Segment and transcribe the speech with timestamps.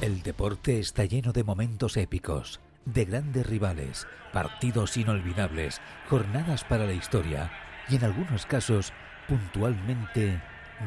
[0.00, 6.94] El deporte está lleno de momentos épicos, de grandes rivales, partidos inolvidables, jornadas para la
[6.94, 7.52] historia
[7.90, 8.94] y en algunos casos,
[9.28, 10.40] puntualmente,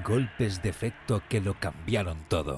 [0.04, 2.56] golpes de efecto que lo cambiaron todo.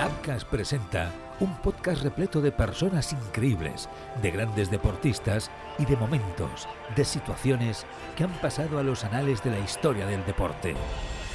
[0.00, 3.88] Abcas presenta un podcast repleto de personas increíbles,
[4.22, 5.50] de grandes deportistas
[5.80, 7.84] y de momentos, de situaciones
[8.16, 10.76] que han pasado a los anales de la historia del deporte.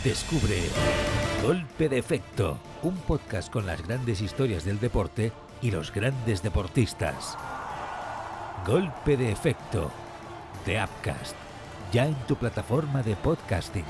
[0.05, 0.61] Descubre
[1.41, 5.31] Golpe de Efecto, un podcast con las grandes historias del deporte
[5.63, 7.35] y los grandes deportistas.
[8.67, 9.91] Golpe de Efecto,
[10.63, 11.35] de Upcast,
[11.91, 13.83] ya en tu plataforma de podcasting.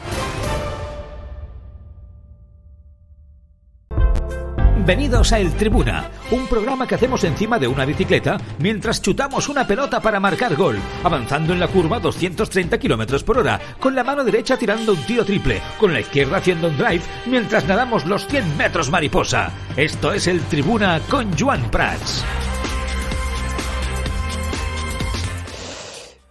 [4.86, 9.66] Bienvenidos a El Tribuna, un programa que hacemos encima de una bicicleta mientras chutamos una
[9.66, 14.24] pelota para marcar gol, avanzando en la curva 230 km por hora, con la mano
[14.24, 18.58] derecha tirando un tiro triple, con la izquierda haciendo un drive mientras nadamos los 100
[18.58, 19.52] metros mariposa.
[19.76, 22.24] Esto es El Tribuna con Joan Prats.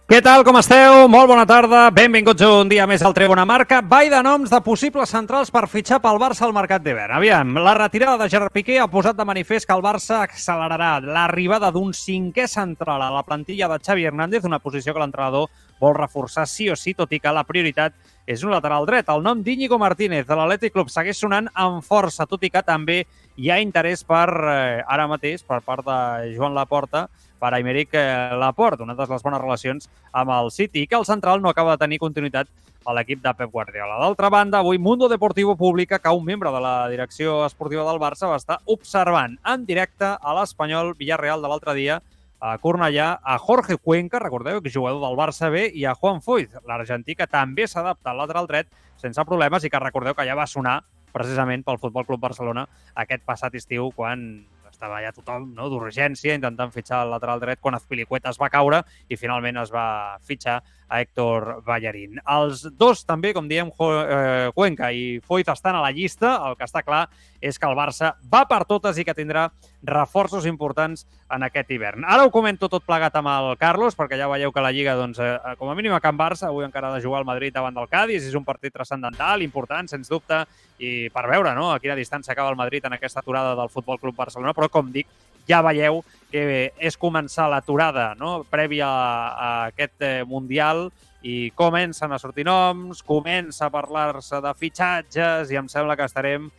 [0.05, 1.07] Què tal, com esteu?
[1.09, 1.87] Molt bona tarda.
[1.89, 3.79] Benvinguts un dia més al Trebona Marca.
[3.81, 7.15] Ball de noms de possibles centrals per fitxar pel Barça al mercat d'hivern.
[7.17, 11.73] Aviam, la retirada de Gerard Piqué ha posat de manifest que el Barça accelerarà l'arribada
[11.73, 15.49] d'un cinquè central a la plantilla de Xavi Hernández, una posició que l'entrenador
[15.81, 17.97] vol reforçar sí o sí, tot i que la prioritat
[18.29, 19.09] és un lateral dret.
[19.09, 23.07] El nom d'Iñigo Martínez de l'Atlètic Club segueix sonant amb força, tot i que també
[23.41, 27.07] hi ha interès per, eh, ara mateix, per part de Joan Laporta,
[27.39, 31.05] per Aymeric eh, Laporte, una de les bones relacions amb el City, i que el
[31.05, 32.49] central no acaba de tenir continuïtat
[32.85, 33.97] a l'equip de Pep Guardiola.
[33.99, 38.29] D'altra banda, avui Mundo Deportivo publica que un membre de la direcció esportiva del Barça
[38.29, 42.01] va estar observant en directe a l'Espanyol Villarreal de l'altre dia
[42.39, 46.59] a Cornellà a Jorge Cuenca, recordeu, que jugador del Barça B, i a Juan Foyt,
[46.67, 48.69] l'argentí, que també s'adapta al lateral dret
[49.01, 50.83] sense problemes i que recordeu que ja va sonar
[51.15, 54.45] precisament pel Futbol Club Barcelona aquest passat estiu quan
[54.75, 58.83] estava ja tothom no, d'urgència intentant fitxar el lateral dret quan Azpilicueta es va caure
[59.09, 59.87] i finalment es va
[60.27, 62.19] fitxar a Héctor Ballarín.
[62.21, 66.35] Els dos també, com diem, eh, Cuenca i Foyt estan a la llista.
[66.47, 67.07] El que està clar
[67.41, 69.49] és que el Barça va per totes i que tindrà
[69.85, 72.05] reforços importants en aquest hivern.
[72.05, 75.19] Ara ho comento tot plegat amb el Carlos, perquè ja veieu que la Lliga, doncs,
[75.19, 77.75] eh, com a mínim a Can Barça, avui encara ha de jugar al Madrid davant
[77.75, 80.45] del Cádiz, és un partit transcendental, important, sens dubte,
[80.79, 83.99] i per veure no, a quina distància acaba el Madrid en aquesta aturada del Futbol
[83.99, 85.07] Club Barcelona, però, com dic,
[85.49, 88.43] ja veieu que és començar l'aturada no?
[88.51, 90.89] prèvia a, aquest eh, Mundial
[91.25, 96.51] i comencen a sortir noms, comença a parlar-se de fitxatges i em sembla que estarem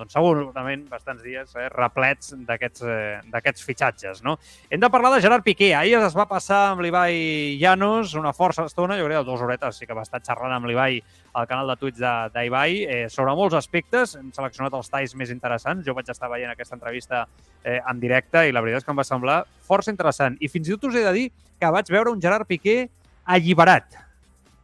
[0.00, 4.22] doncs segurament bastants dies eh, replets d'aquests eh, fitxatges.
[4.24, 4.36] No?
[4.70, 5.74] Hem de parlar de Gerard Piqué.
[5.76, 9.80] Ahir es va passar amb l'Ibai Llanos una força estona, jo crec que dues horetes
[9.80, 11.00] sí que va estar xerrant amb l'Ibai
[11.36, 14.16] al canal de Twitch d'Ibai eh, sobre molts aspectes.
[14.18, 15.84] Hem seleccionat els talls més interessants.
[15.86, 17.26] Jo vaig estar veient aquesta entrevista
[17.62, 20.38] eh, en directe i la veritat és que em va semblar força interessant.
[20.40, 21.26] I fins i tot us he de dir
[21.60, 22.86] que vaig veure un Gerard Piqué
[23.30, 24.09] alliberat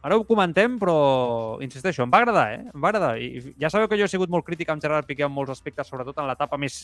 [0.05, 2.59] Ara ho comentem, però insisteixo, em va agradar, eh?
[2.69, 3.15] Em va agradar.
[3.17, 5.89] I ja sabeu que jo he sigut molt crític amb Gerard Piqué en molts aspectes,
[5.89, 6.83] sobretot en l'etapa més...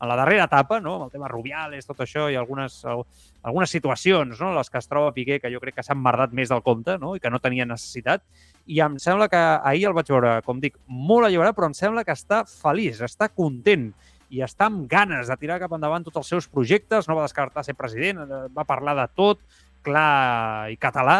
[0.00, 0.94] en la darrera etapa, no?
[0.96, 4.54] Amb el tema Rubiales, tot això, i algunes, algunes situacions, no?
[4.56, 7.12] Les que es troba Piqué, que jo crec que s'han merdat més del compte, no?
[7.14, 8.24] I que no tenia necessitat.
[8.64, 12.02] I em sembla que ahir el vaig veure, com dic, molt alliberat, però em sembla
[12.08, 13.90] que està feliç, està content
[14.34, 17.62] i està amb ganes de tirar cap endavant tots els seus projectes, no va descartar
[17.62, 18.24] ser president,
[18.56, 19.42] va parlar de tot,
[19.84, 21.16] clar i català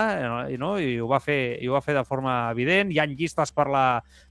[0.50, 0.75] i, no?
[0.80, 2.92] I, ho va fer, i ho va fer de forma evident.
[2.92, 3.84] Hi ha llistes per la,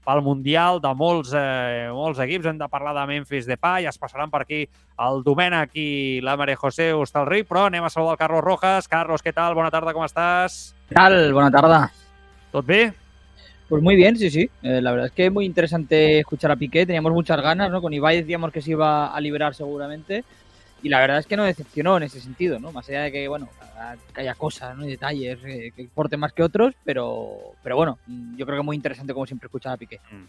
[0.04, 2.50] pel Mundial de molts, eh, molts equips.
[2.50, 4.64] Hem de parlar de Memphis Depay, es passaran per aquí
[5.04, 5.88] el Domènec i
[6.24, 8.90] la Maria José Hostalric, però anem a saludar el Carlos Rojas.
[8.90, 9.56] Carlos, què tal?
[9.56, 10.74] Bona tarda, com estàs?
[10.88, 11.32] ¿Qué tal?
[11.32, 11.86] Buena tarde.
[12.52, 12.92] ¿Tot bé?
[13.68, 14.50] Pues muy bien, sí, sí.
[14.62, 16.84] Eh, la verdad es que es muy interesante escuchar a Piqué.
[16.84, 17.80] Teníamos muchas ganas, ¿no?
[17.80, 20.24] Con Ibai decíamos que se iba a liberar seguramente
[20.84, 22.70] y la verdad es que no decepcionó en ese sentido, ¿no?
[22.70, 23.48] Más allá de que, bueno,
[24.14, 24.84] que haya cosas, ¿no?
[24.84, 27.98] Detalles eh, que importen más que otros, pero, pero bueno,
[28.36, 29.98] yo creo que muy interesante como siempre escuchar a Piqué.
[30.12, 30.24] Mm.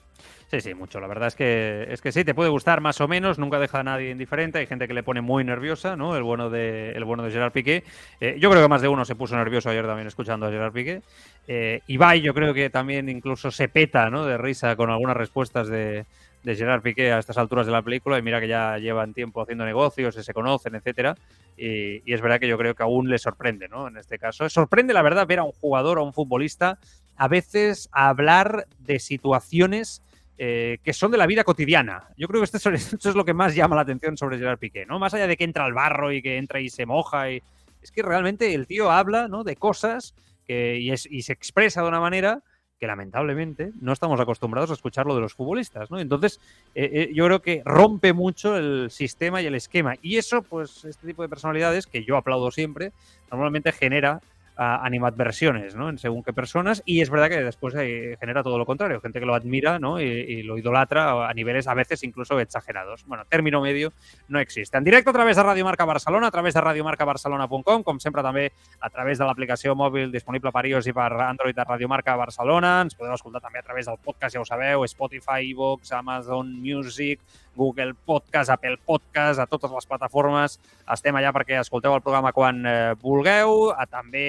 [0.47, 1.01] Sí, sí, mucho.
[1.01, 3.81] La verdad es que, es que sí, te puede gustar más o menos, nunca deja
[3.81, 4.59] a nadie indiferente.
[4.59, 6.15] Hay gente que le pone muy nerviosa, ¿no?
[6.15, 7.83] El bueno de, el bueno de Gerard Piqué.
[8.21, 10.71] Eh, yo creo que más de uno se puso nervioso ayer también escuchando a Gerard
[10.71, 11.01] Piqué.
[11.49, 14.23] Eh, Ibai, yo creo que también incluso se peta, ¿no?
[14.25, 16.05] De risa con algunas respuestas de,
[16.45, 19.41] de Gerard Piqué a estas alturas de la película y mira que ya llevan tiempo
[19.41, 21.17] haciendo negocios, se conocen, etcétera.
[21.57, 23.87] Y, es verdad que yo creo que aún le sorprende, ¿no?
[23.87, 24.47] En este caso.
[24.47, 26.77] Sorprende, la verdad, ver a un jugador, a un futbolista,
[27.17, 30.03] a veces hablar de situaciones
[30.37, 32.09] eh, que son de la vida cotidiana.
[32.15, 34.59] Yo creo que esto es, esto es, lo que más llama la atención sobre Gerard
[34.59, 34.99] Piqué, ¿no?
[34.99, 37.31] Más allá de que entra al barro y que entra y se moja.
[37.31, 37.41] Y...
[37.81, 39.43] Es que realmente el tío habla ¿no?
[39.43, 40.13] de cosas
[40.45, 42.43] que, y, es, y se expresa de una manera
[42.79, 45.99] que lamentablemente no estamos acostumbrados a escuchar lo de los futbolistas, ¿no?
[45.99, 46.41] Entonces,
[46.73, 49.95] eh, eh, yo creo que rompe mucho el sistema y el esquema.
[50.01, 52.91] Y eso, pues, este tipo de personalidades, que yo aplaudo siempre,
[53.31, 54.21] normalmente genera
[54.57, 55.89] animadversiones, ¿no?
[55.89, 56.81] En según qué personas.
[56.85, 59.99] Y es verdad que después eh, genera todo lo contrario, gente que lo admira, ¿no?
[59.99, 63.05] Y, lo idolatra a niveles a veces incluso exagerados.
[63.05, 63.93] Bueno, término medio
[64.27, 64.77] no existe.
[64.77, 68.51] En directo a través de Radio Marca Barcelona, a través de radiomarcabarcelona.com, com sempre també
[68.79, 72.77] a través de l'aplicació mòbil disponible per iOS i per Android de Radio Marca Barcelona.
[72.85, 77.21] Ens podeu escoltar també a través del podcast, ja ho sabeu, Spotify, iVoox, Amazon Music,
[77.55, 80.59] Google Podcast, Apple Podcast, a totes les plataformes.
[80.91, 83.71] Estem allà perquè escolteu el programa quan eh, vulgueu.
[83.73, 84.27] A, també,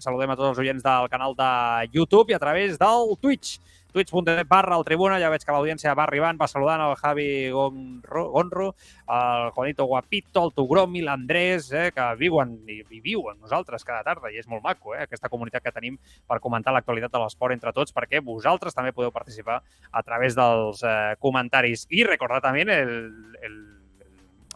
[0.00, 1.50] saludem a tots els oients del canal de
[1.92, 3.58] YouTube i a través del Twitch
[3.92, 8.24] twitch.tv barra el Tribuna, ja veig que l'audiència va arribant, va saludant el Javi Gonro,
[8.34, 8.68] Gonro
[9.08, 14.30] el Juanito Guapito, el Tugromi, l'Andrés, eh, que viuen i, i viuen nosaltres cada tarda
[14.30, 15.96] i és molt maco, eh, aquesta comunitat que tenim
[16.28, 20.84] per comentar l'actualitat de l'esport entre tots, perquè vosaltres també podeu participar a través dels
[20.84, 21.88] eh, comentaris.
[21.90, 22.94] I recordar també el,
[23.40, 23.58] el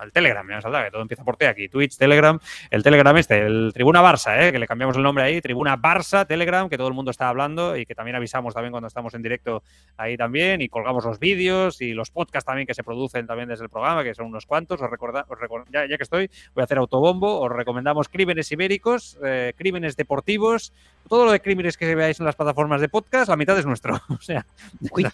[0.02, 2.38] el Telegram, ya me que todo empieza por T aquí, Twitch, Telegram,
[2.70, 4.52] el Telegram este, el Tribuna Barça, ¿eh?
[4.52, 7.76] que le cambiamos el nombre ahí, Tribuna Barça, Telegram, que todo el mundo está hablando
[7.76, 9.62] y que también avisamos también cuando estamos en directo
[9.96, 13.64] ahí también y colgamos los vídeos y los podcasts también que se producen también desde
[13.64, 15.38] el programa, que son unos cuantos, os recorda, os
[15.70, 20.72] ya, que estoy, voy a hacer autobombo, os recomendamos Crímenes Ibéricos, eh, Crímenes Deportivos,
[21.08, 24.00] todo lo de crímenes que veáis en las plataformas de podcast, la mitad es nuestro,
[24.08, 24.44] o sea,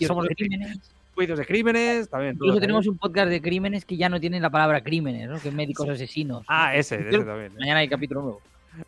[0.07, 0.79] somos crímenes
[1.19, 2.35] juicios de crímenes, también.
[2.35, 5.41] Incluso tenemos un podcast de crímenes que ya no tiene la palabra crímenes, ¿no?
[5.41, 6.45] Que es médicos asesinos.
[6.47, 7.51] Ah, ese, ese también.
[7.53, 7.57] ¿eh?
[7.59, 8.41] Mañana hay capítulo nuevo.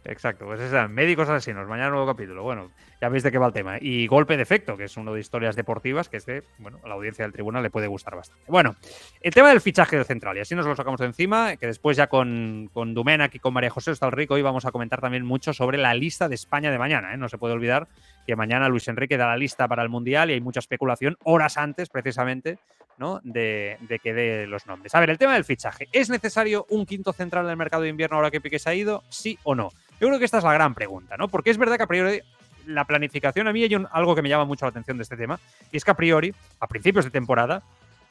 [0.04, 2.44] Exacto, pues es médicos asesinos, mañana nuevo capítulo.
[2.44, 3.78] Bueno, ya veis de qué va el tema.
[3.80, 6.94] Y golpe de efecto, que es uno de historias deportivas que este, bueno, a la
[6.94, 8.44] audiencia del tribunal le puede gustar bastante.
[8.48, 8.76] Bueno,
[9.20, 11.96] el tema del fichaje del central, y así nos lo sacamos de encima, que después
[11.96, 15.52] ya con, con Dumenac y con María José Rico hoy vamos a comentar también mucho
[15.52, 17.14] sobre la lista de España de mañana.
[17.14, 17.16] ¿eh?
[17.16, 17.88] No se puede olvidar
[18.26, 21.56] que mañana Luis Enrique da la lista para el Mundial y hay mucha especulación, horas
[21.56, 22.58] antes precisamente,
[22.98, 23.20] ¿no?
[23.24, 24.94] De, de que dé los nombres.
[24.94, 25.88] A ver, el tema del fichaje.
[25.90, 28.74] ¿Es necesario un quinto central en el mercado de invierno ahora que Piqué se ha
[28.74, 29.02] ido?
[29.08, 29.70] ¿Sí o no?
[30.00, 31.28] Yo creo que esta es la gran pregunta, ¿no?
[31.28, 32.22] Porque es verdad que a priori
[32.66, 35.38] la planificación, a mí hay algo que me llama mucho la atención de este tema,
[35.72, 37.62] y es que a priori, a principios de temporada,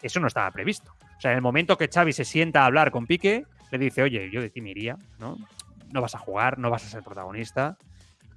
[0.02, 0.94] eso no estaba previsto.
[1.18, 4.02] O sea, en el momento que Xavi se sienta a hablar con Piqué, le dice,
[4.02, 5.38] oye, yo de ti me iría, ¿no?
[5.92, 7.78] No vas a jugar, no vas a ser protagonista.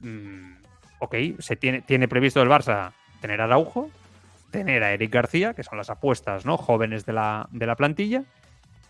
[0.01, 0.55] Mm,
[0.99, 3.91] ok, se tiene, tiene previsto el Barça tener a Araujo,
[4.51, 6.57] tener a Eric García, que son las apuestas, ¿no?
[6.57, 8.25] Jóvenes de la, de la plantilla,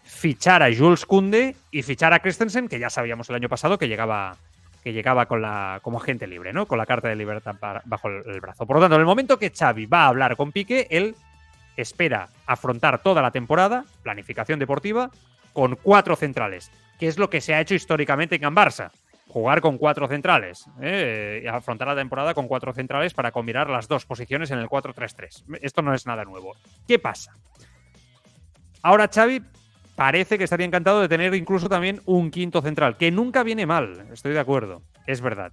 [0.03, 3.89] fichar a Jules Kunde y fichar a Christensen, que ya sabíamos el año pasado que
[3.89, 4.37] llegaba
[4.83, 6.67] que llegaba con la, como agente libre, ¿no?
[6.67, 8.67] Con la carta de libertad bajo el, brazo.
[8.67, 11.15] Por lo tanto, en el momento que Xavi va a hablar con Piqué, él
[11.77, 15.11] espera afrontar toda la temporada, planificación deportiva,
[15.53, 18.91] con cuatro centrales, que es lo que se ha hecho históricamente en Barça.
[19.29, 21.41] Jugar con cuatro centrales, ¿eh?
[21.45, 25.59] y afrontar la temporada con cuatro centrales para combinar las dos posiciones en el 4-3-3.
[25.63, 26.55] Esto no es nada nuevo.
[26.87, 27.35] ¿Qué pasa?
[28.83, 29.41] Ahora Xavi
[29.95, 34.07] parece que estaría encantado de tener incluso también un quinto central, que nunca viene mal,
[34.13, 35.53] estoy de acuerdo, es verdad.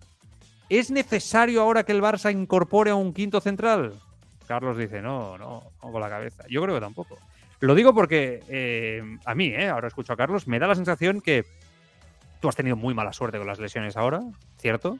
[0.70, 3.94] ¿Es necesario ahora que el Barça incorpore a un quinto central?
[4.48, 6.44] Carlos dice, no, no, no con la cabeza.
[6.48, 7.18] Yo creo que tampoco.
[7.60, 11.22] Lo digo porque eh, a mí, eh, ahora escucho a Carlos, me da la sensación
[11.22, 11.46] que
[12.40, 14.22] tú has tenido muy mala suerte con las lesiones ahora,
[14.58, 14.98] ¿cierto?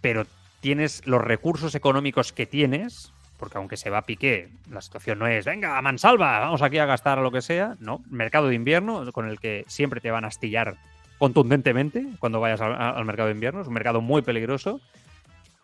[0.00, 0.24] Pero
[0.60, 5.26] tienes los recursos económicos que tienes porque aunque se va a Piqué, la situación no
[5.26, 9.28] es, venga, mansalva, vamos aquí a gastar lo que sea, no, mercado de invierno con
[9.28, 10.76] el que siempre te van a astillar
[11.18, 14.80] contundentemente cuando vayas al, mercado de invierno, es un mercado muy peligroso.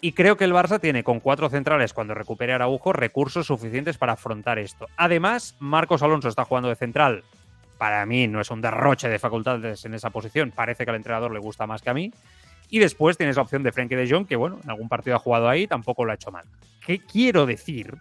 [0.01, 4.15] Y creo que el Barça tiene con cuatro centrales, cuando recupere Araujo, recursos suficientes para
[4.15, 4.89] afrontar esto.
[4.97, 7.23] Además, Marcos Alonso está jugando de central.
[7.79, 10.51] Para mí no es un derroche de facultades en esa posición.
[10.51, 12.11] Parece que al entrenador le gusta más que a mí.
[12.71, 15.19] Y después tienes la opción de Frenkie de Jong, que bueno, en algún partido ha
[15.19, 16.45] jugado ahí, tampoco lo ha hecho mal.
[16.85, 17.97] ¿Qué quiero decir?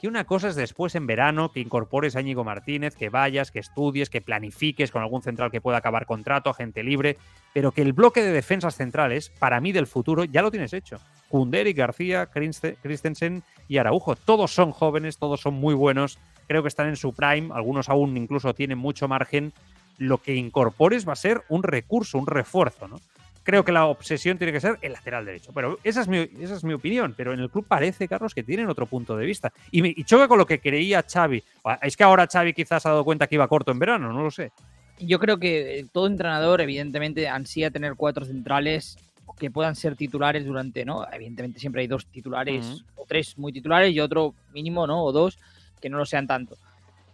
[0.00, 3.60] Que una cosa es después en verano que incorpores a Íñigo Martínez, que vayas, que
[3.60, 7.18] estudies, que planifiques con algún central que pueda acabar contrato, gente libre,
[7.52, 10.98] pero que el bloque de defensas centrales, para mí del futuro, ya lo tienes hecho.
[11.28, 14.16] Kunderi, García, Christensen y Araujo.
[14.16, 18.16] Todos son jóvenes, todos son muy buenos, creo que están en su prime, algunos aún
[18.16, 19.52] incluso tienen mucho margen.
[19.98, 22.96] Lo que incorpores va a ser un recurso, un refuerzo, ¿no?
[23.42, 25.52] Creo que la obsesión tiene que ser el lateral derecho.
[25.54, 27.14] Pero esa es mi, esa es mi opinión.
[27.16, 29.52] Pero en el club parece, Carlos, que tienen otro punto de vista.
[29.70, 31.42] Y, me, choca con lo que creía Xavi.
[31.82, 34.30] Es que ahora Xavi quizás ha dado cuenta que iba corto en verano, no lo
[34.30, 34.52] sé.
[34.98, 38.96] Yo creo que eh, todo entrenador, evidentemente, ansía tener cuatro centrales
[39.38, 41.06] que puedan ser titulares durante, ¿no?
[41.10, 45.02] Evidentemente siempre hay dos titulares o tres muy titulares y otro mínimo, ¿no?
[45.02, 45.38] O dos
[45.80, 46.56] que no lo sean tanto.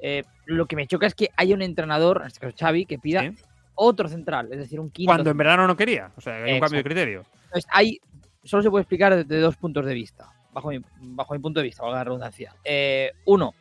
[0.00, 2.99] Eh, lo que me choca es que haya un entrenador, en este caso Xavi, que
[2.99, 3.32] pida
[3.78, 5.11] otro central, es decir, un quinto.
[5.11, 7.25] Cuando en verano no quería, o sea, hay un cambio de criterio.
[7.44, 8.00] Entonces, hay,
[8.42, 11.64] solo se puede explicar desde dos puntos de vista, bajo mi, bajo mi punto de
[11.64, 12.54] vista, valga la redundancia.
[12.64, 13.54] Eh, uno,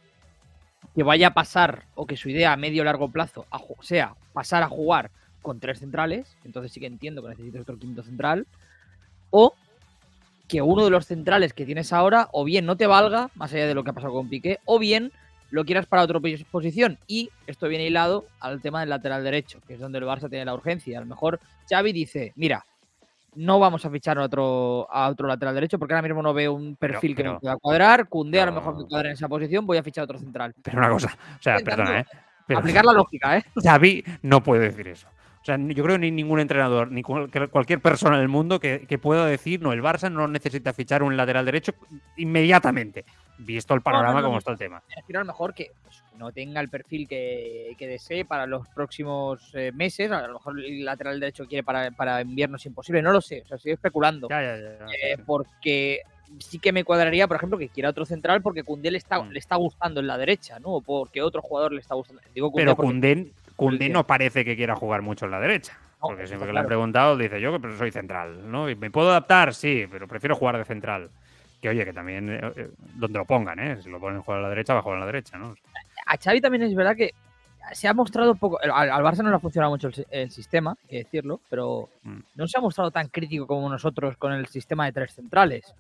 [0.96, 4.16] que vaya a pasar, o que su idea a medio o largo plazo a sea
[4.34, 5.12] pasar a jugar
[5.44, 8.48] con tres centrales, entonces sí que entiendo que necesitas otro quinto central,
[9.30, 9.54] o
[10.48, 13.68] que uno de los centrales que tienes ahora, o bien no te valga, más allá
[13.68, 15.12] de lo que ha pasado con Piqué, o bien
[15.52, 16.98] lo quieras para otra pos- posición.
[17.08, 20.46] Y esto viene hilado al tema del lateral derecho, que es donde el Barça tiene
[20.46, 20.98] la urgencia.
[20.98, 21.40] A lo mejor
[21.70, 22.66] Xavi dice, mira,
[23.36, 26.54] no vamos a fichar a otro, a otro lateral derecho porque ahora mismo no veo
[26.54, 28.08] un perfil que pero- me pueda cuadrar.
[28.10, 28.58] Cundé a lo no.
[28.60, 30.54] mejor me cuadra en esa posición, voy a fichar a otro central.
[30.64, 32.06] Pero una cosa, o sea, Intentando perdona, ¿eh?
[32.48, 33.44] Pero Aplicar la lógica, ¿eh?
[33.64, 35.08] Xavi no puede decir eso.
[35.42, 38.86] O sea, yo creo que ni ningún entrenador, ni cualquier persona en el mundo que,
[38.88, 41.74] que pueda decir, no, el Barça no necesita fichar un lateral derecho
[42.18, 43.06] inmediatamente,
[43.40, 44.82] visto el panorama no, no, como está el tema.
[44.90, 48.46] Me refiero a lo mejor que pues, no tenga el perfil que, que desee para
[48.48, 50.12] los próximos eh, meses.
[50.12, 53.42] A lo mejor el lateral derecho quiere para, para invierno es imposible, no lo sé.
[53.44, 54.28] O sea, estoy especulando.
[54.30, 56.02] Ya, ya, ya, ya, sí, Eh, porque
[56.40, 59.30] sí que me cuadraría, por ejemplo, que quiera otro central porque Cundé le está, Mm.
[59.30, 60.70] le está gustando en la derecha, ¿no?
[60.76, 62.22] O porque otro jugador le está gustando.
[62.34, 63.94] Digo Koundé Pero porque- Koundé día.
[63.94, 65.78] no parece que quiera jugar mucho en la derecha.
[66.02, 68.66] No, Porque siempre que le han preguntado, dice yo que soy central, ¿no?
[68.66, 71.10] Me puedo adaptar, sí, pero prefiero jugar de central.
[71.62, 73.82] Que oye, que también eh, eh, donde lo pongan, ¿eh?
[73.82, 75.56] Si lo ponen a jugar a la derecha, va a jugar a la derecha, ¿no?
[76.06, 77.12] a Xavi también es verdad que
[77.74, 78.60] se ha mostrado poco.
[78.64, 81.90] Al, al Barça no le ha funcionado mucho el, el sistema, hay que decirlo, pero
[82.04, 82.20] Mm.
[82.36, 85.74] no se ha mostrado tan crítico como nosotros con el sistema de tres centrales.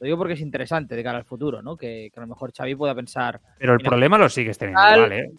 [0.00, 1.76] Lo digo porque es interesante de cara al futuro, ¿no?
[1.76, 5.00] Que, que a lo mejor Xavi pueda pensar, Pero el problema lo sigues teniendo, al-
[5.02, 5.30] ¿vale?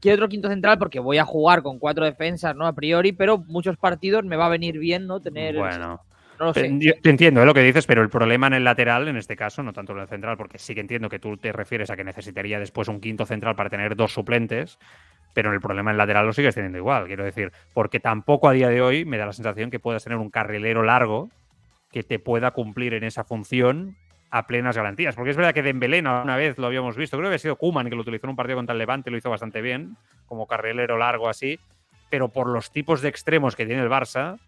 [0.00, 2.66] quiero otro quinto central porque voy a jugar con cuatro defensas, ¿no?
[2.66, 5.20] A priori, pero muchos partidos me va a venir bien, ¿no?
[5.20, 5.54] Tener.
[5.56, 6.00] Bueno,
[6.42, 6.62] no lo sé.
[6.62, 7.46] Pero Yo te entiendo ¿eh?
[7.46, 10.00] lo que dices, pero el problema en el lateral, en este caso, no tanto en
[10.00, 13.00] el central, porque sí que entiendo que tú te refieres a que necesitaría después un
[13.00, 14.78] quinto central para tener dos suplentes,
[15.34, 18.52] pero el problema en el lateral lo sigues teniendo igual, quiero decir, porque tampoco a
[18.52, 21.30] día de hoy me da la sensación que puedas tener un carrilero largo
[21.90, 23.96] que te pueda cumplir en esa función
[24.30, 25.14] a plenas garantías.
[25.14, 27.88] Porque es verdad que Dembélé una vez lo habíamos visto, creo que había sido Kuman
[27.88, 29.96] que lo utilizó en un partido contra el Levante, lo hizo bastante bien,
[30.26, 31.60] como carrilero largo así,
[32.10, 34.38] pero por los tipos de extremos que tiene el Barça,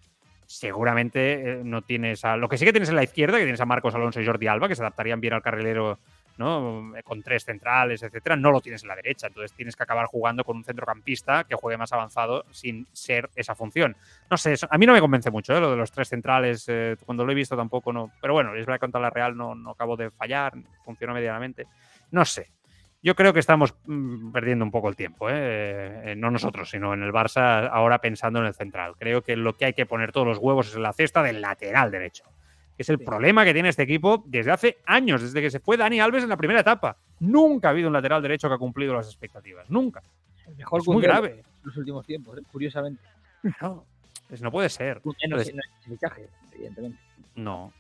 [0.59, 2.37] seguramente eh, no tienes a.
[2.37, 4.47] Lo que sí que tienes en la izquierda, que tienes a Marcos Alonso y Jordi
[4.47, 5.99] Alba, que se adaptarían bien al carrilero,
[6.37, 6.93] ¿no?
[7.03, 9.27] Con tres centrales, etcétera, no lo tienes en la derecha.
[9.27, 13.57] Entonces tienes que acabar jugando con un centrocampista que juegue más avanzado sin ser esa
[13.57, 13.97] función.
[14.31, 15.61] No sé, a mí no me convence mucho, ¿eh?
[15.61, 18.13] Lo de los tres centrales, eh, cuando lo he visto tampoco no.
[18.21, 20.53] Pero bueno, es verdad que contra la Real no, no acabo de fallar,
[20.85, 21.67] funcionó medianamente.
[22.13, 22.49] No sé.
[23.05, 25.35] Yo creo que estamos mm, perdiendo un poco el tiempo, ¿eh?
[26.13, 28.95] Eh, no nosotros, sino en el Barça ahora pensando en el central.
[28.99, 31.43] Creo que lo que hay que poner todos los huevos es en la cesta del
[31.43, 32.25] lateral derecho.
[32.77, 33.05] Que es el Sí.
[33.05, 36.31] problema que tiene este equipo desde hace años, desde que se fue Dani Alves en
[36.31, 36.97] la primera etapa.
[37.21, 39.69] Nunca ha habido un lateral derecho que ha cumplido las expectativas.
[39.69, 40.03] Nunca.
[40.47, 41.31] El mejor Es muy grave.
[41.41, 42.43] en los últimos tiempos, ¿eh?
[42.51, 43.03] curiosamente.
[43.61, 43.85] No,
[44.41, 45.03] no puede ser.
[45.21, 45.55] Entonces-
[46.55, 46.99] evidentemente.
[47.37, 47.71] No.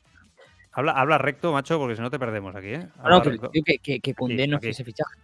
[0.74, 2.88] Habla, habla recto, macho, porque si no te perdemos aquí, ¿eh?
[2.98, 4.68] No, Habla no, que, que, que, que Koundé no aquí.
[4.68, 5.14] es ese fichaje.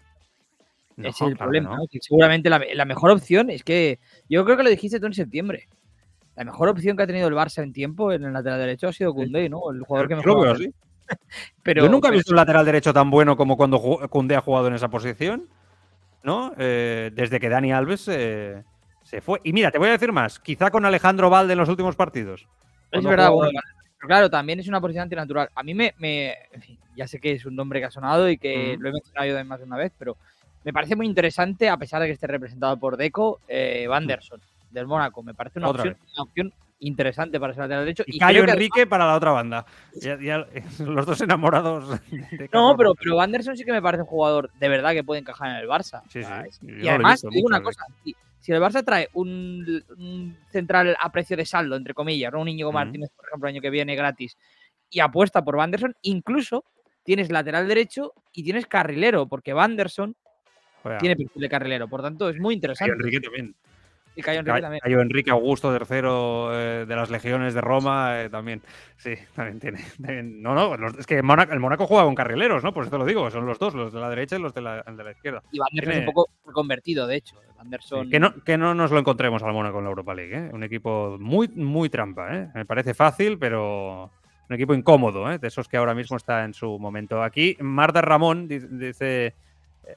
[0.96, 1.76] No, es el claro problema.
[1.76, 1.84] no.
[2.00, 3.98] seguramente la, la mejor opción es que.
[4.28, 5.66] Yo creo que lo dijiste tú en septiembre.
[6.36, 8.92] La mejor opción que ha tenido el Barça en tiempo en el lateral derecho ha
[8.92, 9.70] sido Koundé, ¿no?
[9.72, 10.42] El jugador que Yo mejor.
[10.42, 10.72] veo así.
[11.64, 14.68] Pero, Yo nunca he visto un lateral derecho tan bueno como cuando Koundé ha jugado
[14.68, 15.48] en esa posición,
[16.22, 16.52] ¿no?
[16.58, 18.62] Eh, desde que Dani Alves eh,
[19.02, 19.40] se fue.
[19.42, 22.46] Y mira, te voy a decir más, quizá con Alejandro Valde en los últimos partidos.
[22.92, 23.60] Es verdad, jugaba- bueno,
[24.00, 25.50] pero claro, también es una posición antinatural.
[25.54, 26.34] A mí me, me-
[26.96, 29.44] ya sé que es un nombre que ha sonado y que lo he mencionado yo
[29.44, 30.16] más de una vez, pero
[30.64, 34.40] me parece muy interesante, a pesar de que esté representado por Deco, eh, Vanderson,
[34.70, 35.22] del Mónaco.
[35.22, 38.04] Me parece una opción, una opción interesante para ser lateral derecho.
[38.06, 39.66] Y, y Cayo que Enrique para la otra banda.
[40.00, 40.46] Ya- ya-
[40.80, 44.68] los dos enamorados de No, pero, pero Anderson sí que me parece un jugador de
[44.70, 46.02] verdad que puede encajar en el Barça.
[46.08, 46.66] Sí, sí.
[46.66, 51.36] Y además, digo una cosa, si, si el Barça trae un, un central a precio
[51.36, 52.40] de saldo, entre comillas, ¿no?
[52.40, 52.78] un Íñigo Ujú.
[52.78, 54.36] Martínez, por ejemplo, el año que viene gratis,
[54.88, 56.64] y apuesta por Vanderson, incluso
[57.02, 60.16] tienes lateral derecho y tienes carrilero, porque Vanderson
[60.98, 61.88] tiene perfil de carrilero.
[61.88, 62.92] Por tanto, es muy interesante.
[62.92, 63.54] Enrique también.
[64.16, 64.80] Y Cayo Enrique Cayo, también.
[64.82, 65.78] Cayo Enrique Augusto III
[66.52, 68.60] eh, de las legiones de Roma eh, también.
[68.96, 69.78] Sí, también tiene.
[70.02, 72.72] también- no, no, los- es que Mónaco- el Mónaco juega con carrileros, ¿no?
[72.74, 74.60] Por eso te lo digo, son los dos, los de la derecha y los de
[74.62, 75.42] la, de la izquierda.
[75.52, 77.36] Y Vanderson tiene- es un poco reconvertido, de hecho.
[78.04, 80.50] Sí, que, no, que no nos lo encontremos al Mónaco en la Europa League, ¿eh?
[80.52, 82.48] Un equipo muy, muy trampa, ¿eh?
[82.54, 84.10] Me parece fácil, pero
[84.48, 85.38] un equipo incómodo, ¿eh?
[85.38, 87.22] De esos que ahora mismo está en su momento.
[87.22, 89.34] Aquí, Marta Ramón di- dice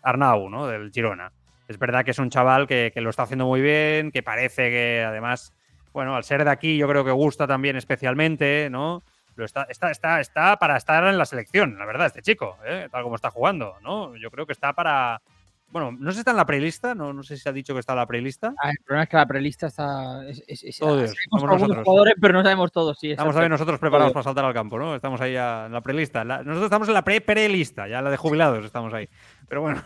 [0.02, 0.68] Arnau, ¿no?
[0.68, 1.32] Del Girona.
[1.68, 4.70] Es verdad que es un chaval que, que lo está haciendo muy bien, que parece
[4.70, 5.54] que además,
[5.94, 9.04] bueno, al ser de aquí yo creo que gusta también especialmente, ¿no?
[9.36, 12.88] Lo está, está, está, está para estar en la selección, la verdad, este chico, ¿eh?
[12.92, 14.16] tal como está jugando, ¿no?
[14.18, 15.22] Yo creo que está para,
[15.70, 17.74] Bueno, no sé si está en la prelista, no, no sé si se ha dicho
[17.74, 18.54] que está en la prelista.
[18.62, 20.24] Ah, el problema es que la prelista está.
[20.28, 21.84] Es, es, es- Todos, sabemos somos algunos nosotros.
[21.86, 23.00] jugadores, pero no sabemos todos.
[23.00, 24.94] Sí, Estamos ver nosotros preparados para saltar al campo, ¿no?
[24.96, 26.24] Estamos ahí en la prelista.
[26.24, 29.10] La- nosotros estamos en la pre-prelista, ya la de jubilados estamos ahí.
[29.48, 29.82] Pero bueno,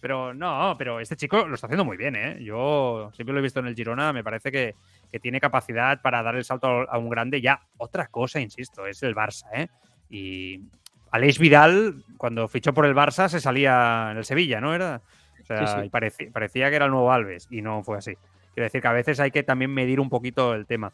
[0.00, 2.38] pero no, pero este chico lo está haciendo muy bien, ¿eh?
[2.42, 4.74] Yo siempre lo he visto en el Girona, me parece que,
[5.10, 7.40] que tiene capacidad para dar el salto a un grande.
[7.40, 9.68] Ya, otra cosa, insisto, es el Barça, ¿eh?
[10.10, 10.60] Y
[11.10, 14.74] Aleix Vidal, cuando fichó por el Barça, se salía en el Sevilla, ¿no?
[14.74, 15.00] Era,
[15.42, 15.86] o sea, Sí, sí.
[15.86, 18.14] y pareci- parecía que era el nuevo Alves y no fue así.
[18.54, 20.92] Quiero decir que a veces hay que también medir un poquito el tema.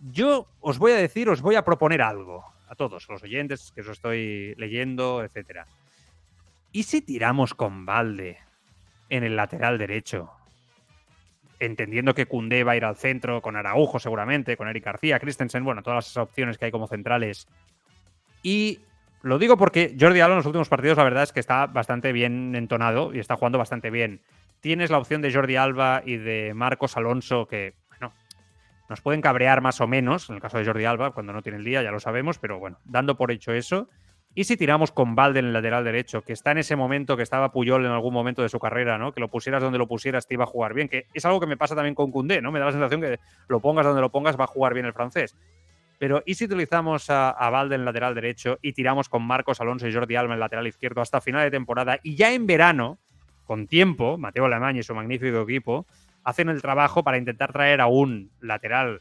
[0.00, 3.82] Yo os voy a decir, os voy a proponer algo a todos los oyentes que
[3.82, 5.66] os estoy leyendo, etcétera.
[6.72, 8.38] ¿Y si tiramos con Valde
[9.10, 10.30] en el lateral derecho?
[11.58, 15.64] Entendiendo que Cundé va a ir al centro con Araujo seguramente, con Eric García, Christensen,
[15.64, 17.46] bueno, todas esas opciones que hay como centrales.
[18.42, 18.80] Y
[19.20, 22.10] lo digo porque Jordi Alba en los últimos partidos la verdad es que está bastante
[22.10, 24.22] bien entonado y está jugando bastante bien.
[24.60, 28.14] Tienes la opción de Jordi Alba y de Marcos Alonso que, bueno,
[28.88, 31.58] nos pueden cabrear más o menos, en el caso de Jordi Alba, cuando no tiene
[31.58, 33.90] el día, ya lo sabemos, pero bueno, dando por hecho eso.
[34.34, 37.22] Y si tiramos con Valde en el lateral derecho, que está en ese momento que
[37.22, 39.12] estaba Puyol en algún momento de su carrera, ¿no?
[39.12, 41.46] Que lo pusieras donde lo pusieras te iba a jugar bien, que es algo que
[41.46, 42.50] me pasa también con Koundé, ¿no?
[42.50, 44.94] Me da la sensación que lo pongas donde lo pongas va a jugar bien el
[44.94, 45.36] francés.
[45.98, 49.86] Pero ¿y si utilizamos a, a Valde en lateral derecho y tiramos con Marcos Alonso
[49.86, 52.98] y Jordi Alba en lateral izquierdo hasta final de temporada y ya en verano,
[53.44, 55.86] con tiempo, Mateo Alemán y su magnífico equipo
[56.24, 59.00] hacen el trabajo para intentar traer a un lateral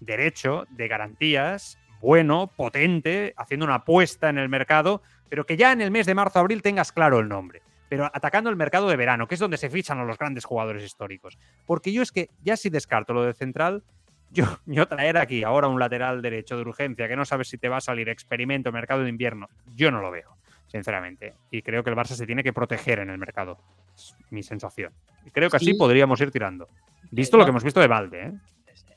[0.00, 5.80] derecho de garantías, bueno, potente, haciendo una apuesta en el mercado, pero que ya en
[5.80, 7.62] el mes de marzo-abril tengas claro el nombre.
[7.88, 10.84] Pero atacando el mercado de verano, que es donde se fichan a los grandes jugadores
[10.84, 11.38] históricos.
[11.66, 13.82] Porque yo es que ya si descarto lo de central,
[14.30, 17.68] yo, yo traer aquí ahora un lateral derecho de urgencia que no sabes si te
[17.68, 20.36] va a salir experimento mercado de invierno, yo no lo veo,
[20.68, 21.34] sinceramente.
[21.50, 23.58] Y creo que el Barça se tiene que proteger en el mercado.
[23.94, 24.92] Es mi sensación.
[25.26, 25.74] Y creo que así Sí.
[25.74, 26.68] podríamos ir tirando.
[27.10, 28.32] Visto lo que hemos visto de Valde, ¿eh?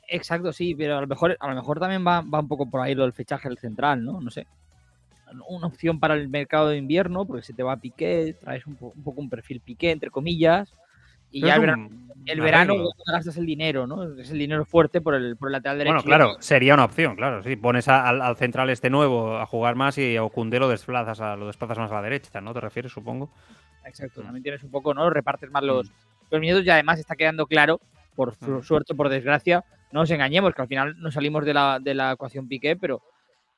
[0.08, 2.80] Exacto, sí, pero a lo mejor, a lo mejor también va, va un poco por
[2.80, 4.20] ahí lo del fichaje del central, ¿no?
[4.20, 4.46] No sé.
[5.48, 8.76] Una opción para el mercado de invierno, porque se te va a Piqué, traes un,
[8.76, 10.72] po- un poco un perfil Piqué, entre comillas,
[11.30, 11.88] y Pero ya el verano,
[12.26, 12.90] el verano arreglo.
[13.06, 14.18] gastas el dinero, ¿no?
[14.20, 15.94] Es el dinero fuerte por el, por el lateral derecho.
[15.94, 17.42] Bueno, claro, sería una opción, claro.
[17.42, 20.68] Sí, pones a- al, al central este nuevo a jugar más y a Ocundé lo
[20.68, 22.52] desplazas, a, lo desplazas más a la derecha, ¿no?
[22.54, 23.30] ¿Te refieres, supongo?
[23.86, 24.24] Exacto, Mm.
[24.24, 25.10] también tienes un poco, ¿no?
[25.10, 25.90] Repartes más los,
[26.30, 27.80] los minutos y además está quedando claro,
[28.14, 28.62] por Mm.
[28.62, 29.64] suerte o por desgracia,
[29.94, 33.00] no nos engañemos, que al final no salimos de la, de la ecuación Piqué, pero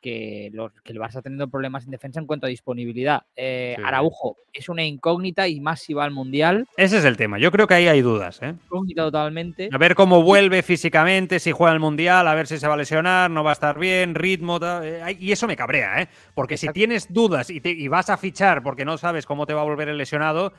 [0.00, 3.22] que, los, que el Barça teniendo problemas en defensa en cuanto a disponibilidad.
[3.34, 3.82] Eh, Sí.
[3.84, 7.38] Araujo es una incógnita y más si va al Mundial, Ese es el tema.
[7.38, 8.54] Yo creo que ahí hay dudas, ¿eh?
[8.66, 9.68] incógnita totalmente.
[9.72, 12.76] A ver cómo vuelve físicamente, si juega el Mundial, a ver si se va a
[12.76, 16.08] lesionar, no va a estar bien, ritmo, tal, eh, y eso me cabrea, ¿eh?
[16.34, 19.54] Porque si tienes dudas y, te- y vas a fichar porque no sabes cómo te
[19.54, 20.52] va a volver el lesionado,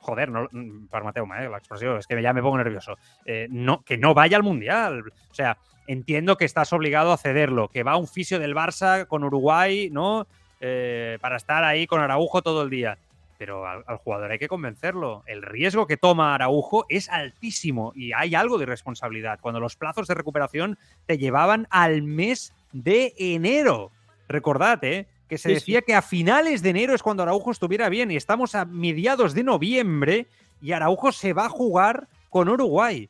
[0.00, 0.48] joder, no,
[0.90, 1.48] per Mateuma, ¿eh?
[1.48, 2.96] la expresión, es que ya me pongo nervioso.
[3.24, 5.04] Eh, no, que no vaya al Mundial.
[5.30, 9.24] O sea, entiendo que estás obligado a cederlo, que va un fisio del Barça con
[9.24, 10.26] Uruguay, ¿no?
[10.60, 12.98] Eh, para estar ahí con Araujo todo el día.
[13.38, 15.22] Pero al, al jugador hay que convencerlo.
[15.26, 19.38] El riesgo que toma Araujo es altísimo y hay algo de responsabilidad.
[19.40, 23.90] Cuando los plazos de recuperación te llevaban al mes de enero.
[24.28, 25.06] Recordad, ¿eh?
[25.30, 28.16] Que se Sí, decía que a finales de enero es cuando Araujo estuviera bien y
[28.16, 30.26] estamos a mediados de noviembre
[30.60, 33.08] y Araujo se va a jugar con Uruguay.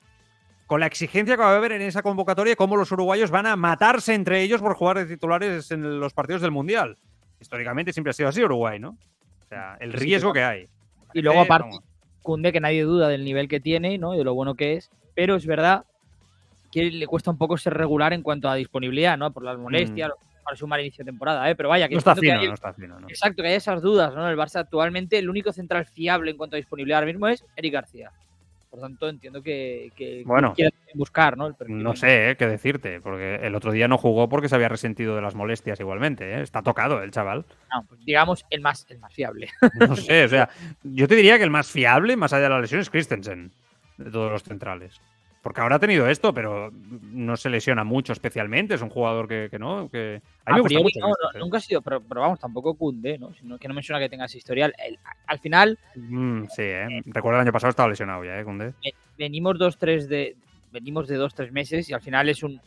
[0.67, 3.57] Con la exigencia que va a haber en esa convocatoria, cómo los uruguayos van a
[3.57, 6.99] matarse entre ellos por jugar de titulares en los partidos del Mundial.
[7.41, 8.91] Históricamente siempre ha sido así Uruguay, ¿no?
[8.91, 10.69] O sea, el sí, riesgo que hay.
[11.15, 11.71] Y luego, aparte.
[12.23, 14.15] Cunde, que nadie duda del nivel que tiene ¿no?
[14.15, 15.87] y de lo bueno que es, pero es verdad
[16.71, 19.33] que le cuesta un poco ser regular en cuanto a disponibilidad, ¿no?
[19.33, 20.13] Por las molestias,
[20.51, 21.55] para su mal inicio de temporada, ¿eh?
[21.55, 22.99] Pero vaya, que no está que fino, hay- no está fino.
[22.99, 23.09] ¿no?
[23.09, 24.29] Exacto, que hay esas dudas, ¿no?
[24.29, 27.73] El Barça actualmente, el único central fiable en cuanto a disponibilidad ahora mismo es Eric
[27.75, 28.11] García.
[28.69, 30.55] Por tanto, entiendo que, que Bueno.
[30.95, 31.47] buscar, ¿no?
[31.49, 31.55] El.
[31.83, 32.37] No sé ¿eh?
[32.37, 35.81] qué decirte, porque el otro día no jugó porque se había resentido de las molestias
[35.81, 36.35] igualmente.
[36.35, 36.41] ¿eh?
[36.43, 37.45] Está tocado el chaval.
[37.75, 39.49] No, pues digamos el más, el más fiable.
[39.89, 40.49] No sé, o sea,
[40.85, 43.51] yo te diría que el más fiable, más allá de la lesión, es Christensen,
[43.99, 45.01] de todos los centrales.
[45.43, 48.75] Porque ahora ha tenido esto, pero no se lesiona mucho especialmente.
[48.75, 49.89] Es un jugador que, que no.
[49.91, 50.21] Que...
[50.45, 51.41] A mí A me gusta priori, mucho no, Christensen.
[51.41, 53.33] nunca ha sido, pero, pero vamos, tampoco Cunde, ¿no?
[53.33, 54.75] Sino que no menciona que tenga ese historial.
[54.79, 57.03] El- al final, Mm, sí, ¿eh?
[57.07, 58.45] Recuerdo el año pasado estaba lesionado ya, ¿eh?
[58.45, 58.75] Koundé?
[59.17, 60.37] venimos dos, tres de.
[60.73, 62.61] Venimos de dos, tres meses y al final es un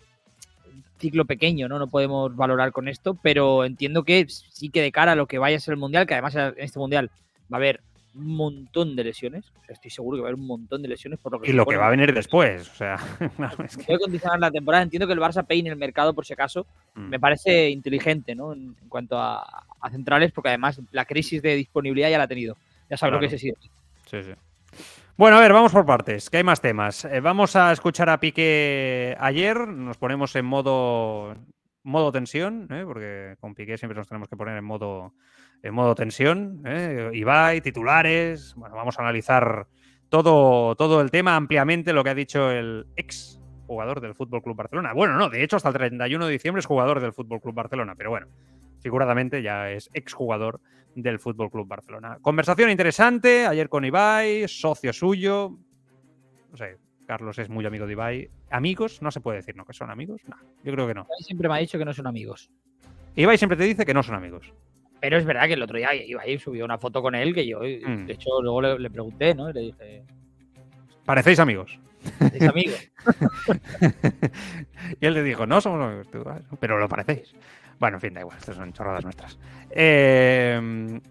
[0.98, 1.78] ciclo pequeño, ¿no?
[1.80, 5.38] No podemos valorar con esto, pero entiendo que sí que de cara a lo que
[5.38, 7.12] vaya a ser el mundial, que además en este mundial
[7.52, 7.82] va a haber
[8.16, 9.52] un montón de lesiones.
[9.62, 11.50] O sea, estoy seguro que va a haber un montón de lesiones por lo que
[11.50, 12.70] Y lo que va a venir después.
[12.70, 12.98] O sea,
[13.38, 14.84] claro, es que- puede condicionar la temporada.
[14.84, 16.66] Entiendo que el Barça peine el mercado por si acaso.
[16.96, 17.10] Mm.
[17.10, 18.54] Me parece inteligente, ¿no?
[18.54, 19.42] En, en cuanto a,
[19.80, 22.58] a centrales, porque además la crisis de disponibilidad ya la ha tenido.
[22.90, 23.30] Ya sabe lo Claro.
[23.30, 23.54] que es ese.
[24.06, 24.84] Sí, sí.
[25.16, 27.06] Bueno, a ver, vamos por partes, que hay más temas.
[27.06, 31.36] Eh, vamos a escuchar a Piqué ayer, nos ponemos en modo,
[31.84, 32.84] modo tensión, ¿eh?
[32.84, 35.14] porque con Piqué siempre nos tenemos que poner en modo,
[35.64, 36.62] en modo tensión.
[36.66, 37.10] ¿eh?
[37.14, 39.66] Ibai, titulares, bueno, vamos a analizar
[40.10, 44.58] todo, todo el tema ampliamente, lo que ha dicho el ex jugador del Fútbol Club
[44.58, 44.94] Barcelona.
[44.94, 47.96] Bueno, no, de hecho hasta el 31 de diciembre es jugador del Fútbol Club Barcelona,
[47.96, 48.28] pero bueno,
[48.82, 50.60] figuradamente ya es exjugador
[50.96, 52.18] del Fútbol Club Barcelona.
[52.22, 55.58] Conversación interesante, ayer con Ibai, socio suyo.
[56.52, 58.30] No sé, Carlos es muy amigo de Ibai.
[58.52, 59.02] ¿Amigos?
[59.02, 59.66] No se puede decir, ¿no?
[59.66, 60.22] ¿Que son amigos?
[60.28, 61.02] No, yo creo que no.
[61.02, 62.52] Ibai siempre me ha dicho que no son amigos.
[63.16, 64.54] Ibai siempre te dice que no son amigos.
[65.04, 67.60] Pero es verdad que el otro día Ibai subió una foto con él que yo,
[67.60, 68.06] Mm.
[68.06, 69.50] de hecho, luego le, le pregunté, ¿no?
[69.50, 70.04] Y le dije,
[71.04, 71.78] Parecéis amigos.
[72.34, 72.72] ¿es amigo?
[75.02, 76.24] y él le dijo, no somos amigos, tú,
[76.58, 77.36] pero lo parecéis.
[77.80, 79.38] Bueno, en fin, da igual, estas son chorradas nuestras.
[79.72, 81.02] Eh,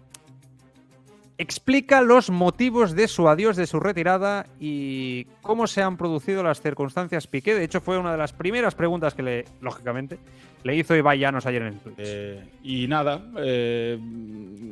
[1.37, 6.61] explica los motivos de su adiós, de su retirada y cómo se han producido las
[6.61, 7.55] circunstancias Piqué.
[7.55, 10.19] De hecho, fue una de las primeras preguntas que le, lógicamente,
[10.63, 11.95] le hizo Ibai Llanos ayer en el Twitch.
[11.97, 13.99] Eh, y nada, eh,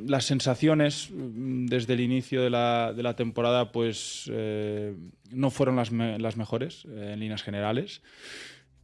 [0.08, 4.96] las sensaciones mm, desde el inicio de la, temporada pues eh,
[5.32, 8.02] no fueron las, me- las mejores en líneas generales.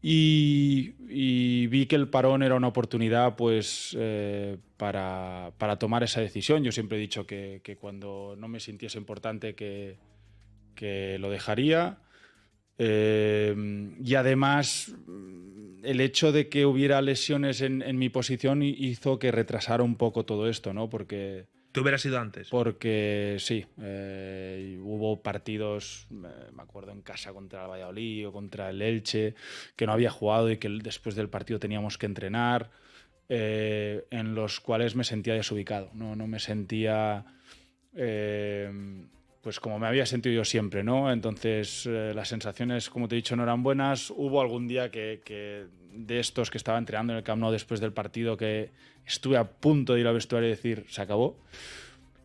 [0.02, 0.94] Y,
[1.68, 6.64] vi que el parón era una oportunidad pues eh, para, para tomar esa decisión.
[6.64, 9.98] Yo siempre he dicho que, cuando no me sintiese importante que,
[10.76, 11.98] que lo dejaría.
[12.78, 13.56] Eh,
[14.04, 14.96] y además,
[15.84, 19.96] el hecho de que hubiera lesiones en, en mi posición hi- hizo que retrasara un
[19.96, 20.90] poco todo esto, ¿no?
[20.90, 22.50] Porque, Tú hubieras ido antes.
[22.50, 28.82] porque sí, eh, hubo partidos, me acuerdo en casa contra el Valladolid o contra el
[28.82, 29.36] Elche,
[29.76, 32.72] que no había jugado y que después del partido teníamos que entrenar,
[33.30, 37.26] eh, en los cuales me sentía desubicado, no, no me sentía
[37.96, 38.72] eh,
[39.42, 41.12] pues como me había sentido yo siempre, ¿no?
[41.12, 44.10] Entonces las sensaciones, como te he dicho, no eran buenas.
[44.10, 47.92] Hubo algún día que de estos que estaba entrenando en el Camp Nou después del
[47.92, 48.70] partido que
[49.06, 51.36] estuve a punto de ir al vestuario y decir, se acabó.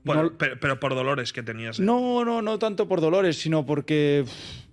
[0.05, 1.79] Bueno, no- pero, pero por dolores que tenías.
[1.79, 1.83] ¿eh?
[1.83, 4.25] no, no, no tanto por dolores, sino porque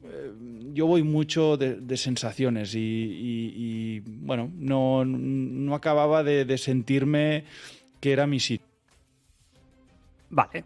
[0.04, 0.32] eh,
[0.74, 6.58] yo voy mucho de, de sensaciones y, y- y, bueno, no, no acababa de, de
[6.58, 7.46] sentirme
[8.02, 8.66] que era mi sitio.
[10.30, 10.64] Vale.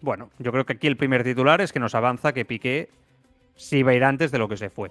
[0.00, 2.88] Bueno, yo creo que aquí el primer titular es que nos avanza que Piqué
[3.56, 4.90] sí va a ir antes de lo que se fue.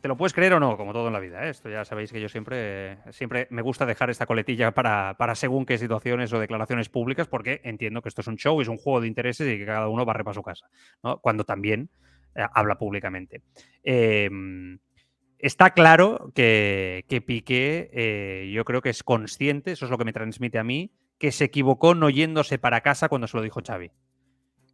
[0.00, 0.76] ¿Te lo puedes creer o no?
[0.76, 1.46] Como todo en la vida.
[1.46, 1.50] ¿eh?
[1.50, 5.66] Esto ya sabéis que yo siempre, siempre me gusta dejar esta coletilla para, para según
[5.66, 9.00] qué situaciones o declaraciones públicas, porque entiendo que esto es un show, es un juego
[9.00, 10.68] de intereses y que cada uno barre para su casa.
[11.02, 11.18] ¿no?
[11.18, 11.90] Cuando también
[12.34, 13.42] eh, habla públicamente.
[13.82, 14.30] Eh,
[15.38, 20.04] está claro que, que Piqué, eh, yo creo que es consciente, eso es lo que
[20.04, 23.60] me transmite a mí, que se equivocó no yéndose para casa cuando se lo dijo
[23.66, 23.90] Xavi.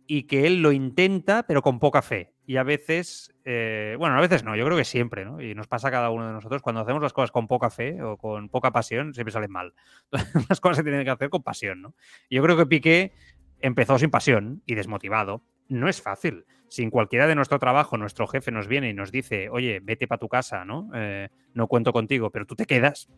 [0.06, 2.32] Y que él lo intenta, pero con poca fe.
[2.46, 5.40] Y a veces, eh, bueno, a veces no, yo creo que siempre, ¿no?
[5.40, 8.00] Y nos pasa a cada uno de nosotros, cuando hacemos las cosas con poca fe
[8.02, 9.74] o con poca pasión, siempre salen mal.
[10.48, 11.94] las cosas se tienen que hacer con pasión, ¿no?
[12.30, 13.12] Yo creo que Piqué
[13.60, 15.42] empezó sin pasión y desmotivado.
[15.68, 16.44] No es fácil.
[16.68, 20.06] Si en cualquiera de nuestro trabajo nuestro jefe nos viene y nos dice, oye, vete
[20.06, 20.90] para tu casa, ¿no?
[20.94, 23.08] Eh, no cuento contigo, pero tú te quedas,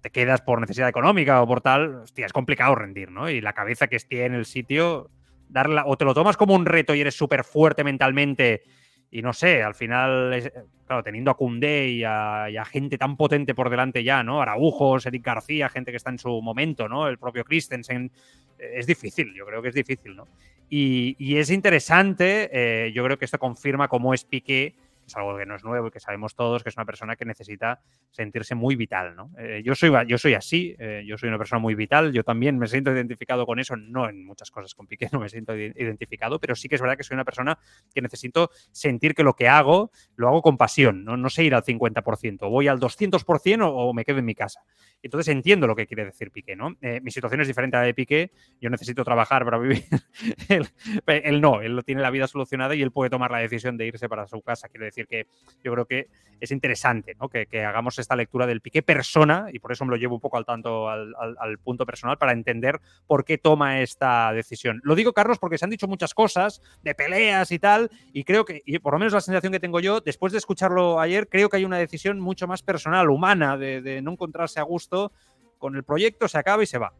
[0.00, 3.30] te quedas por necesidad económica o por tal, hostia, es complicado rendir, ¿no?
[3.30, 5.10] Y la cabeza que esté en el sitio,
[5.48, 8.62] darla, o te lo tomas como un reto y eres súper fuerte mentalmente
[9.10, 10.52] y no sé, al final,
[10.86, 14.42] claro, teniendo a Cundé y a, gente tan potente por delante ya, ¿no?
[14.42, 17.08] Araujo, Eric García, gente que está en su momento, ¿no?
[17.08, 18.10] El propio Christensen,
[18.58, 20.26] es difícil, yo creo que es difícil, ¿no?
[20.68, 24.74] Y, y es interesante, eh, yo creo que esto confirma cómo es Piqué
[25.08, 27.24] es algo que no es nuevo y que sabemos todos, que es una persona que
[27.24, 29.30] necesita sentirse muy vital, ¿no?
[29.38, 32.58] Eh, yo, soy, yo soy así, eh, yo soy una persona muy vital, yo también
[32.58, 36.38] me siento identificado con eso, no en muchas cosas con Piqué no me siento identificado,
[36.38, 37.58] pero sí que es verdad que soy una persona
[37.94, 41.54] que necesito sentir que lo que hago lo hago con pasión, no, no sé ir
[41.54, 44.60] al 50%, voy al 200% o, o me quedo en mi casa.
[45.02, 46.76] Entonces entiendo lo que quiere decir Piqué, ¿no?
[46.82, 49.84] Eh, mi situación es diferente a la de Piqué, yo necesito trabajar para vivir,
[50.48, 50.68] él,
[51.06, 54.08] él no, él tiene la vida solucionada y él puede tomar la decisión de irse
[54.08, 55.26] para su casa, quiero decir que
[55.62, 56.08] yo creo que
[56.40, 57.16] es interesante
[57.50, 60.36] que, hagamos esta lectura del Piqué persona, y por eso me lo llevo un poco
[60.36, 64.80] al tanto al, punto personal, para entender por qué toma esta decisión.
[64.84, 68.44] Lo digo, Carlos, porque se han dicho muchas cosas de peleas y tal, y creo
[68.44, 71.48] que, y por lo menos la sensación que tengo yo, después de escucharlo ayer, creo
[71.48, 75.12] que hay una decisión mucho más personal, humana, de no encontrarse a gusto
[75.58, 76.92] con el proyecto, se acaba y se va.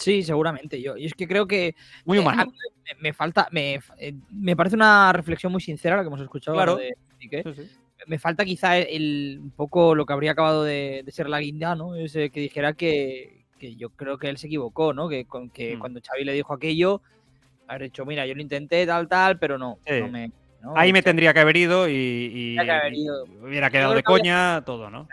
[0.00, 0.80] Sí, seguramente.
[0.80, 2.44] Yo, y es que creo que muy humano.
[2.44, 6.20] Eh, me, me, falta, me, eh, me, parece una reflexión muy sincera la que hemos
[6.20, 6.76] escuchado claro.
[6.76, 6.96] de.
[7.18, 7.70] Sí, sí.
[8.06, 11.74] Me falta quizá el, un poco lo que habría acabado de, de ser la guinda,
[11.74, 11.94] ¿no?
[11.94, 15.06] Es que dijera que, que, yo creo que él se equivocó, ¿no?
[15.06, 15.80] Que, con, que mm.
[15.80, 17.02] cuando Xavi le dijo aquello,
[17.68, 20.00] haber dicho, mira, yo lo intenté, tal, tal, pero no, sí.
[20.00, 20.32] no me,
[20.62, 20.72] ¿no?
[20.76, 23.26] Ahí me tendría que haber ido y, y, que haber ido.
[23.26, 24.64] y hubiera quedado de coña, había...
[24.64, 25.06] todo, ¿no?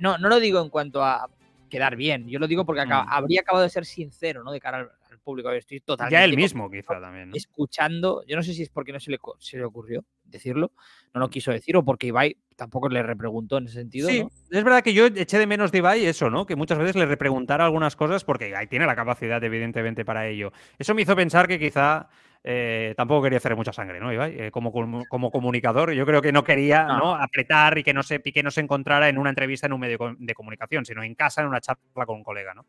[0.00, 1.28] No, no lo digo en cuanto a
[1.68, 2.28] quedar bien.
[2.28, 2.92] Yo lo digo porque mm.
[3.08, 4.52] habría acabado de ser sincero, ¿no?
[4.52, 5.50] De cara al, al público.
[5.50, 6.14] Estoy totalmente.
[6.14, 7.30] Ya él mismo, quizá también.
[7.30, 7.36] ¿no?
[7.36, 8.24] Escuchando.
[8.26, 10.72] Yo no sé si es porque no se le, se le ocurrió decirlo,
[11.14, 14.08] no lo quiso decir, o porque Ibai tampoco le repreguntó en ese sentido.
[14.08, 14.30] Sí, ¿no?
[14.50, 16.46] es verdad que yo eché de menos de Ibai eso, ¿no?
[16.46, 20.52] Que muchas veces le repreguntara algunas cosas porque Ibai tiene la capacidad, evidentemente, para ello.
[20.78, 22.08] Eso me hizo pensar que quizá.
[22.44, 24.38] Eh, tampoco quería hacer mucha sangre, ¿no, Ibai?
[24.38, 26.98] Eh, como, como, comunicador, yo creo que no quería no.
[26.98, 27.14] ¿no?
[27.14, 30.16] apretar y que no se Piqué no se encontrara en una entrevista en un medio
[30.18, 32.64] de comunicación, sino en casa, en una charla con un colega, ¿no?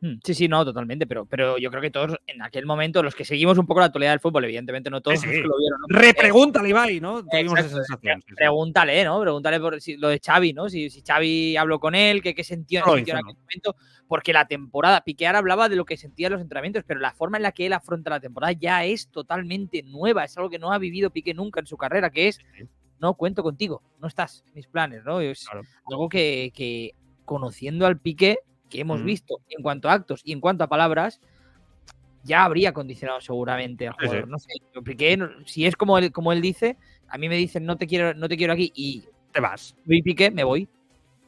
[0.00, 3.14] Hmm, Sí, sí, no, totalmente, pero, pero yo creo que todos en aquel momento, los
[3.14, 5.40] que seguimos un poco la actualidad del fútbol, evidentemente no todos sí, sí.
[5.40, 5.80] lo vieron.
[5.80, 5.86] ¿no?
[5.88, 7.24] Repregúntale, Ibai, ¿no?
[7.24, 8.22] Tuvimos esa sensación.
[8.26, 9.20] Sí, pregúntale, ¿no?
[9.20, 10.68] Pregúntale por si, lo de Xavi, ¿no?
[10.68, 14.46] Si, si Xavi habló con él, qué, qué sentió, no en aquel momento, porque la
[14.46, 17.44] temporada, Piqué ahora hablaba de lo que sentía en los entrenamientos, pero la forma en
[17.44, 20.78] la que él afronta la temporada ya es totalmente nueva, es algo que no ha
[20.78, 22.38] vivido Piqué nunca en su carrera, que es,
[23.00, 25.20] no cuento contigo, no estás mis planes, ¿no?
[25.20, 25.66] Es claro.
[25.90, 29.04] algo que, que conociendo al Piqué que hemos mm.
[29.04, 31.20] visto en cuanto a actos y en cuanto a palabras,
[32.24, 34.16] ya habría condicionado seguramente al jugador.
[34.16, 34.30] Sí, sí.
[34.30, 36.76] No sé, Piqué, si es como él, como él dice,
[37.08, 39.76] a mí me dicen no te quiero, no te quiero aquí y te vas.
[39.86, 40.68] Y Piqué, me voy.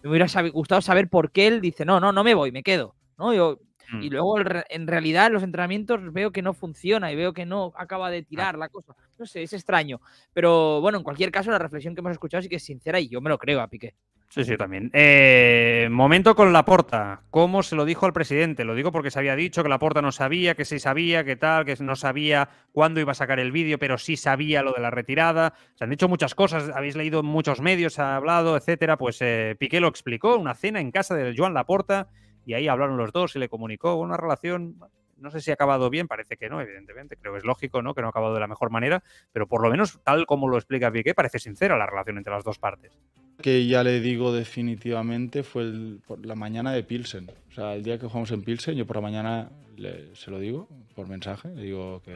[0.02, 2.94] Me hubiera gustado saber por qué él dice no, no, no me voy, me quedo.
[3.18, 3.34] ¿no?
[3.34, 4.02] Yo, mm.
[4.02, 7.72] Y luego en realidad en los entrenamientos veo que no funciona y veo que no
[7.76, 8.58] acaba de tirar ah.
[8.58, 8.94] la cosa.
[9.18, 10.00] No sé, es extraño.
[10.32, 13.08] Pero bueno, en cualquier caso, la reflexión que hemos escuchado sí que es sincera y
[13.08, 13.94] yo me lo creo a Piqué.
[14.30, 14.90] Sí, sí, también.
[14.92, 17.22] Eh, momento con Laporta.
[17.30, 18.64] ¿Cómo se lo dijo al presidente?
[18.64, 21.64] Lo digo porque se había dicho que Laporta no sabía, que sí sabía, que tal,
[21.64, 24.90] que no sabía cuándo iba a sacar el vídeo, pero sí sabía lo de la
[24.90, 25.54] retirada.
[25.76, 28.98] Se han dicho muchas cosas, habéis leído en muchos medios, ha hablado, etcétera.
[28.98, 32.08] Pues eh, Piqué lo explicó, una cena en casa de Joan Laporta,
[32.48, 34.78] y ahí hablaron los dos y le comunicó una relación
[35.18, 37.92] no sé si ha acabado bien, parece que no, evidentemente, creo que es lógico, ¿no?
[37.92, 40.56] Que no ha acabado de la mejor manera, pero por lo menos, tal como lo
[40.56, 42.96] explica Piqué, parece sincera la relación entre las dos partes.
[43.42, 47.28] Que ya le digo definitivamente fue por la mañana de Pilsen.
[47.50, 50.38] O sea, el día que jugamos en Pilsen, yo por la mañana le, se lo
[50.38, 52.14] digo por mensaje, le digo que,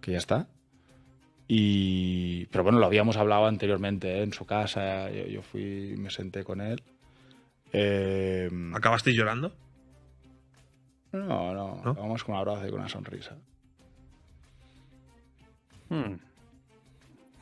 [0.00, 0.48] que ya está.
[1.46, 4.22] Y, pero bueno, lo habíamos hablado anteriormente ¿eh?
[4.24, 6.82] en su casa, yo, yo fui, me senté con él.
[7.72, 9.54] Eh, ¿Acabaste llorando?
[11.12, 11.94] No, no, ¿No?
[11.94, 13.36] vamos con un abrazo y con una sonrisa.
[15.88, 16.16] Hmm.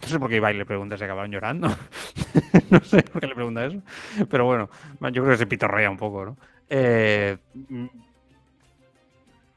[0.02, 1.68] No sé por qué Ibai le pregunta si acabaron llorando.
[2.70, 3.82] no sé por qué le pregunta eso.
[4.28, 4.70] Pero bueno,
[5.12, 6.36] yo creo que se pitorrea un poco, ¿no?
[6.68, 7.36] Eh...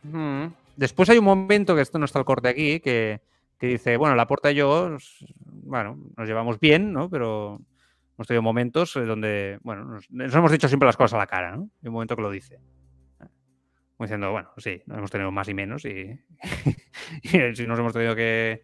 [0.03, 0.47] Hmm.
[0.75, 3.21] Después hay un momento, que esto no está el corte aquí, que,
[3.59, 4.97] que dice, bueno, la puerta y yo,
[5.45, 7.09] bueno, nos llevamos bien, ¿no?
[7.09, 7.61] Pero
[8.15, 11.55] hemos tenido momentos donde, bueno, nos, nos hemos dicho siempre las cosas a la cara,
[11.55, 11.63] ¿no?
[11.81, 12.59] Hay un momento que lo dice
[14.03, 16.19] diciendo, bueno, sí, hemos tenido más y menos y,
[17.23, 18.61] y, si nos hemos tenido que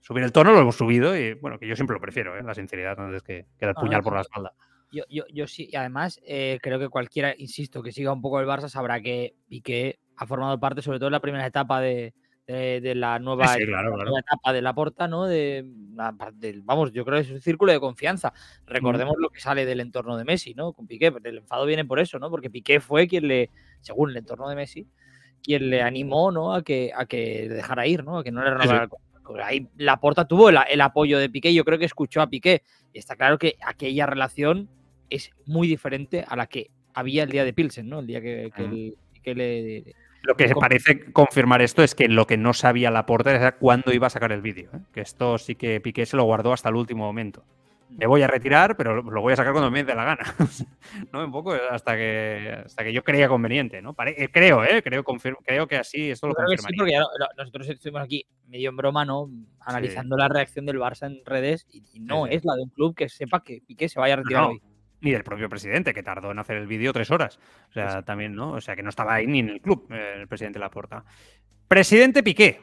[0.00, 2.42] subir el tono, lo hemos subido y bueno, que yo siempre lo prefiero, ¿eh?
[2.42, 4.52] la sinceridad, antes que, que el puñal ah, por la espalda.
[4.92, 8.40] Yo, yo, yo sí, y además eh, creo que cualquiera, insisto, que siga un poco
[8.40, 12.14] el Barça sabrá que Piqué ha formado parte, sobre todo en la primera etapa de,
[12.46, 14.18] de, de la, nueva, sí, claro, la claro.
[14.18, 15.24] etapa de la porta, ¿no?
[15.24, 15.64] De,
[16.34, 18.32] de, vamos, yo creo que es un círculo de confianza.
[18.66, 19.22] Recordemos mm.
[19.22, 20.72] lo que sale del entorno de Messi, ¿no?
[20.72, 22.30] Con Piqué, el enfado viene por eso, ¿no?
[22.30, 24.86] Porque Piqué fue quien le, según el entorno de Messi,
[25.42, 26.54] quien le animó, ¿no?
[26.54, 28.18] A que, a que le dejara ir, ¿no?
[28.18, 29.34] A que no le renovara sí, sí.
[29.42, 32.62] Ahí la porta tuvo el, el, apoyo de Piqué, yo creo que escuchó a Piqué.
[32.92, 34.68] Y está claro que aquella relación
[35.08, 38.00] es muy diferente a la que había el día de Pilsen, ¿no?
[38.00, 42.26] El día que, que, el, que le Lo que parece confirmar esto es que lo
[42.26, 44.70] que no sabía la portera era cuándo iba a sacar el vídeo.
[44.74, 44.80] ¿eh?
[44.92, 47.44] Que esto sí que Piqué se lo guardó hasta el último momento.
[47.90, 50.24] Me voy a retirar, pero lo voy a sacar cuando me dé la gana.
[51.12, 51.24] ¿No?
[51.24, 53.94] Un poco hasta que, hasta que yo creía conveniente, ¿no?
[54.06, 54.82] Eh, creo, ¿eh?
[54.82, 56.68] Creo, creo que así esto lo confirmaría.
[56.68, 56.98] Sí, porque
[57.36, 59.28] nosotros estuvimos aquí medio en broma, ¿no?
[59.60, 63.08] Analizando la reacción del Barça en redes y, no es la de un club que
[63.08, 64.62] sepa que Piqué se vaya a retirar hoy
[65.04, 67.38] ni del propio presidente, que tardó en hacer el vídeo tres horas.
[67.68, 68.52] O sea, también, ¿no?
[68.52, 71.04] O sea, que no estaba ahí ni en el club eh, el presidente Laporta.
[71.68, 72.60] Presidente Piqué.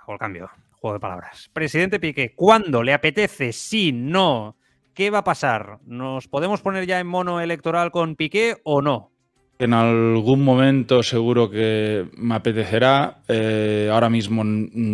[0.00, 0.50] Hago el cambio.
[0.72, 1.50] Juego de palabras.
[1.52, 3.52] Presidente Piqué, ¿cuándo le apetece?
[3.52, 4.56] Sí, no.
[4.94, 5.78] ¿Qué va a pasar?
[5.86, 9.12] ¿Nos podemos poner ya en mono electoral con Piqué o no?
[9.58, 13.18] En algún momento seguro que me apetecerá.
[13.28, 14.42] Eh, ahora mismo.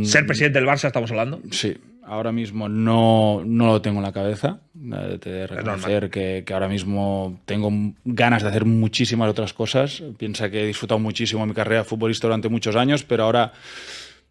[0.04, 1.40] ¿Ser presidente del Barça estamos hablando?
[1.50, 1.78] Sí
[2.08, 4.60] ahora mismo no, lo tengo en la cabeza.
[4.74, 7.70] Eh, te de reconocer que, ahora mismo tengo
[8.04, 10.02] ganas de hacer muchísimas otras cosas.
[10.16, 13.52] Piensa que he disfrutado muchísimo mi carrera futbolista durante muchos años, pero ahora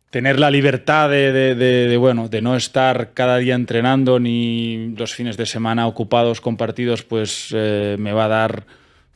[0.09, 5.45] tener la libertad de, bueno, de no estar cada día entrenando ni los fines de
[5.45, 8.63] semana ocupados con partidos, pues eh, me va a dar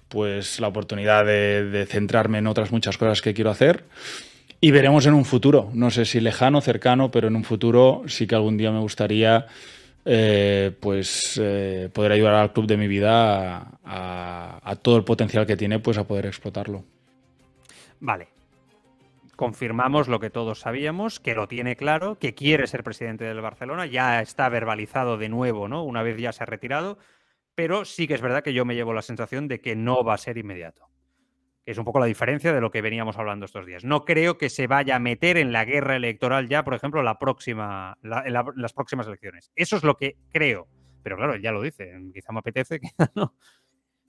[0.07, 3.85] pues la oportunidad de centrarme en otras muchas cosas que quiero hacer.
[4.63, 8.27] Y veremos en un futuro, no sé si lejano, cercano, pero en un futuro sí
[8.27, 9.47] que algún día me gustaría
[10.05, 15.57] eh, pues eh, poder ayudar al club de mi vida a, todo el potencial que
[15.57, 16.83] tiene, pues a poder explotarlo.
[17.99, 18.27] Vale.
[19.35, 23.87] Confirmamos lo que todos sabíamos, que lo tiene claro, que quiere ser presidente del Barcelona,
[23.87, 25.83] ya está verbalizado de nuevo, ¿no?
[25.83, 26.99] Una vez ya se ha retirado,
[27.55, 30.13] pero sí que es verdad que yo me llevo la sensación de que no va
[30.13, 30.90] a ser inmediato
[31.63, 33.83] que es un poco la diferencia de lo que veníamos hablando estos días.
[33.83, 37.19] No creo que se vaya a meter en la guerra electoral ya, por ejemplo, la
[37.19, 39.51] próxima, en las próximas elecciones.
[39.55, 40.67] Eso es lo que creo.
[41.03, 43.35] Pero claro, ya lo dice, quizá me apetece, quizá no.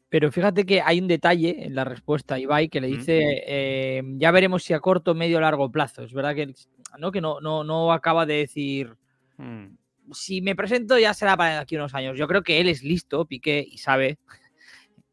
[0.08, 4.02] Pero fíjate que hay un detalle en la respuesta a Ibai que le dice, eh,
[4.18, 6.02] ya veremos si a corto, medio o largo plazo.
[6.02, 6.52] Es verdad que
[6.98, 8.94] no, que no, no, no acaba de decir,
[9.38, 9.68] mm.
[10.12, 12.18] si me presento ya será para aquí unos años.
[12.18, 14.18] Yo creo que él es listo, Piqué, y sabe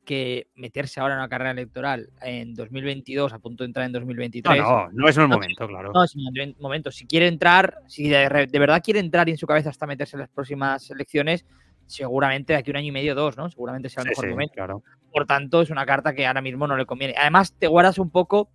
[0.10, 4.58] que meterse ahora en una carrera electoral en 2022, a punto de entrar en 2023.
[4.58, 5.92] No, no, no es el momento, claro.
[5.94, 6.90] No es el momento.
[6.90, 10.22] Si quiere entrar, si de, verdad quiere entrar y en su cabeza hasta meterse en
[10.22, 11.46] las próximas elecciones,
[11.86, 13.52] seguramente de aquí un año y medio, dos, ¿no?
[13.52, 14.56] Seguramente sea el mejor momento.
[14.56, 14.84] Claro.
[15.14, 17.14] Por tanto, es una carta que ahora mismo no le conviene.
[17.16, 18.50] Además, te guardas un poco,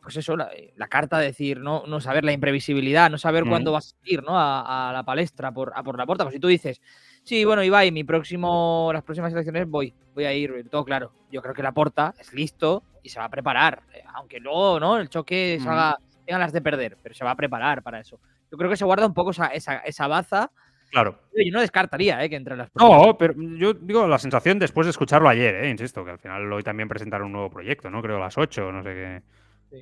[0.00, 0.48] pues eso, la,
[0.88, 4.30] carta de decir, no, no saber la imprevisibilidad, no saber cuándo vas a ir, ¿no?
[4.38, 6.24] A, la palestra por, a por la puerta.
[6.24, 6.80] Pues si tú dices,
[7.26, 11.10] Sí, bueno, Ibai, mi próximo, las próximas elecciones voy, voy a ir, todo claro.
[11.28, 14.78] Yo creo que la porta es listo y se va a preparar, eh, aunque luego,
[14.78, 14.96] ¿no?
[14.96, 18.20] El choque salga, tenga las de perder, pero se va a preparar para eso.
[18.48, 20.52] Yo creo que se guarda un poco esa, esa, baza.
[20.92, 21.18] Claro.
[21.34, 22.30] Yo no descartaría ¿eh?
[22.30, 25.68] que entre las No, pero yo digo la sensación después de escucharlo ayer, ¿eh?
[25.68, 28.02] insisto, que al final hoy también presentaron un nuevo proyecto, ¿no?
[28.02, 29.22] Creo a las 8, no sé qué.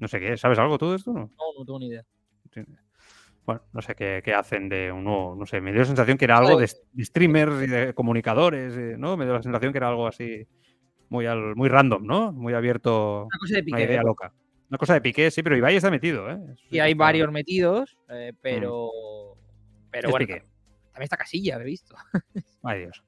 [0.00, 0.38] No sé qué.
[0.38, 1.12] ¿Sabes algo tú de esto?
[1.12, 2.04] No, no, no tengo ni idea.
[3.46, 6.24] Bueno, no sé qué, hacen de un nuevo, no sé, me dio la sensación que
[6.24, 9.18] era algo de, streamers y de comunicadores, eh, ¿no?
[9.18, 10.46] Me dio la sensación que era algo así
[11.11, 12.33] muy, muy random, ¿no?
[12.33, 13.24] Muy abierto.
[13.24, 13.76] Una cosa de Piqué.
[13.76, 14.33] Una idea loca.
[14.70, 16.38] Una cosa de Piqué, sí, pero Ibai está metido, ¿eh?
[16.70, 18.88] Y hay varios metidos, eh, pero.
[19.37, 19.90] Mm.
[19.90, 21.94] Pero bueno, también está Casilla, he visto.
[22.62, 23.04] Ay, Dios.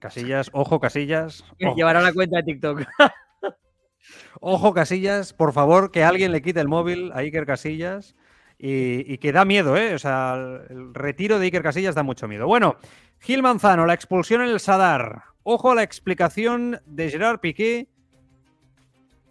[0.00, 1.44] Casillas, ojo, Casillas.
[1.76, 2.82] Llevará la cuenta de TikTok.
[4.40, 8.16] ojo, Casillas, por favor, que alguien le quite el móvil a Iker Casillas
[8.64, 9.92] y, que da miedo, ¿eh?
[9.92, 10.34] O sea,
[10.70, 12.46] el retiro de Iker Casillas da mucho miedo.
[12.46, 12.76] Bueno,
[13.18, 15.24] Gil Manzano, la expulsión en el Sadar.
[15.42, 17.88] Ojo a la explicación de Gerard Piqué,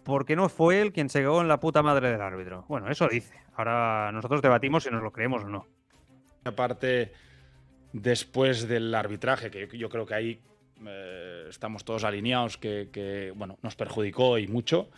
[0.04, 2.66] porque no fue él quien se cagó en la puta madre del árbitro.
[2.68, 3.40] Bueno, eso dice.
[3.54, 5.66] Ahora nosotros debatimos si nos lo creemos o no.
[6.44, 7.12] Aparte,
[7.94, 10.40] después del arbitraje, que yo creo que ahí
[10.86, 14.90] eh, estamos todos alineados, que, que, bueno, nos perjudicó y mucho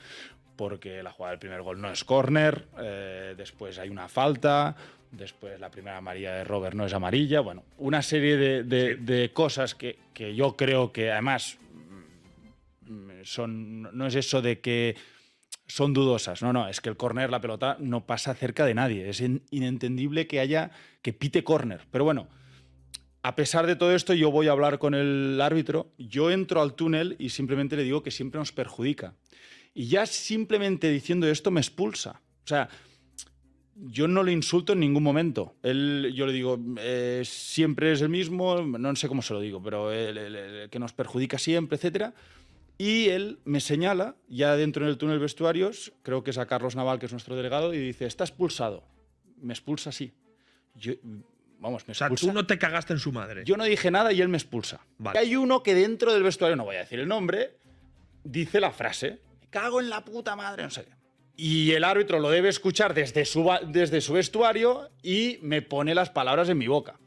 [0.56, 4.76] porque la jugada del primer gol no es córner, eh, después hay una falta,
[5.10, 9.98] después la primera amarilla de Robert no es amarilla, bueno, una serie de, cosas que,
[10.34, 11.58] yo creo que además
[12.82, 14.96] mm, son, no es eso de que
[15.66, 19.08] son dudosas, no, no, es que el córner, la pelota no pasa cerca de nadie,
[19.08, 20.70] es inentendible que haya,
[21.02, 22.28] que pite córner, pero bueno.
[23.26, 25.90] A pesar de todo esto, yo voy a hablar con el árbitro.
[25.96, 29.14] Yo entro al túnel y simplemente le digo que siempre nos perjudica.
[29.74, 32.20] Y ya simplemente diciendo esto me expulsa.
[32.44, 32.68] O sea,
[33.76, 35.56] yo no le insulto en ningún momento.
[35.62, 39.60] Él, yo le digo, eh, siempre es el mismo, no sé cómo se lo digo,
[39.62, 42.12] pero el, que nos perjudica siempre, etc.
[42.78, 47.00] Y él me señala, ya dentro del túnel vestuarios, creo que es a Carlos Naval,
[47.00, 48.84] que es nuestro delegado, y dice, está expulsado.
[49.40, 50.12] Me expulsa así.
[50.76, 50.92] Yo,
[51.58, 52.06] vamos, me expulsa.
[52.12, 53.42] O sea, tú no te cagaste en su madre.
[53.44, 54.80] Yo no dije nada y él me expulsa.
[55.14, 57.56] hay uno que dentro del vestuario, no voy a decir el nombre,
[58.22, 59.18] dice la frase
[59.55, 60.85] cago en la puta madre, no sé
[61.37, 66.11] y el árbitro lo debe escuchar desde su, desde su vestuario y me pone las
[66.11, 66.98] palabras en mi boca.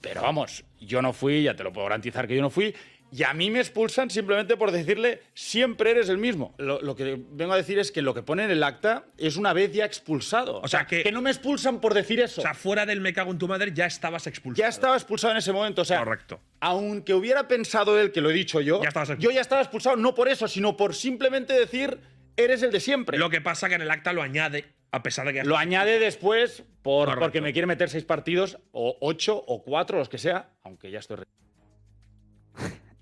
[0.00, 2.74] Pero vamos, yo no fui, ya te lo puedo garantizar que yo no fui,
[3.12, 6.54] y a mí me expulsan simplemente por decirle siempre eres el mismo.
[6.58, 9.36] Lo, lo que vengo a decir es que lo que pone en el acta es
[9.36, 10.60] una vez ya expulsado.
[10.62, 12.40] O sea, que- no me expulsan por decir eso.
[12.40, 14.62] O sea, fuera del me cago en tu madre ya estabas expulsado.
[14.62, 15.82] ya estaba expulsado en ese momento.
[15.82, 16.40] O sea, Correcto.
[16.60, 20.14] aunque hubiera pensado él que lo he dicho yo, Ya yo ya estaba expulsado no
[20.14, 21.98] por eso, sino por simplemente decir
[22.36, 23.18] eres el de siempre.
[23.18, 25.98] Lo que pasa que en el acta lo añade, a pesar de que Lo añade
[25.98, 30.50] después por, porque me quiere meter seis partidos, o ocho, o cuatro, los que sea,
[30.62, 31.18] aunque ya estoy.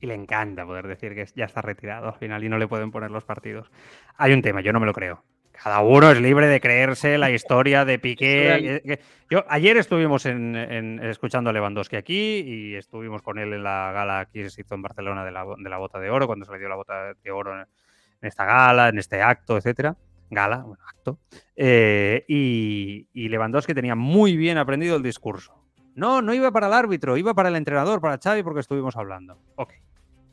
[0.01, 2.91] Y le encanta poder decir que ya está retirado al final y no le pueden
[2.91, 3.71] poner los partidos.
[4.17, 5.25] Hay un tema, yo no me lo creo.
[5.53, 8.81] Cada uno es libre de creerse la historia de Piqué.
[8.85, 13.65] Que- Yo, ayer estuvimos en, en- escuchando a Lewandowski aquí y estuvimos con él en
[13.65, 16.45] la gala que se hizo en Barcelona de la, de la bota de oro, cuando
[16.47, 17.67] se le dio la bota de oro en, en
[18.29, 19.97] esta gala, en este acto, etcétera.
[20.31, 21.19] Gala, bueno, acto.
[21.57, 25.55] Eh, y, y Lewandowski tenía muy bien aprendido el discurso.
[25.97, 29.41] No, no iba para el árbitro, iba para el entrenador, para Xavi, porque estuvimos hablando.
[29.57, 29.73] Ok.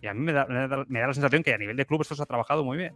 [0.05, 2.13] Y a mí me da, me da- la sensación que a nivel de club esto
[2.13, 2.93] se ha trabajado muy bien.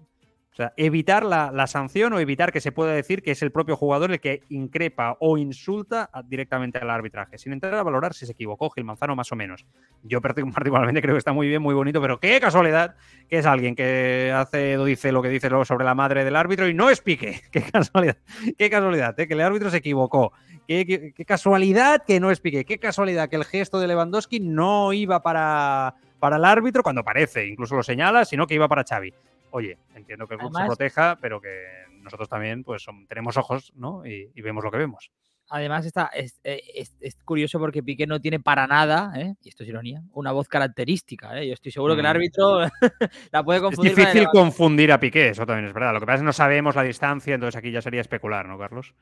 [0.51, 3.75] O sea, evitar la, sanción o evitar que se pueda decir que es el propio
[3.77, 8.33] jugador el que increpa o insulta directamente al arbitraje, sin entrar a valorar si se
[8.33, 9.65] equivocó Gil Manzano más o menos.
[10.03, 12.95] Yo partic- particularmente creo que está muy bien, muy bonito, pero qué casualidad
[13.29, 16.35] que es alguien que hace o dice lo que dice luego sobre la madre del
[16.35, 17.41] árbitro y no es Piqué.
[17.51, 18.17] Qué casualidad,
[18.57, 19.27] qué casualidad, ¿eh?
[19.27, 20.33] que el árbitro se equivocó.
[20.67, 22.41] Qué, casualidad que no es.
[22.41, 27.47] Qué casualidad que el gesto de Lewandowski no iba para, para el árbitro cuando parece,
[27.47, 29.13] incluso lo señala, sino que iba para Xavi.
[29.51, 31.65] Oye, entiendo que el club se proteja, pero que
[32.01, 34.05] nosotros también pues tenemos ojos, ¿no?
[34.05, 35.11] Y, y vemos lo que vemos.
[35.51, 39.33] Además, está, es, eh, es- es curioso porque Piqué no tiene para nada, ¿eh?
[39.41, 41.35] y esto es ironía, una voz característica.
[41.39, 41.47] ¿eh?
[41.47, 42.09] Yo estoy seguro que el Mm.
[42.11, 42.59] árbitro
[43.31, 43.93] la puede Es confundir.
[43.95, 45.93] con el difícil confundir a Piqué, eso también es verdad.
[45.93, 48.59] Lo que pasa es que no sabemos la distancia, entonces aquí ya sería especular, ¿no,
[48.59, 48.93] Carlos?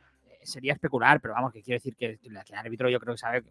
[0.43, 3.43] Sería especular, pero vamos, que quiero decir que el el árbitro yo creo que sabe,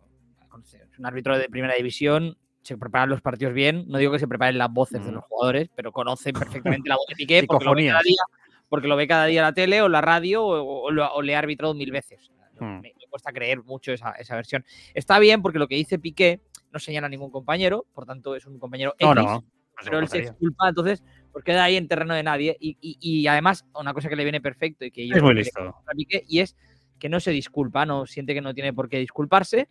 [0.62, 4.29] es un árbitro de primera división, se preparan los partidos bien, no digo que se
[4.29, 6.35] preparen las voces de los jugadores, pero conocen
[6.83, 8.23] perfectamente la voz de Piqué porque lo, ve cada día,
[8.69, 11.35] porque lo ve cada día la tele o la radio o, o lo- o le
[11.37, 12.31] ha arbitrado mil veces.
[12.59, 12.64] Mm.
[12.64, 14.64] Me, me cuesta creer mucho esa, esa versión.
[14.95, 16.41] Está bien porque lo que dice Piqué
[16.73, 19.45] no señala a ningún compañero, por tanto es un compañero No, X, no.
[19.85, 21.03] pero él se exculpa, entonces
[21.33, 22.57] pues queda ahí en terreno de nadie.
[22.61, 25.35] Y, y- y además, una cosa que le viene perfecto y que yo Es muy
[25.35, 25.61] listo.
[25.61, 26.57] a Piqué, y es
[26.99, 29.69] que no se disculpa, no siente que no tiene por qué disculparse.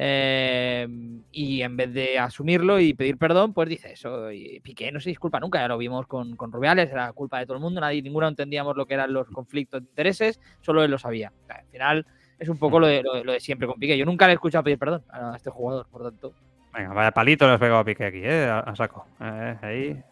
[0.00, 0.86] Eh,
[1.32, 4.30] y en vez de asumirlo y pedir perdón, pues dice eso.
[4.30, 7.46] Y Piqué no se disculpa nunca, ya lo vimos con, con Rubiales, era culpa de
[7.46, 10.90] todo el mundo, nadie, ninguno entendíamos lo que eran los conflictos de intereses, solo él
[10.92, 11.32] lo sabía.
[11.42, 12.06] O sea, al final
[12.38, 13.98] es un poco lo de, lo de- lo de siempre con Piqué.
[13.98, 16.32] Yo nunca le he escuchado pedir perdón a este jugador, por tanto.
[16.72, 18.44] Venga, vaya palito le has pegado a Piqué aquí, ¿eh?
[18.44, 19.04] A, a saco.
[19.20, 20.02] Eh, ahí.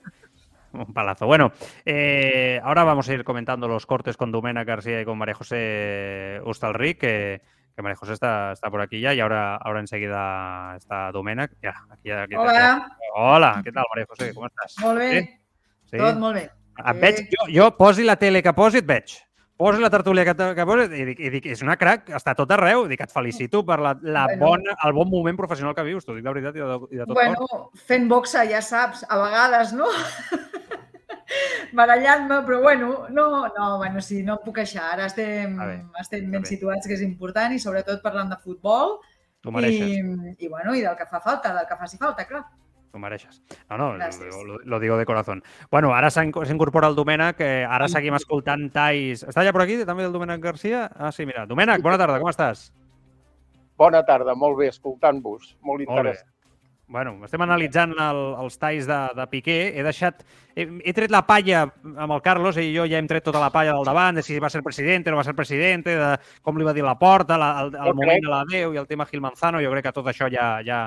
[0.72, 1.26] Un palazo.
[1.26, 1.52] Bueno,
[1.86, 6.40] eh, ahora vamos a ir comentando los cortes con Dumena García y con María José
[6.44, 7.40] Ustalric, que,
[7.76, 11.52] que María José está, está por aquí ya y ahora, ahora enseguida está Domènec.
[11.62, 14.32] Ja, aquí, aquí, Hola, Hola, què tal, Maria José?
[14.34, 14.78] Com estàs?
[14.82, 15.38] molt bé,
[15.90, 15.98] Sí?
[16.00, 16.48] tot molt bé.
[16.76, 19.14] Et veig, jo, jo posi la tele que posi, et veig.
[19.56, 22.50] Posi la tertúlia que, que posi i dic, i dic, és una crac, està tot
[22.52, 22.86] arreu.
[22.88, 24.46] Dic, et felicito per la, la Bueno.
[24.46, 27.06] bona, el bon moment professional que vius, t'ho dic de veritat i de, i de
[27.06, 27.70] tot Bueno, cor.
[27.86, 29.86] fent boxa, ja saps, a vegades, no?
[31.76, 34.92] Barallant-me, però bueno, no, no, bueno, sí, no em puc queixar.
[34.94, 36.48] Ara estem, bé, estem ben bé.
[36.48, 38.98] situats, que és important, i sobretot parlant de futbol
[39.42, 39.90] T'ho mereixes.
[39.90, 42.44] i, i, bueno, i del que fa falta, del que faci falta, clar.
[42.92, 43.42] T'ho mereixes.
[43.68, 44.30] No, no, Gràcies.
[44.30, 45.42] lo, lo, lo digo de corazón.
[45.70, 49.26] Bueno, ara s'incorpora el Domènec, que ara seguim escoltant talls.
[49.26, 50.86] Està ja per aquí, també el Domènec Garcia?
[50.94, 51.44] Ah, sí, mira.
[51.46, 52.70] Domènec, bona tarda, com estàs?
[53.76, 55.56] Bona tarda, molt bé, escoltant-vos.
[55.60, 56.14] Molt Molt bé.
[56.88, 59.56] Bueno, estem analitzant el, els talls de, de Piqué.
[59.74, 60.20] He deixat...
[60.54, 63.50] He, he tret la palla amb el Carlos i jo ja hem tret tota la
[63.50, 66.12] palla del davant, de si va ser president o no va ser president, de
[66.46, 68.80] com li va dir la porta, la, el, el Jo moment crec- de l'adeu i
[68.80, 69.60] el tema Gil Manzano.
[69.60, 70.78] Jo crec que tot això ja, ja,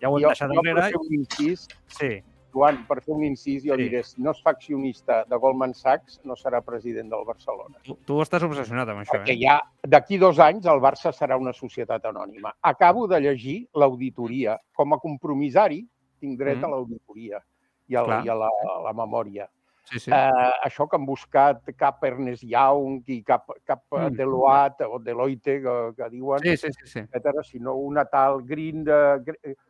[0.00, 0.88] ja ho hem Jo, deixat jo enrere.
[0.98, 2.14] un incís, Sí,
[2.52, 3.82] Joan, per fer un incís, jo Sí.
[3.88, 7.78] diré, si no és faccionista de Goldman Sachs, no serà president del Barcelona.
[7.82, 9.38] tu, tu estàs obsessionat amb això, Perquè eh?
[9.40, 12.52] ja d'aquí dos anys el Barça serà una societat anònima.
[12.60, 14.58] Acabo de llegir l'auditoria.
[14.74, 15.86] Com a compromissari
[16.20, 16.64] tinc dret Mm.
[16.64, 17.42] a l'auditoria
[17.88, 19.48] i a, la, i a la, a la memòria.
[19.90, 20.10] Sí, sí.
[20.14, 24.14] Eh, això que han buscat cap Ernest Young i cap, cap Mm.
[24.16, 26.98] Deloitte o Deloitte, que, que diuen, Sí, sí, sí, sí.
[27.00, 29.22] etcètera, sinó una tal Green, uh,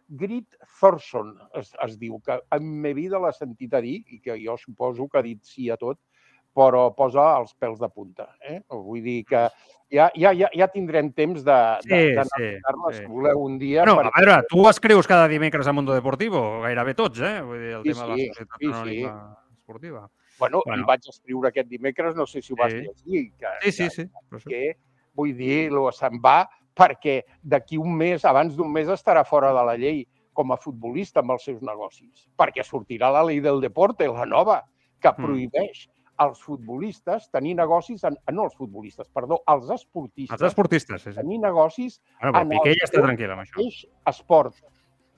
[0.09, 4.37] Grit Thorson, es, es diu, que en ma vida l'ha sentit a dir, i que
[4.45, 5.99] jo suposo que ha dit sí a tot,
[6.55, 8.37] però posa els pèls de punta.
[8.45, 8.61] Eh?
[8.69, 9.47] Vull dir que
[9.91, 12.51] ja, ja, ja, ja tindrem temps de, Sí, de, sí,
[12.93, 12.99] sí.
[12.99, 13.87] si voleu, un dia.
[13.87, 17.41] No, perquè- a veure, tu escrius cada dimecres a Mundo Deportivo, gairebé tots, eh?
[17.41, 19.07] Vull dir, el Sí, tema de la sí, Societat sí, sí.
[19.67, 20.11] Esportiva.
[20.39, 20.83] Bueno, Bueno.
[20.83, 22.81] i vaig escriure aquest dimecres, no sé si ho vas Sí.
[22.81, 24.03] llegir, que, Sí, sí, que, sí.
[24.31, 24.77] Això- que
[25.15, 29.65] vull dir, lo se'n va perquè d'aquí un mes, abans d'un mes, estarà fora de
[29.65, 32.29] la llei com a futbolista amb els seus negocis.
[32.37, 34.65] Perquè sortirà la llei del deporte, la nova,
[35.01, 35.25] que Mm.
[35.25, 41.11] prohibeix als futbolistes tenir negocis, en, no els futbolistes, perdó, als esportistes, Els esportistes, sí,
[41.11, 41.17] sí.
[41.17, 43.87] tenir negocis Bueno, però en Piqué el ja està tranquil amb això.
[44.07, 44.55] esport.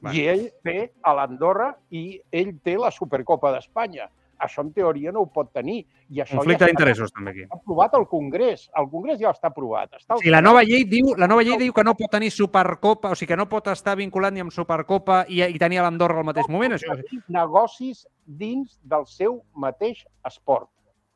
[0.00, 0.18] Bueno.
[0.18, 4.10] I ell té a l'Andorra i ell té la Supercopa d'Espanya.
[4.44, 5.78] Això en teoria no ho pot tenir.
[6.10, 7.44] I això Conflicte ja d'interessos, també, aquí.
[7.46, 8.66] està aprovat al Congrés.
[8.76, 9.92] El Congrés ja està aprovat.
[9.98, 13.10] Està Sí, la nova llei diu, la nova llei diu que no pot tenir Supercopa,
[13.10, 16.18] o sigui que no pot estar vinculat ni amb Supercopa i, i tenir a l'Andorra
[16.20, 16.72] al mateix moment.
[16.76, 20.68] Això és negocis dins del seu mateix esport.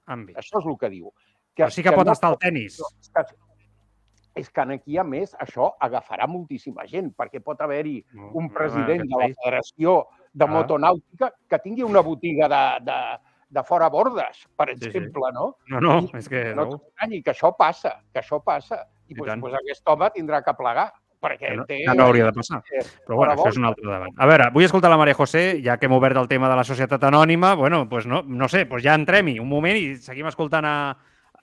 [0.09, 0.37] àmbit.
[0.41, 1.13] Això és el que diu.
[1.55, 2.79] Però sí que pot no estar al tennis.
[2.81, 3.37] no, és que-
[4.39, 8.53] És que aquí, a més, això agafarà moltíssima gent, perquè pot haver-hi No, un no,
[8.55, 9.27] president de la.
[9.43, 10.07] Federació
[10.39, 10.53] de Ah.
[10.55, 12.99] Motonàutica que tingui una botiga de, de,
[13.59, 14.87] de fora bordes, per Sí, sí.
[14.93, 15.57] exemple, no?
[15.73, 16.77] No, no, és que No no.
[16.79, 18.85] t'estranyi, que això passa, que això passa.
[19.09, 19.41] I I pues, tant.
[19.41, 21.81] pues aquest home tindrà que plegar, perquè no, té...
[21.97, 22.61] no hauria de passar.
[22.71, 24.11] eh, Però bueno, això és un altre debat.
[24.17, 26.63] A veure, vull escoltar la Maria José, ja que hem obert el tema de la
[26.65, 30.65] societat anònima, bueno, pues no, no sé, pues ja entrem-hi un moment i seguim escoltant
[30.69, 30.77] a,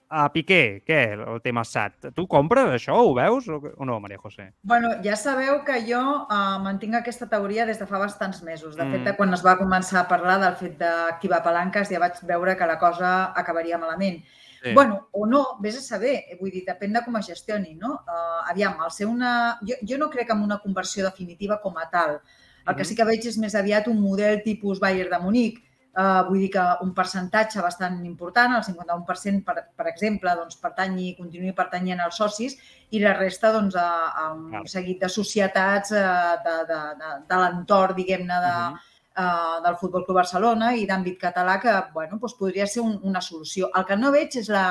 [0.08, 0.82] a Piqué.
[0.86, 2.10] Què, el tema SAT?
[2.14, 2.94] Tu compres això?
[3.02, 4.52] Ho veus o, no, Maria José?
[4.62, 8.76] Bueno, ja sabeu que jo uh, mantinc aquesta teoria des de fa bastants mesos.
[8.76, 8.92] De Mm.
[8.92, 12.56] fet, de quan es va començar a parlar del fet d'activar palanques, ja vaig veure
[12.56, 14.22] que la cosa acabaria malament.
[14.62, 14.72] Sí.
[14.74, 18.00] Bueno, o no, vés a saber, vull dir, depèn de com es gestioni, no?
[18.06, 19.58] Uh, aviam, al ser una...
[19.62, 22.20] Jo, jo no crec en una conversió definitiva com a tal.
[22.66, 22.86] El que Mhm.
[22.88, 25.62] sí que veig és més aviat un model tipus Bayern de Munic,
[25.96, 31.14] Uh, vull dir que un percentatge bastant important, el 51%, per, per exemple, doncs, pertanyi,
[31.16, 32.58] continuï pertanyent als socis
[32.92, 37.40] i la resta doncs, a, a un seguit de societats uh, de, de, de, de
[37.40, 38.76] l'entorn, diguem-ne, de, Mhm.
[39.24, 43.24] uh, del Futbol Club Barcelona i d'àmbit català que bueno, doncs podria ser un, una
[43.24, 43.70] solució.
[43.74, 44.66] El que no veig és la,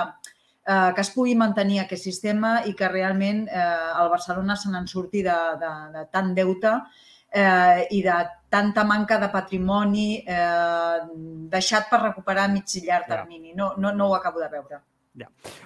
[0.65, 3.65] eh, que es pugui mantenir aquest sistema i que realment eh,
[4.01, 6.73] el Barcelona se n'en surti de, de, de tant deute
[7.31, 8.17] eh, i de
[8.55, 10.99] tanta manca de patrimoni eh,
[11.55, 13.51] deixat per recuperar a mig i llarg termini.
[13.53, 14.79] No, no, no ho acabo de veure.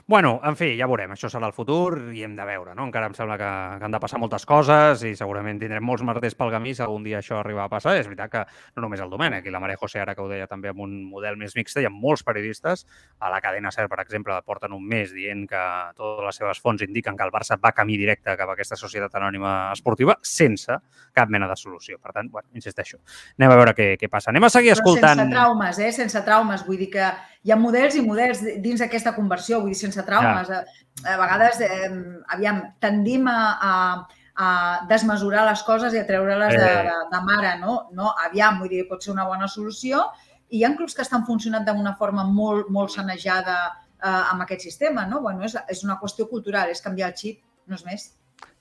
[0.08, 1.12] Bueno, en fi, ja veurem.
[1.16, 2.86] Això serà el futur i hem de veure, no?
[2.88, 6.38] Encara em sembla que, que han de passar moltes coses i segurament tindrem molts merders
[6.38, 7.95] pel camí si algun dia això arriba a passar.
[7.97, 8.43] És veritat que
[8.76, 10.95] no només el Domènec i la Maria José ara que ho deia també amb un
[11.10, 12.86] model més mixte, hi ha molts periodistes
[13.20, 15.64] a la cadena SER, per exemple, porten un mes dient que
[15.97, 19.18] totes les seves fonts indiquen que el Barça va camí directe cap a aquesta societat
[19.18, 20.78] anònima esportiva sense
[21.16, 21.97] cap mena de solució.
[22.00, 23.02] Per tant, bueno, insisteixo,
[23.39, 24.30] anem a veure què, què passa.
[24.34, 25.24] Anem a seguir Però escoltant...
[25.24, 25.91] sense traumes, eh?
[25.95, 26.66] Sense traumes.
[26.68, 27.10] Vull dir que
[27.43, 30.49] hi ha models i models dins d'aquesta conversió, vull dir, sense traumes.
[30.51, 30.63] A,
[31.07, 31.89] a vegades, eh,
[32.35, 36.83] aviam, tendim a, a, a desmesurar les coses i a treure-les de, Eh.
[36.83, 37.87] de, de mare, no?
[37.93, 38.13] no?
[38.25, 40.03] Aviam, vull dir, pot ser una bona solució
[40.49, 43.57] i hi ha clubs que estan funcionant d'una forma molt, molt sanejada
[44.01, 45.21] eh, amb aquest sistema, no?
[45.21, 48.15] Bueno, és, és una qüestió cultural, és canviar el xip, no és més.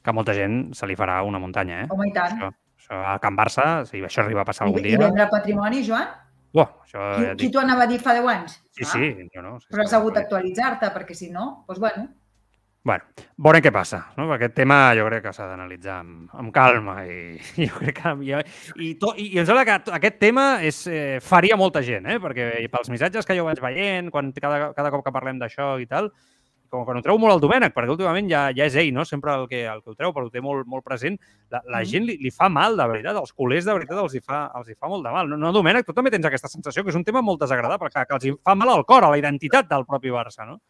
[0.05, 1.87] que molta gent se li farà una muntanya, eh?
[1.91, 2.37] Home, i tant.
[2.39, 4.99] Això, això a Can Barça, si això arriba a passar I, algun I dia...
[4.99, 6.07] vendre patrimoni, Joan?
[6.55, 7.53] Uah, això Qui, ja qui dic.
[7.53, 8.55] t'ho anava a dir fa 10 anys?
[8.79, 9.59] Sí, Ah, sí, jo no.
[9.61, 12.09] Sí, Però has hagut d'actualitzar-te, perquè si no, doncs bueno,
[12.89, 13.05] Bueno,
[13.37, 13.99] veurem què passa.
[14.17, 14.29] No?
[14.33, 18.13] Aquest tema jo crec que s'ha d'analitzar amb, amb calma i, jo crec que...
[18.25, 18.39] I,
[18.87, 22.17] i, to, i, i em sembla que aquest tema és, eh, faria molta gent, eh?
[22.23, 25.89] perquè pels missatges que jo vaig veient, quan, cada, cada cop que parlem d'això i
[25.91, 26.09] tal,
[26.69, 29.05] com que ho treu molt el Domènec, perquè últimament ja, ja és ell, no?
[29.09, 31.19] sempre el que, el que ho treu, però ho té molt, molt present,
[31.51, 31.87] la, la Mhm.
[31.91, 34.69] gent li, li fa mal, de veritat, els culers de veritat els hi fa, els
[34.69, 35.29] hi fa molt de mal.
[35.29, 38.05] No, no, Domènec, tu també tens aquesta sensació que és un tema molt desagradable, que,
[38.05, 40.61] que els hi fa mal al cor, a la identitat del propi Barça, no?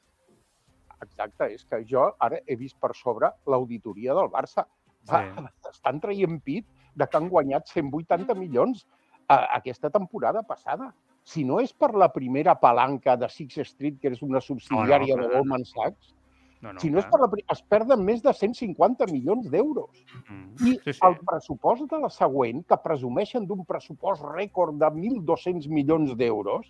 [1.02, 4.64] Exacte, és que jo ara he vist per sobre l'auditoria del Barça.
[5.10, 5.22] Va,
[5.70, 8.86] Estan traient pit de que han guanyat 180 milions
[9.28, 10.92] a, aquesta temporada passada.
[11.28, 15.26] Si no és per la primera palanca de Six Street, que és una subsidiària clar.
[15.26, 16.14] de Goldman Sachs,
[16.60, 20.00] No, no, si no és per la, pri- es perden més de 150 milions d'euros.
[20.26, 20.46] Mm.
[20.66, 21.00] I Sí, sí.
[21.06, 26.66] el pressupost de la següent, que presumeixen d'un pressupost rècord de 1.200 milions d'euros,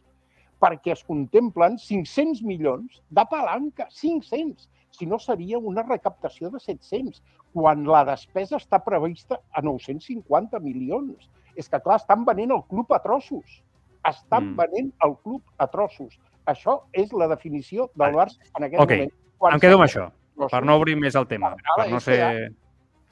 [0.60, 4.68] perquè es contemplen 500 milions de palanca, 500.
[4.90, 7.22] Si no, seria una recaptació de 700,
[7.54, 11.30] quan la despesa està prevista a 950 milions.
[11.56, 13.62] És que, clar, estan venent el club a trossos.
[14.04, 14.56] Estan Mm.
[14.56, 16.18] venent el club a trossos.
[16.46, 18.16] Això és la definició del Vale.
[18.16, 19.12] Barça en aquest Ok, moment.
[19.38, 20.10] Quan Em quedo amb això,
[20.50, 21.48] per no obrir més el tema.
[21.48, 22.52] Ara, Per no ser...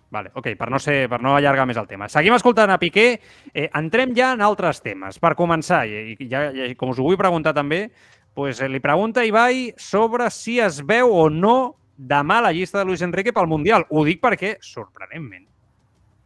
[0.08, 2.08] Vale, ok, per no, ser, per no allargar més el tema.
[2.08, 3.20] Seguim escoltant a Piqué.
[3.52, 5.18] Eh, entrem ja en altres temes.
[5.18, 7.90] Per començar, i, i, ja, i com us ho vull preguntar també,
[8.32, 12.78] pues, eh, li pregunta a Ibai sobre si es veu o no demà la llista
[12.78, 13.84] de Luis Enrique pel Mundial.
[13.90, 15.46] Ho dic perquè, sorprenentment,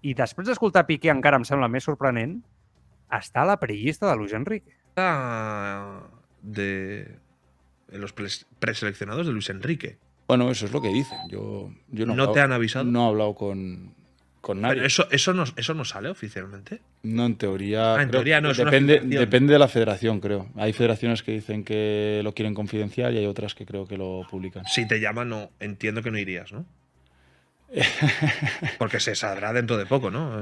[0.03, 2.43] i després d'escoltar Piqué encara em sembla més sorprenent,
[3.11, 4.73] està a la prellista de Luis Enrique.
[6.43, 7.17] De
[7.93, 9.99] en los pres- preseleccionados de Luis Enrique.
[10.29, 11.19] Bueno, eso es lo que dicen.
[11.29, 12.85] Yo, yo no, he ¿No hablado- te han avisado?
[12.85, 13.95] No he hablado con,
[14.41, 14.75] con nadie.
[14.77, 16.81] Pero eso, eso, no, eso no sale oficialmente.
[17.03, 17.97] No, en teoría.
[17.97, 20.49] Ah, en creo teoría no, es depende, depende de la federación, creo.
[20.55, 24.25] Hay federaciones que dicen que lo quieren confidencial y hay otras que creo que lo
[24.31, 24.65] publican.
[24.67, 26.65] Si te llaman, no, entiendo que no irías, ¿no?
[28.79, 30.33] Porque se saldrá dentro de poco, ¿no?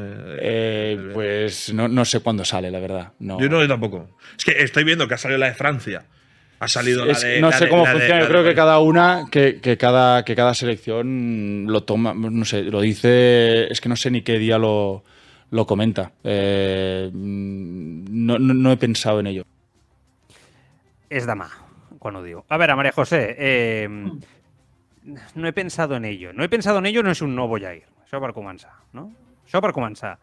[0.40, 3.12] Eh, pues no, no sé cuándo sale, la verdad.
[3.18, 3.38] No.
[3.40, 4.16] Yo no, yo tampoco.
[4.38, 6.04] Es que estoy viendo que ha salido la de Francia.
[6.60, 7.40] Ha salido Es- la de.
[7.40, 8.20] no la sé de- cómo de- funciona.
[8.22, 12.44] Yo creo de- que cada una, que, que cada, que cada selección lo toma, no
[12.44, 13.70] sé, lo dice.
[13.70, 15.04] Es que no sé ni qué día lo,
[15.50, 16.12] lo comenta.
[16.24, 19.44] Eh, no, no, no he pensado en ello.
[21.08, 21.46] És demà,
[21.98, 22.42] quan ho diu.
[22.52, 23.88] A veure, María José, eh,
[25.34, 26.32] no he pensado en ello.
[26.32, 27.84] No he pensado en ello no és un no voy a ir.
[28.04, 29.10] Això per començar, no?
[29.46, 30.18] Això per començar.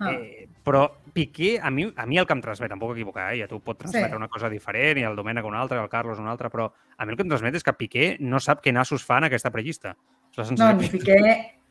[0.00, 0.12] Ah.
[0.12, 3.38] Eh, però Piqué, a mi, a mi el que em transmet, em puc equivocar, eh?
[3.38, 4.16] i a tu pot transmetre Sí.
[4.16, 7.04] una cosa diferent, i el Domènec una altra, i el Carlos una altra, però a
[7.04, 9.50] mi el que em transmet és que Piqué no sap què nassos fa en aquesta
[9.50, 9.96] prellista.
[10.30, 11.18] És la No, ni Piqué,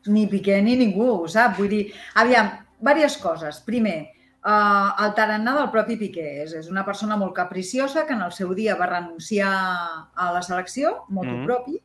[0.08, 1.58] ni Piqué ni ningú, ho sap?
[1.58, 2.52] Vull dir, aviam,
[2.82, 3.62] diverses coses.
[3.66, 4.10] Primer,
[4.44, 6.44] uh, el tarannà del propi Piqué.
[6.44, 9.54] És, és una persona molt capriciosa que en el seu dia va renunciar
[10.14, 11.46] a la selecció, motu Mhm.
[11.46, 11.80] propi,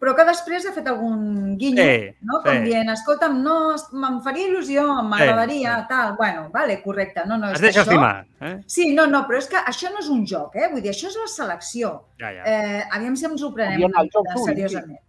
[0.00, 2.40] però que després ha fet algun guinyo, Sí, no?
[2.40, 2.44] sí.
[2.44, 3.56] com dient, escolta'm, no,
[3.96, 5.86] me'n faria il·lusió, m'agradaria, sí.
[5.88, 6.14] tal.
[6.18, 7.24] Bueno, vale, correcte.
[7.26, 7.90] No, no, és Es deixa això...
[7.90, 8.26] estimar.
[8.40, 8.54] Eh?
[8.66, 10.68] Sí, no, no, però és que això no és un joc, eh?
[10.72, 11.92] Vull dir, això és la selecció.
[12.20, 12.44] Ja, ja.
[12.44, 15.00] Eh, aviam si ens ho prenem una mica seriosament.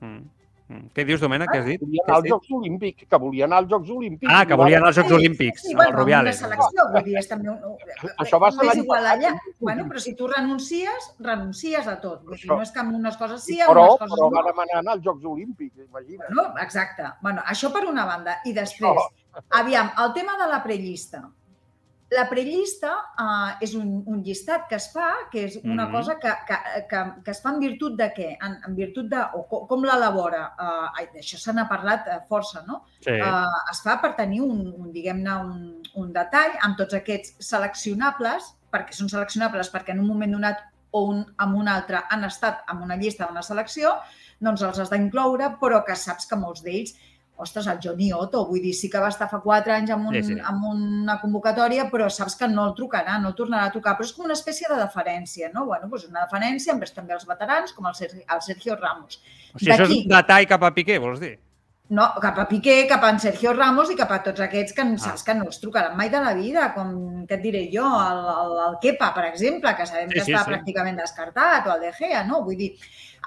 [0.00, 0.12] Mm.
[0.12, 0.26] Mm.
[0.68, 1.80] Què dius, Domènec, què has dit?
[1.80, 2.26] Volia anar als?
[2.28, 4.32] Jocs Olímpics, que volia anar als Jocs Olímpics.
[4.34, 6.38] Ah, que volia anar als Jocs Sí, Olímpics, Sí, amb bueno, el amb una Rubiales.
[6.42, 7.58] selecció, vull dir, és també un...
[8.24, 9.16] Això va ser l'any igual passat.
[9.16, 9.54] allà.
[9.60, 12.20] Bueno, però si tu renuncies, renuncies a tot.
[12.26, 14.28] Vull dir, no és que amb unes coses sí, Sí, amb però, unes coses però
[14.28, 14.36] no.
[14.36, 16.30] va demanar anar als Jocs Olímpics, imagina't.
[16.36, 17.08] No, exacte.
[17.22, 18.36] Bueno, això per una banda.
[18.44, 19.08] I després,
[19.62, 21.24] aviam, el tema de la prellista.
[22.10, 22.90] La prellista
[23.20, 25.92] uh, és un, un llistat que es fa, que és una Mhm.
[25.92, 26.56] cosa que, que,
[26.88, 28.28] que, que es fa en virtut de què?
[28.40, 29.20] En, en virtut de...
[29.36, 30.54] o com, com l'elabora?
[30.56, 32.80] Uh, ai, D'això se n'ha parlat uh, força, no?
[33.04, 33.12] Sí.
[33.12, 38.54] uh, es fa per tenir un, un diguem-ne, un, un detall amb tots aquests seleccionables,
[38.72, 40.64] perquè són seleccionables perquè en un moment donat
[40.96, 43.92] o un, amb un altre han estat en una llista d'una selecció,
[44.40, 46.94] doncs els has d'incloure, però que saps que molts d'ells
[47.38, 50.14] ostres, el Johnny Otto, vull dir, sí que va estar fa quatre anys amb, un,
[50.18, 50.38] Sí, sí.
[50.42, 54.04] amb una convocatòria, però saps que no el trucarà, no el tornarà a trucar, però
[54.04, 55.66] és com una espècie de deferència, no?
[55.66, 59.20] Bueno, doncs una deferència envers també els veterans, com el Sergio, el Sergio Ramos.
[59.54, 61.38] O sigui, això és un detall cap a Piqué, vols dir?
[61.90, 64.82] No, cap a Piqué, cap a en Sergio Ramos i cap a tots aquests que
[64.82, 64.98] Ah.
[64.98, 68.18] saps que no els trucaran mai de la vida, com, què et diré jo, el,
[68.28, 70.50] el, el Kepa, per exemple, que sabem Sí, que sí, està sí.
[70.50, 72.42] pràcticament descartat, o el De Gea, no?
[72.44, 72.74] Vull dir,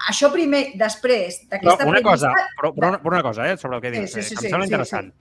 [0.08, 3.82] això primer, després d'aquesta una cosa, però, però, una, però una cosa, eh, sobre el
[3.82, 5.12] que Sí, dius, sí, eh, sí, que sí, em sembla sí, interessant.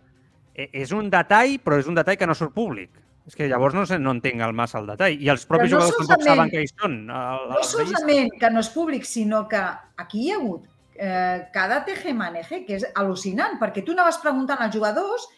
[0.54, 2.92] Eh, És un detall, però és un detall que no surt públic.
[3.28, 5.14] És que llavors no, sé, no entenc el massa el detall.
[5.14, 6.96] I els propis Però no jugadors tampoc saben que hi són.
[7.14, 7.20] a
[7.52, 9.62] No solament que no és públic, sinó que
[10.02, 10.66] aquí hi ha hagut
[10.96, 15.30] eh, cada tejemaneje, que és al·lucinant, perquè tu anaves preguntant als jugadors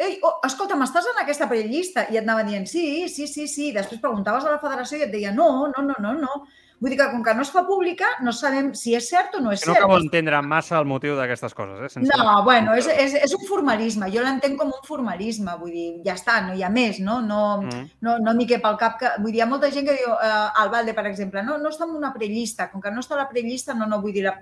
[0.00, 2.06] Ei, oh, escolta, m'estàs en aquesta prellista?
[2.08, 3.66] I et anava dient sí, sí, sí, sí.
[3.74, 6.38] Després preguntaves a la federació i et deia no, no, no, no, no.
[6.80, 9.40] Vull dir que com que no es fa pública, no sabem si és cert o
[9.44, 9.82] no és Que no cert.
[9.84, 11.76] acabo d'entendre massa el motiu d'aquestes coses.
[11.84, 11.88] Eh?
[11.92, 12.08] Sense...
[12.16, 14.08] No, bueno, és, és, és un formalisme.
[14.14, 15.52] Jo l'entenc com un formalisme.
[15.60, 17.20] Vull dir, ja està, no hi ha més, no?
[17.20, 17.84] No, Mm.
[18.00, 19.10] no, no m'hi cap al cap que...
[19.20, 21.68] Vull dir, hi ha molta gent que diu, eh, al Valde, per exemple, no, no
[21.68, 22.70] està en una prellista.
[22.72, 24.24] Com que no està a la prellista, no, no, vull dir...
[24.24, 24.38] La...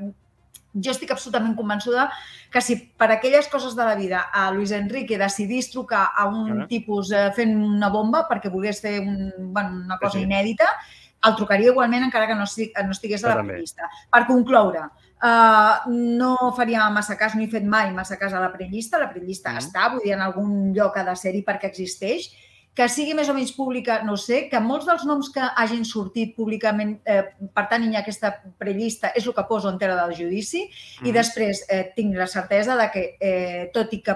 [0.79, 2.05] Jo estic absolutament convençuda
[2.53, 6.61] que si per aquelles coses de la vida a Luis Enrique decidís trucar a un
[6.63, 6.67] Ah.
[6.69, 10.25] tipus eh, fent una bomba perquè volgués fer un, bueno, una cosa sí.
[10.29, 10.69] inèdita,
[11.27, 13.89] el trucaria igualment encara que no, estig, no estigués a la prellista.
[14.11, 14.85] Per concloure,
[15.23, 19.11] uh, no faria massa cas, no he fet mai massa cas a la prellista, la
[19.11, 19.55] prellista Mm.
[19.55, 19.59] mm.
[19.59, 22.31] està, vull dir, en algun lloc ha de ser-hi perquè existeix,
[22.79, 26.37] que sigui més o menys pública, no sé, que molts dels noms que hagin sortit
[26.37, 30.61] públicament eh, pertanyin a aquesta prellista és el que poso en tela del judici
[31.03, 31.13] i Mhm.
[31.13, 34.15] després eh, tinc la certesa de que, eh, tot i que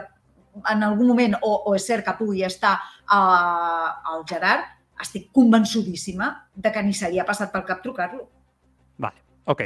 [0.70, 2.78] en algun moment, o, o és cert que pugui estar
[3.10, 4.62] eh, el Gerard,
[5.02, 8.28] estic convençudíssima de que ni seria passat pel cap trucar-lo.
[8.98, 9.62] Vale, ok.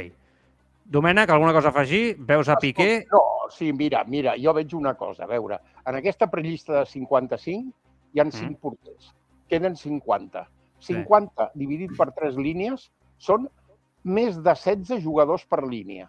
[0.87, 2.15] Domènec, alguna cosa a afegir?
[2.19, 3.05] Veus a Piqué?
[3.11, 7.73] No, sí, mira, mira, jo veig una cosa, a veure, en aquesta prellista de 55
[8.13, 8.61] hi han 5 Mm.
[8.61, 9.13] porters,
[9.49, 10.47] queden 50.
[10.79, 13.49] 50 dividit per 3 línies són
[14.03, 16.07] més de 16 jugadors per línia.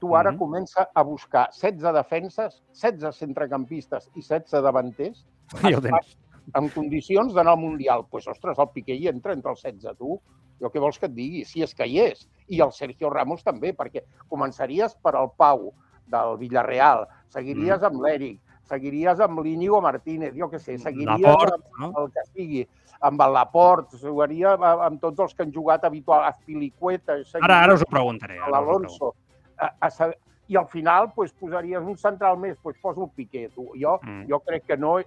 [0.00, 0.38] Tu ara Mhm.
[0.38, 5.24] comença a buscar 16 defenses, 16 centrecampistes i 16 davanters
[5.62, 6.16] Ja ho tens.
[6.54, 8.00] En condicions d'anar al Mundial.
[8.02, 10.20] Doncs, pues, ostres, el Piqué hi entra entre els 16, tu.
[10.60, 11.44] Jo què vols que et digui?
[11.44, 12.28] Si és que hi és.
[12.48, 15.72] I el Sergio Ramos també, perquè començaries per al Pau
[16.06, 21.80] del Villarreal, seguiries amb l'Eric, seguiries amb l'Íñigo Martínez, jo què sé, seguiries Laport, amb
[21.80, 21.90] no?
[22.04, 22.62] el que sigui,
[23.00, 24.54] amb el Laport, jugaria
[24.86, 28.38] amb tots els que han jugat habitual, Azpilicueta, Ara, ara us ho preguntaré.
[28.50, 29.14] l'Alonso.
[29.58, 30.10] A, a,
[30.48, 33.48] I al final pues, posaries un central més, pues, poso el Piqué.
[33.54, 33.66] Tu.
[33.80, 34.28] Jo, Mm.
[34.30, 35.00] jo crec que no,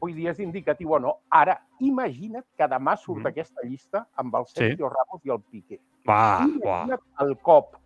[0.00, 1.16] vull dir, és indicatiu o no.
[1.30, 3.26] Ara, imagina't que demà surt Mm.
[3.26, 4.54] aquesta llista amb el Sí.
[4.56, 5.80] Sergio Ramos i el Piqué.
[6.08, 6.46] Va, va.
[6.46, 7.76] Imagina't el cop,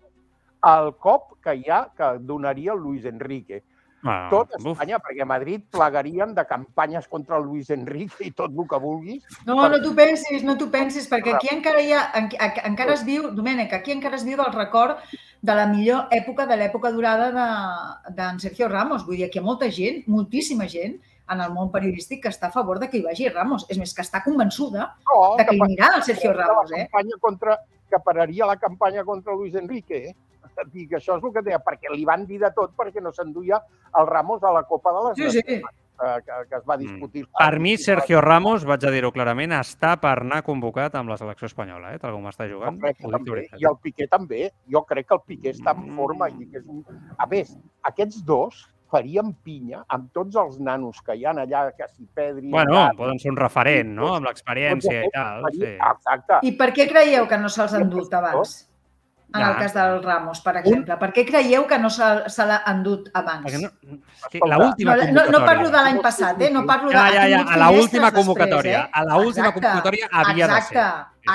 [0.65, 3.63] el cop que hi ha que donaria el Luis Enrique.
[4.05, 4.29] va.
[4.31, 4.67] Tot Ah, Uf.
[4.73, 8.79] Espanya, perquè a Madrid plegarien de campanyes contra el Luis Enrique i tot el que
[8.79, 9.25] vulguis.
[9.45, 12.93] No, no t'ho pensis, no t'ho pensis, perquè aquí encara hi ha, en, en- encara
[12.95, 14.99] es viu, Domènec, aquí encara es viu el record
[15.43, 19.05] de la millor època, de l'època dorada de- d'en Sergio Ramos.
[19.05, 21.01] Vull dir, aquí hi ha molta gent, moltíssima gent,
[21.31, 23.67] en el món periodístic que està a favor de que hi vagi Ramos.
[23.69, 26.87] És més, que està convençuda No, de que hi pa- anirà el Sergio Ramos, eh?
[26.89, 27.59] campanya contra,
[27.91, 30.09] que pararia la campanya contra Luis Enrique.
[30.09, 30.15] Eh?
[30.73, 33.61] Dic, això és el que deia, perquè li van dir de tot perquè no s'enduia
[33.99, 35.45] el Ramos a la Copa de les Sí, sí.
[35.45, 37.23] Nacions, que, que, que es va discutir.
[37.25, 37.37] Mm.
[37.39, 41.47] Per mi, Sergio Ramos, vaig a dir-ho clarament, està per anar convocat amb la selecció
[41.51, 41.99] espanyola, eh?
[41.99, 42.79] tal com està jugant.
[42.79, 43.43] Jo que també.
[43.59, 44.43] I el Piqué també.
[44.71, 46.29] Jo crec que el Piqué està en forma.
[46.31, 46.85] I que és un...
[47.19, 47.51] A més,
[47.83, 48.61] aquests dos
[48.91, 52.49] farien pinya amb tots els nanos que hi ha allà, que si Pedri...
[52.51, 55.45] Bueno, Gavi, poden ser un referent, no?, amb l'experiència i tal.
[55.45, 55.75] aquests Sí.
[55.91, 56.41] Exacte.
[56.49, 58.65] I per què creieu que no se'ls ha endut abans?
[59.29, 59.49] En Ja.
[59.51, 60.97] el cas del Ramos, per exemple.
[60.97, 63.45] Per què creieu que no se, se l'ha endut abans?
[63.45, 63.69] Perquè no,
[64.25, 65.47] Escolta, l'última No, no, no convocatòria...
[65.51, 66.49] parlo de l'any passat, eh?
[66.55, 66.95] No parlo de...
[66.97, 68.79] Ja, ja, ja, a la finestres última després, convocatòria.
[68.87, 68.91] eh?
[68.93, 70.79] A la última Exacte, convocatòria havia de ser.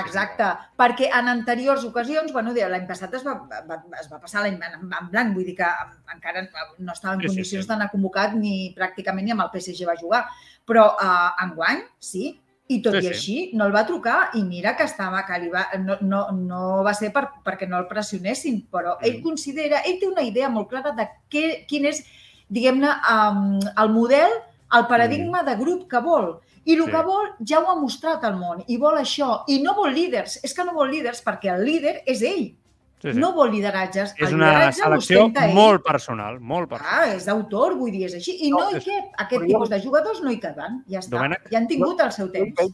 [0.01, 0.75] Exacte, Sí, sí, sí.
[0.81, 3.33] Perquè en anteriors ocasions, bueno, l'any passat es va,
[3.69, 5.67] va, es va passar l'any en, en blanc, vull dir que
[6.13, 6.47] encara
[6.79, 7.69] no estava en Sí, sí, condicions sí.
[7.69, 10.23] d'anar convocat ni pràcticament ni amb el PSG va jugar.
[10.65, 13.09] Però uh, enguany, sí, i tot Sí, i sí.
[13.13, 16.83] així no el va trucar i mira que estava que li va, no, no, no
[16.83, 19.23] va ser per, perquè no el pressionessin, però ell Mm.
[19.23, 22.03] considera, ell té una idea molt clara de què, quin és,
[22.49, 24.31] diguem-ne, um, el model,
[24.73, 26.39] el paradigma de grup que vol.
[26.65, 26.85] I el Mm.
[26.85, 26.91] Sí.
[26.91, 29.43] que vol ja ho ha mostrat al món, i vol això.
[29.47, 32.55] I no vol líders, és que no vol líders perquè el líder és ell.
[33.01, 33.19] Sí, sí.
[33.19, 34.13] No vol lideratges.
[34.17, 36.93] És el una selecció molt personal, molt personal.
[37.09, 38.37] Ah, és d'autor, vull dir, és així.
[38.47, 39.09] I no, No, hi és- cap.
[39.25, 40.83] Aquest però jo- tipus de jugadors no hi caben.
[40.87, 41.09] Ja està.
[41.17, 41.49] Domènec?
[41.51, 42.55] Ja han tingut el seu Jo hi temps.
[42.61, 42.71] veig,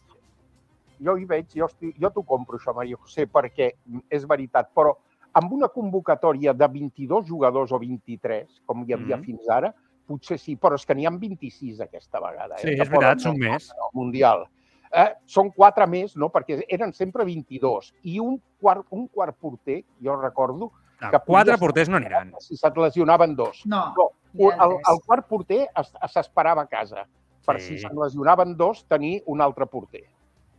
[1.02, 3.72] jo hi veig, jo, estic, jo t'ho compro això, Maria José, perquè
[4.10, 4.94] és veritat, però
[5.34, 9.24] amb una convocatòria de 22 jugadors o 23, com hi havia Mhm.
[9.26, 9.74] fins ara,
[10.10, 12.56] potser sí, però és que n'hi ha 26 aquesta vegada.
[12.58, 13.70] Eh, Sí, que és veritat, poden són més.
[13.72, 14.48] al Mundial.
[14.92, 16.32] Eh, són quatre més, no?
[16.34, 17.92] perquè eren sempre 22.
[18.10, 22.34] I un quart, un quart porter, jo recordo, No, que quatre porters no aniran.
[22.40, 23.62] si se't lesionaven dos.
[23.66, 23.94] No.
[23.96, 27.06] No, el, el quart porter es- s'esperava a casa
[27.46, 27.78] per Sí.
[27.78, 30.04] si se'n lesionaven dos, tenir un altre porter.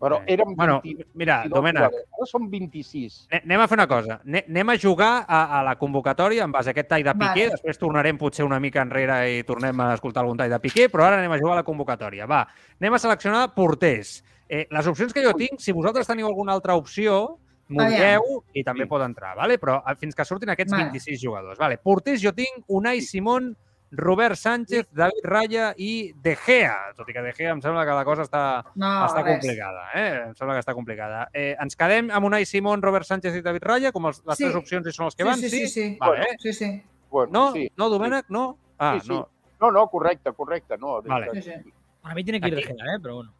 [0.00, 0.32] Però Sí.
[0.32, 2.08] eren Bueno, 20, mira, 22 Domènec, jugadors.
[2.16, 3.28] Ara són 26.
[3.30, 4.20] Ne- Anem a fer una cosa.
[4.24, 7.44] Ne- Anem a jugar a, a la convocatòria en base a aquest tall de Piqué.
[7.46, 7.50] Vale.
[7.50, 11.04] Després tornarem potser una mica enrere i tornem a escoltar algun tall de Piqué, però
[11.04, 12.26] ara anem a jugar a la convocatòria.
[12.26, 12.46] Va,
[12.80, 14.24] anem a seleccionar porters.
[14.48, 17.38] Eh, les opcions que jo tinc, si vosaltres teniu alguna altra opció,
[17.68, 18.00] m'ho Aviam.
[18.00, 18.88] dieu i també Sí.
[18.88, 19.58] pot entrar, vale?
[19.60, 20.84] però eh, fins que surtin aquests Vale.
[20.90, 21.58] 26 jugadors.
[21.58, 21.76] Vale.
[21.78, 23.54] Porters jo tinc Unai Simón,
[23.92, 26.92] Robert Sánchez, David Raya i De Gea.
[26.96, 28.42] Tot i que De Gea em sembla que la cosa està,
[28.74, 29.40] No, està res.
[29.40, 30.22] complicada, eh?
[30.28, 31.28] Em sembla que està complicada.
[31.34, 34.44] Eh, ens quedem amb Unai Simón, Robert Sánchez i David Raya, com els, les Sí.
[34.44, 35.38] tres opcions i són els que Sí, van?
[35.38, 35.96] sí, sí, sí.
[36.00, 36.36] Vale, eh?
[36.38, 36.82] Sí, sí.
[37.10, 37.52] Bueno, No?
[37.52, 37.70] sí.
[37.76, 38.26] No, Domènec?
[38.28, 38.56] No?
[38.78, 39.12] Ah, Sí, sí.
[39.12, 39.28] no.
[39.60, 40.78] No, no, correcte, correcte.
[40.78, 41.28] No, Vale.
[41.34, 41.72] sí, sí.
[42.00, 42.62] Para mí tiene que ir de.
[42.62, 42.98] Gea, ¿eh?
[43.02, 43.34] Pero bueno.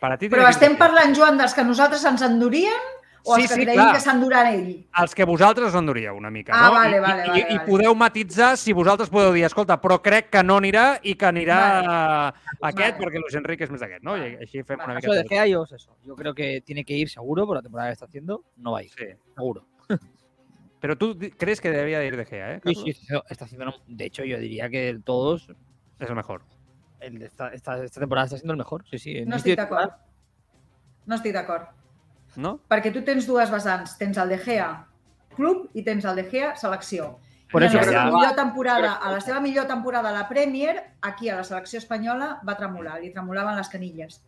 [0.00, 2.72] Per a ti Però estem parlant, Joan, dels que nosaltres ens endurien
[3.26, 3.94] o Sí, els que sí, creiem clar.
[3.94, 4.86] que s'endurà ell?
[5.00, 6.72] Els que vosaltres us enduríeu una mica, Ah, no?
[6.74, 7.68] vale, I, vale, i, vale, i, I vale.
[7.70, 11.58] podeu matitzar si vosaltres podeu dir, escolta, però crec que no anirà i que anirà
[11.88, 12.34] Vale.
[12.60, 13.04] aquest Vale.
[13.04, 14.16] perquè Luis Enrique és més d'aquest, no?
[14.16, 14.90] I així fem Vale.
[14.92, 15.14] una mica...
[15.14, 15.96] de Gea, yo, eso.
[16.04, 18.44] Yo creo que tiene que ir seguro por la temporada que está haciendo.
[18.56, 19.06] No va a ir, Sí.
[19.34, 19.66] seguro.
[20.84, 22.60] Però tu di- crees que debería de ir De Gea, ¿eh?
[22.62, 22.82] Sí, Carlos?
[22.84, 23.72] sí, está está haciendo.
[23.86, 25.48] De hecho, yo diría que todos.
[25.98, 26.42] És el mejor.
[27.00, 28.84] El de esta, esta, esta temporada está siendo el mejor.
[28.90, 29.16] Sí, sí.
[29.16, 30.04] en No estic de temporada-
[31.06, 31.68] No estic d'acord.
[32.36, 32.60] No?
[32.68, 33.96] Perquè tu tens dues vessants.
[33.98, 34.86] Tens el De Gea
[35.34, 37.18] club i tens el De Gea selecció.
[37.50, 40.28] Por I eso en la seva millor temporada, a la seva millor temporada a la
[40.28, 44.20] Premier, aquí a la selecció espanyola va tremolar, li tremolaven les canilles.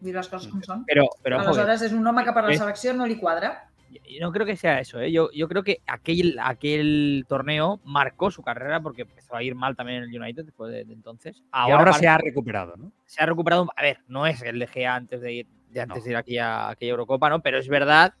[0.00, 0.84] Vull dir les coses com són.
[0.84, 2.58] Ojo, que- Aleshores és un home que per la Eh.
[2.58, 3.68] selecció no li quadra.
[3.92, 4.98] yo no creo que sea eso.
[5.00, 5.12] ¿eh?
[5.12, 9.76] Yo, yo creo que aquel, aquel torneo marcó su carrera porque empezó a ir mal
[9.76, 11.36] también en el United después de, de entonces.
[11.38, 12.90] Y ahora se ha recuperado, ¿no?
[13.04, 13.68] se ha recuperado.
[13.76, 16.04] A ver, no es el de Gea antes de ir, de antes No.
[16.04, 17.40] de ir aquí a aquella Eurocopa, ¿no?
[17.40, 18.14] Pero es verdad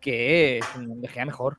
[0.00, 1.58] que es un de Gea mejor.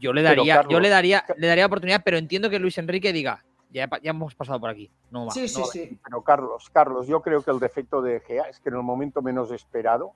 [0.00, 3.44] Yo le daría, yo le daría, le daría oportunidad, pero entiendo que Luis Enrique diga,
[3.70, 4.90] ya, ya hemos pasado por aquí.
[5.10, 5.32] No va.
[5.32, 5.66] Sí, no sí, va.
[5.66, 5.98] sí.
[6.04, 9.20] Pero Carlos, Carlos, yo creo que el defecto de Gea es que en el momento
[9.22, 10.12] menos esperado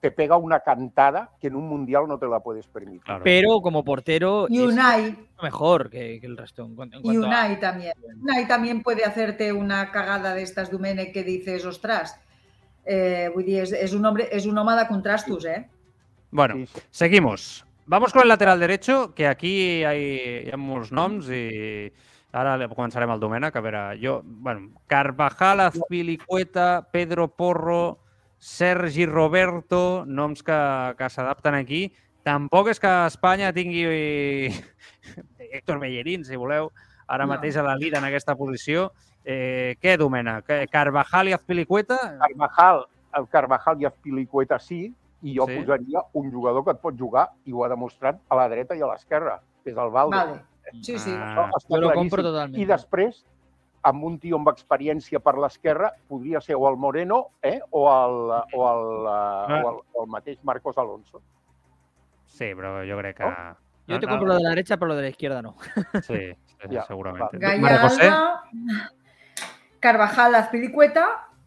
[0.00, 3.02] te pega una cantada que en un mundial no te la puedes permitir.
[3.02, 3.22] Claro.
[3.22, 6.64] Pero como portero Y es Unai, mejor que, que el resto.
[6.64, 7.92] En cuanto, en y a- Unai también.
[8.22, 12.18] Unai también puede hacerte una cagada de estas Domènech que dices, ostras,
[12.90, 15.68] eh, vull dir, és, és, un hombre, és un home de contrastos, eh?
[16.30, 16.80] Bueno, Sí, sí.
[16.90, 17.64] seguimos.
[17.86, 20.02] Vamos con el lateral derecho, que aquí hay,
[20.46, 21.88] hi ha molts noms i
[22.32, 23.56] ara le- començarem el Domènec.
[23.56, 27.98] A veure, jo, bueno, Carvajal, Azpilicueta, Pedro Porro,
[28.38, 30.60] Sergi Roberto, noms que,
[30.98, 31.88] que s'adapten aquí.
[32.22, 33.82] Tampoc és que Espanya tingui
[35.52, 36.70] Héctor Bellerín, si voleu,
[37.08, 37.34] ara No.
[37.34, 38.92] mateix a la Lira en aquesta posició.
[39.24, 40.48] Eh, què, Domènec?
[40.48, 41.98] Eh, Carvajal i Azpilicueta?
[42.20, 42.86] Carvajal,
[43.18, 45.58] el Carvajal i Azpilicueta sí, i jo Sí.
[45.60, 48.80] posaria un jugador que et pot jugar, i ho ha demostrat, a la dreta i
[48.80, 50.16] a l'esquerra, que és el Valde.
[50.16, 50.40] Vale.
[50.82, 51.10] Sí, sí.
[51.12, 52.00] Ah, Això està Jo lo claríssim.
[52.00, 52.60] compro totalment.
[52.62, 53.24] I després,
[53.82, 57.60] amb un tio amb experiència per l'esquerra, podria ser o el Moreno eh?
[57.70, 61.20] o, el, o, el, eh, o, el, o el mateix Marcos Alonso.
[62.26, 63.24] Sí, però jo crec que...
[63.24, 63.56] No?
[63.86, 65.56] Yo te compro no, lo de la derecha, pero lo de la izquierda no.
[66.02, 67.32] Sí, sí, Ja, segurament.
[67.58, 68.08] María José?
[69.80, 71.06] Carvajal, Azpilicueta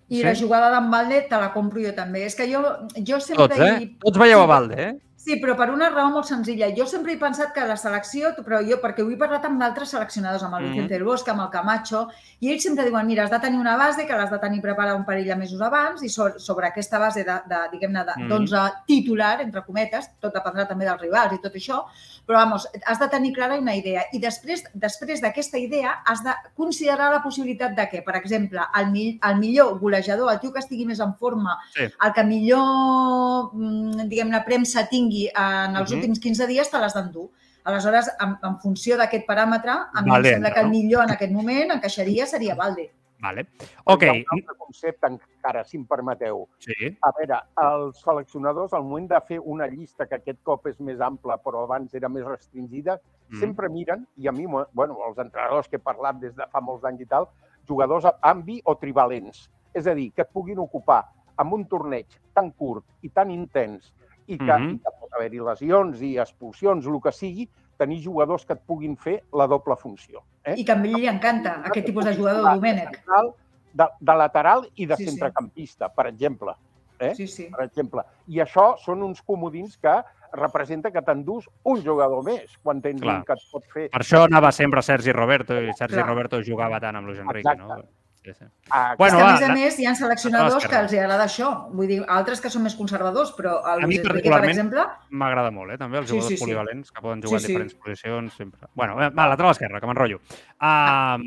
[0.10, 0.24] i Sí.
[0.24, 2.26] la jugada d'en Valde te la compro jo també.
[2.26, 2.62] És que jo,
[2.98, 3.48] jo sempre...
[3.48, 3.78] Tots, eh?
[3.82, 4.94] hi- Tots veieu a Valde, eh?
[5.24, 6.68] Sí, però per una raó molt senzilla.
[6.76, 9.94] Jo sempre he pensat que la selecció, però jo, perquè ho he parlat amb d'altres
[9.94, 10.66] seleccionadors, amb el.
[10.68, 12.02] Vicente del Bosque, amb el Camacho,
[12.44, 14.98] i ells sempre diuen, mira, has de tenir una base que l'has de tenir preparada
[14.98, 18.28] un parell de mesos abans i so sobre aquesta base de, de diguem-ne, de- Mhm.
[18.34, 21.86] d'11 titular, entre cometes, tot dependrà també dels rivals i tot això,
[22.28, 24.04] però, vamos, has de tenir clara una idea.
[24.12, 28.92] I després després d'aquesta idea has de considerar la possibilitat de que, per exemple, el,
[28.92, 31.84] mi el millor golejador, el tio que estigui més en forma, Sí.
[31.84, 35.98] el que millor, mm, diguem-ne, premsa tingui en els Mhm.
[36.00, 37.30] últims 15 dies, te l'has d'endur.
[37.66, 41.12] Aleshores, en, en funció d'aquest paràmetre, a mi Valde em sembla que el millor en
[41.16, 42.90] aquest moment encaixaria seria Valde.
[43.24, 43.46] Vale.
[43.86, 46.42] Ok, Hi ha un altre concepte encara, si em permeteu.
[46.60, 46.74] sí.
[47.02, 51.00] A veure, els seleccionadors, al moment de fer una llista que aquest cop és més
[51.00, 53.00] ampla, però abans era més restringida,
[53.30, 53.40] Mm.
[53.40, 56.84] sempre miren, i a mi, bueno, els entrenadors que he parlat des de fa molts
[56.84, 57.30] anys i tal,
[57.66, 59.50] jugadors ambi o trivalents.
[59.74, 61.06] És a dir, que et puguin ocupar
[61.38, 63.94] amb un torneig tan curt i tan intens
[64.28, 64.76] i que, mm -hmm.
[64.76, 68.96] i que pot haver-hi lesions i expulsions, el que sigui, tenir jugadors que et puguin
[68.98, 70.24] fer la doble funció.
[70.44, 70.56] Eh?
[70.58, 73.02] I que a ell li encanta aquest tipus de jugador, Domènec.
[73.06, 73.34] De
[73.74, 75.94] de, de lateral i de sí, centrecampista, sí.
[75.96, 76.54] per exemple.
[77.00, 77.14] Eh?
[77.16, 77.48] Sí, sí.
[77.52, 78.04] Per exemple.
[78.28, 79.96] I això són uns comodins que
[80.34, 83.20] representa que t'endús un jugador més quan tens Clar.
[83.20, 83.90] un que et pot fer...
[83.94, 86.08] Per això anava sempre Sergi Roberto i Sergi Clar.
[86.08, 87.68] Roberto jugava tant amb Luis Enrique, Exacte.
[87.68, 88.03] no?
[88.24, 88.48] 13.
[88.70, 91.50] Ah, bueno, que, a més a més, hi ha seleccionadors que els agrada això.
[91.76, 94.16] Vull dir, altres que són més conservadors, però el a mi, per
[94.48, 94.86] exemple...
[95.12, 96.46] m'agrada molt, eh, també, els jugadors sí, sí, sí.
[96.46, 97.52] polivalents que poden jugar sí, sí.
[97.52, 98.40] en diferents posicions.
[98.40, 98.72] Sempre.
[98.80, 100.22] Bueno, eh, va, l'altra a l'esquerra, que m'enrotllo.
[100.64, 101.20] Ah,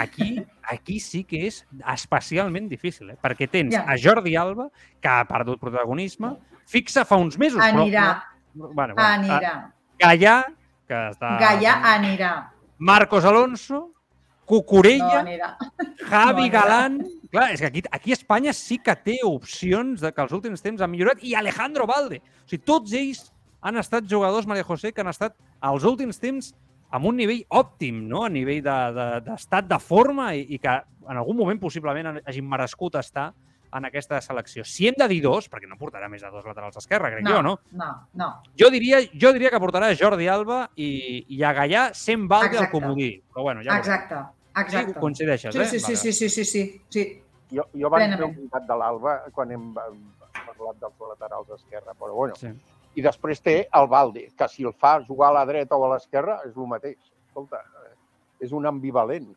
[0.00, 0.30] aquí,
[0.74, 1.62] aquí sí que és
[1.94, 3.84] especialment difícil, eh, perquè tens ja.
[3.86, 4.70] a Jordi Alba,
[5.04, 6.34] que ha perdut protagonisme,
[6.66, 8.08] fixa fa uns mesos, anirà.
[8.08, 8.30] però...
[8.54, 9.54] Bueno, bueno, anirà.
[10.00, 10.36] Gallà,
[10.88, 11.36] que està...
[11.42, 12.34] Gallà anirà.
[12.78, 13.93] Marcos Alonso,
[14.46, 15.54] Cucurella, anirà.
[16.08, 16.98] Javi No, Galán...
[17.34, 20.84] Clar, és que aquí, aquí Espanya sí que té opcions de que els últims temps
[20.84, 22.20] han millorat i Alejandro Valde.
[22.22, 23.24] O sigui, tots ells
[23.64, 26.52] han estat jugadors, Maria José, que han estat als últims temps
[26.94, 28.22] amb un nivell òptim, no?
[28.22, 30.76] a nivell d'estat de, d'estat de forma i, i que
[31.10, 33.32] en algun moment possiblement hagin merescut estar
[33.74, 34.62] en aquesta selecció.
[34.64, 37.40] Si hem de dir dos, perquè no portarà més de dos laterals esquerra, crec jo,
[37.42, 37.56] no?
[37.74, 37.90] No,
[38.20, 38.28] no.
[38.60, 42.70] Jo diria, jo diria que portarà Jordi Alba i, i a Gallà sent Valde al
[42.70, 43.10] comodí.
[43.32, 44.20] Però bueno, ja Exacte,
[44.62, 44.92] exacte.
[44.94, 45.66] Sí, coincideixes, Sí, eh?
[45.66, 47.22] sí, sí, sí, sí, sí, sí, sí.
[47.54, 49.98] Jo, jo vaig fer un comtat de l'Alba quan hem hem
[50.46, 52.34] parlat dels laterals d'esquerra, però bueno.
[52.40, 52.48] Sí.
[52.96, 55.94] I després té el Valde, que si el fa jugar a la dreta o a
[55.94, 56.98] l'esquerra és el mateix.
[57.28, 57.94] Escolta, eh,
[58.46, 59.32] és un ambivalent.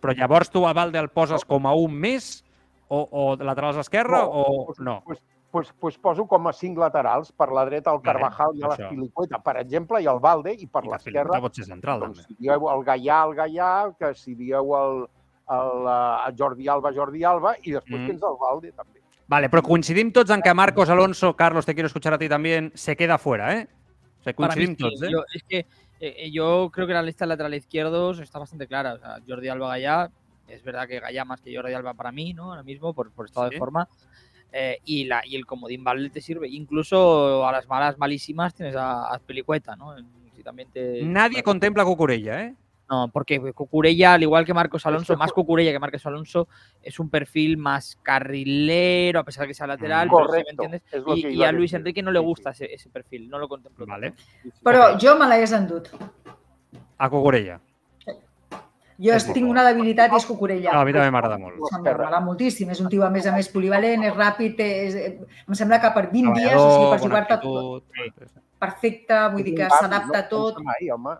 [0.00, 2.42] Però llavors tu a Valde el poses com a un més
[2.88, 5.02] o, o laterals esquerra No, o pues- no?
[5.04, 5.20] Pues,
[5.50, 8.68] pues, pues poso com a cinc laterals, per la dreta el Carvajal i això.
[8.78, 12.22] l'Espilicueta, per exemple, i el Valde, i per I la l'esquerra pot ser central, doncs,
[12.22, 12.28] també.
[12.28, 15.06] si dieu el Gaià, el Gaià, que si dieu el,
[15.50, 18.06] el, eh, el Jordi Alba, Jordi Alba, i després Mm.
[18.06, 19.00] tens el Valde, també.
[19.28, 22.72] Vale, pero coincidim tots en que Marcos Alonso, Carlos, te quiero escuchar a ti también,
[22.74, 23.68] se queda fuera, ¿eh?
[24.20, 25.08] O sea, Para mí coincidim sí, tots, ¿eh?
[25.10, 25.66] yo, es que
[26.00, 28.94] eh, yo creo que la lista lateral izquierdos está bastante clara.
[28.94, 30.10] O sea, Jordi Alba Gallá,
[30.48, 32.50] es verdad que Gallá más que Jordi Alba para mí, ¿no?
[32.50, 33.54] Ahora mismo, por, por estado Sí.
[33.54, 33.86] de forma.
[34.52, 36.48] Eh, y, la, y el comodín Valde te sirve.
[36.48, 39.94] Incluso a las malas malísimas tienes a, a Azpilicueta, ¿no?
[40.34, 42.54] Si también te, Nadie contempla Cucurella, ¿eh?
[42.88, 46.48] No, porque Cucurella, al igual que Marcos Alonso, más Cucurella que Marcos Alonso,
[46.82, 50.08] es un perfil más carrilero, a pesar de que sea lateral.
[50.08, 51.34] Pero sí, ¿me Correcto, entiendes?
[51.36, 51.72] Y, a a Luis.
[51.72, 53.86] Enrique no le Sí, gusta ese, ese perfil, no lo contemplo.
[53.86, 54.14] Vale.
[54.64, 55.86] Però jo me l'hagués endut.
[56.98, 57.60] A Cucurella.
[59.00, 60.74] Jo És tinc una debilitat i és Cucurella.
[60.76, 61.56] A mi també m'agrada molt.
[61.72, 62.68] M'agrada moltíssim.
[62.74, 64.98] És un tio, a més a més, polivalent, és ràpid, és...
[65.46, 69.70] em sembla que per 20 dies, o sigui, per jugar-te tot perfecte, vull dir que
[69.72, 70.60] s'adapta a tot.
[70.60, 71.16] No mai, home.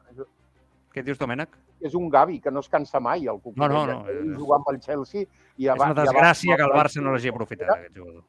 [0.95, 1.57] Què dius, Domènec?
[1.81, 3.72] És un Gavi que no es cansa mai, el Cucurella.
[3.72, 4.12] No, no, no.
[4.12, 5.24] Ell Jugar amb el Chelsea
[5.57, 8.24] i És una desgràcia que el Barça no l'hagi aprofitat, aquest jugador.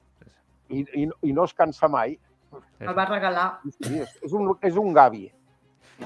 [0.72, 2.16] I, i, I no es cansa mai.
[2.80, 3.48] El va regalar.
[3.68, 5.26] Sí, és, és, un, és un Gavi.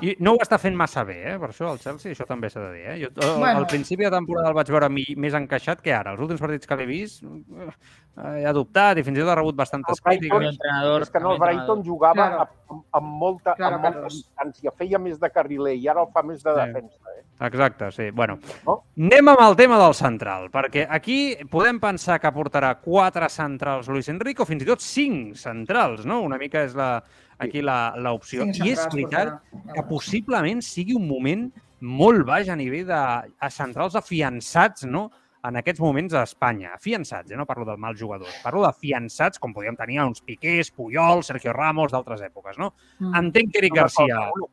[0.01, 1.37] I no ho està fent massa bé, eh?
[1.39, 2.85] per això el Chelsea, això també s'ha de dir.
[2.85, 2.95] Eh?
[3.05, 3.37] Jo, bueno.
[3.39, 3.59] Bueno.
[3.59, 6.11] Al principi de temporada el vaig veure mi, més encaixat que ara.
[6.11, 9.55] Els últims partits que l'he vist eh, ha dubtat i fins i tot ha rebut
[9.55, 10.49] bastantes El crítiques.
[10.53, 11.01] entrenador.
[11.05, 12.47] És que no, el Brighton jugava Claro.
[12.69, 14.13] amb, amb, molta, Claro, amb molta Carlos.
[14.19, 16.59] distància, feia més de carriler i ara el fa més de Sí.
[16.65, 16.99] defensa.
[17.17, 17.23] Eh?
[17.47, 18.09] Exacte, sí.
[18.11, 18.83] Bueno, No?
[18.97, 24.07] anem amb el tema del central, perquè aquí podem pensar que portarà quatre centrals Luis
[24.09, 26.21] Enrique o fins i tot cinc centrals, no?
[26.21, 27.03] Una mica és la,
[27.39, 28.43] aquí la- l'opció.
[28.43, 29.41] Cinc I és veritat
[29.73, 32.93] que possiblement sigui un moment molt baix a nivell de
[33.39, 35.11] a centrals afiançats, no?
[35.45, 36.71] en aquests moments a Espanya.
[36.73, 37.35] Afiançats, eh?
[37.37, 38.27] no parlo del mal jugador.
[38.41, 42.57] Parlo d'afiançats, com podíem tenir uns Piqués, Puyol, Sergio Ramos, d'altres èpoques.
[42.57, 42.73] No?
[42.99, 43.13] Mm.
[43.19, 44.31] Entenc que Eric Garcia...
[44.33, 44.47] Una,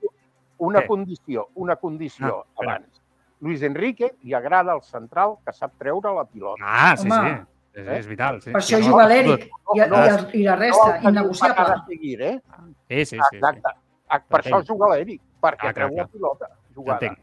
[0.59, 3.01] una condició, una condició Ah, abans.
[3.41, 6.63] Luis Enrique li agrada el central que sap treure la pilota.
[6.63, 7.31] Ah, sí, Home.
[7.31, 7.52] sí.
[7.75, 8.41] És, és vital.
[8.43, 8.51] Sí.
[8.53, 11.77] Per Sí, això no, juga l'Eric i, i, i la resta, no innegociable.
[11.89, 12.41] seguir, eh?
[12.89, 13.21] Sí, sí, sí.
[13.31, 13.37] sí.
[13.37, 13.71] Exacte.
[14.09, 14.55] Ah, Per Entenc.
[14.55, 16.99] això juga l'Eric, perquè Ah, treu la pilota jugada.
[17.07, 17.19] Entenc.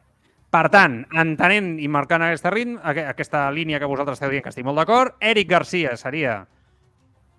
[0.49, 4.49] Per tant, entenent i marcant aquesta, ritme, aque- aquesta línia que vosaltres esteu dient que
[4.49, 6.47] estic molt d'acord, Eric Garcia seria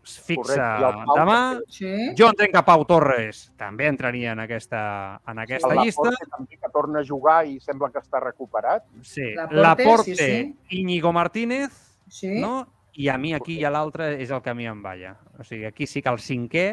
[0.02, 1.60] fixa Correcte, demà.
[1.68, 1.90] Sí.
[2.16, 6.02] Jo entenc que Pau Torres també entraria en aquesta, en aquesta El llista.
[6.08, 8.84] Laporte també que torna a jugar i sembla que està recuperat.
[9.02, 9.34] Sí.
[9.34, 10.56] Laporte, Laporte, sí, sí.
[10.80, 11.70] Íñigo Martínez,
[12.08, 12.40] Sí.
[12.40, 12.66] no?
[13.00, 15.14] I a mi aquí i a l'altre és el que a mi em balla.
[15.38, 16.66] O sigui, aquí sí que el cinquè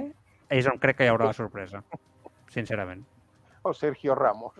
[0.51, 1.84] és on crec que hi haurà la sorpresa,
[2.55, 3.05] sincerament.
[3.63, 4.59] O Sergio Ramos.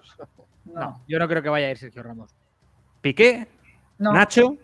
[0.66, 0.80] No.
[0.80, 2.36] No, yo no creo que vaya a ir Sergio Ramos.
[3.02, 3.48] Piqué,
[4.00, 4.14] no.
[4.14, 4.56] Nacho,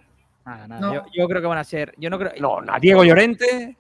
[0.46, 0.82] Nada, nada.
[0.82, 0.94] No.
[0.94, 1.94] Yo, yo creo que van a ser.
[1.98, 2.34] Yo no creo.
[2.40, 3.78] No, Nacho, Diego Llorente.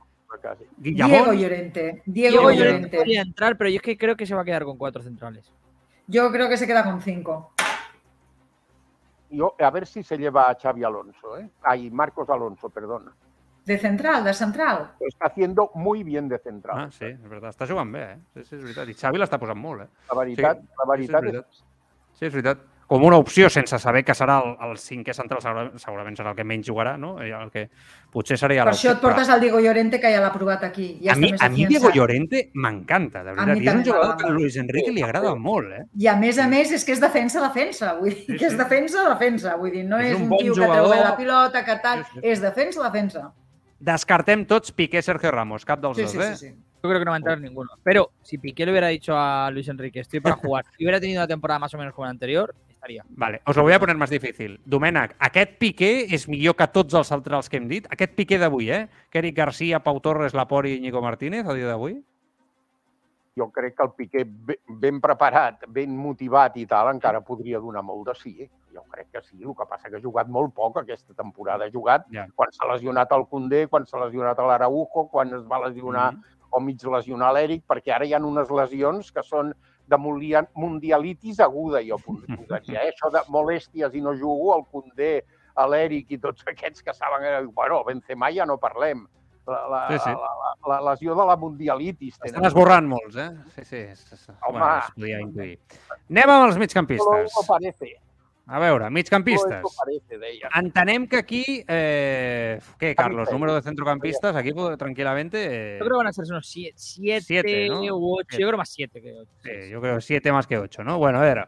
[0.78, 1.34] Diego.
[1.34, 2.02] Llorente.
[2.06, 2.98] Diego Diego Llorente Llorente.
[2.98, 5.52] podría entrar, pero yo es que creo que se va a quedar con cuatro centrales.
[6.08, 7.53] Yo creo que se queda con cinco.
[9.34, 11.50] Yo, a ver si se lleva a Xavi Alonso, ¿eh?
[11.64, 13.12] Ay, Marcos Alonso, perdón.
[13.66, 14.92] De central, de central.
[15.00, 16.78] Lo está haciendo muy bien de central.
[16.78, 17.56] Ah, sí, és veritat.
[17.56, 18.18] Està jugant bé, eh?
[18.36, 18.92] Sí, sí, és veritat.
[18.92, 19.88] I Xavi l'està posant molt, eh?
[20.12, 21.64] La veritat, Sí, la veritat sí, és és, veritat.
[22.20, 22.66] Sí, és veritat.
[22.88, 26.36] Com una opció, sense saber que serà el, el cinquè central, segurament, segurament serà el
[26.36, 27.14] que menys jugarà, no?
[27.24, 27.70] I El que
[28.12, 31.00] potser seria Per això et portes el Diego Llorente, que ja l'ha provat aquí.
[31.02, 31.90] Ja a mi, a mi Diego.
[31.96, 33.64] Llorente m'encanta, de veritat.
[33.64, 34.34] I és un jugador que a.
[34.36, 35.86] Luis Enrique li agrada molt, eh?
[35.98, 39.56] I a més a més és que és defensa-defensa, vull dir, Sí, que és defensa-defensa,
[39.58, 40.96] vull dir, no És és, un un, bon tio que treu jugador.
[40.96, 42.28] bé la pilota, que tal, Sí, sí.
[42.36, 43.32] és defensa-defensa.
[43.80, 46.36] Descartem tots Piqué, Sergio Ramos, cap dels Sí, dos, sí, eh?
[46.36, 46.54] sí, sí.
[46.84, 47.70] Yo creo que no va a entrar ninguno.
[47.82, 51.22] Pero si Piqué le hubiera dicho a Luis Enrique, estoy para jugar, y hubiera tenido
[51.22, 52.54] una temporada más o menos como la anterior,
[52.84, 53.04] estaría.
[53.10, 54.60] Vale, us ho voy a poner més difícil.
[54.66, 57.88] Domènec, aquest Piqué és millor que tots els altres que hem dit?
[57.92, 58.88] Aquest Piqué d'avui, eh?
[59.10, 62.02] Que Eric Garcia, Pau Torres, Laport i Íñigo Martínez, a dia d'avui?
[63.36, 67.82] jo crec que el Piqué be- ben preparat, ben motivat i tal, encara podria donar
[67.82, 68.48] molt de sí.
[68.72, 71.66] Jo crec que sí, el que passa que ha jugat molt poc aquesta temporada.
[71.66, 72.28] Ha jugat Ja.
[72.36, 76.22] quan s'ha lesionat el Condé, quan s'ha lesionat l'Araujo, quan es va lesionar Mhm.
[76.52, 79.56] o mig lesionar l'Eric, perquè ara hi ha unes lesions que són
[79.88, 82.84] de mundia- mundialitis aguda, jo posaria.
[82.84, 82.92] Eh?
[82.94, 85.24] Això de molèsties i no jugo, el Condé,
[85.70, 87.24] l'Eric i tots aquests que saben...
[87.30, 89.06] eh, Bueno, Benzema ja no parlem.
[89.46, 90.10] La, la, Sí, sí.
[90.10, 92.16] la, la, la lesió de la mundialitis.
[92.24, 93.30] Estan esborrant molts, eh?
[93.58, 93.82] Sí, sí.
[94.48, 94.58] Home.
[94.60, 95.60] bueno, es podia intuir.
[96.10, 97.26] Anem amb els migcampistes.
[97.28, 97.92] eso parece.
[98.46, 99.62] A veure, migcampistes.
[99.78, 100.50] parece, deia.
[100.60, 105.76] Entenem que aquí, eh, què, Carlos, número de centrocampistas, aquí tranquilamente...
[105.78, 106.74] eh, Yo creo que van a ser unos 7
[107.22, 107.82] Siete, ¿no?
[107.96, 108.38] u 8.
[108.38, 109.32] Yo creo más 7 que 8.
[109.44, 110.98] sí, jo crec 7 más que 8, no?
[110.98, 111.48] Bueno, a veure,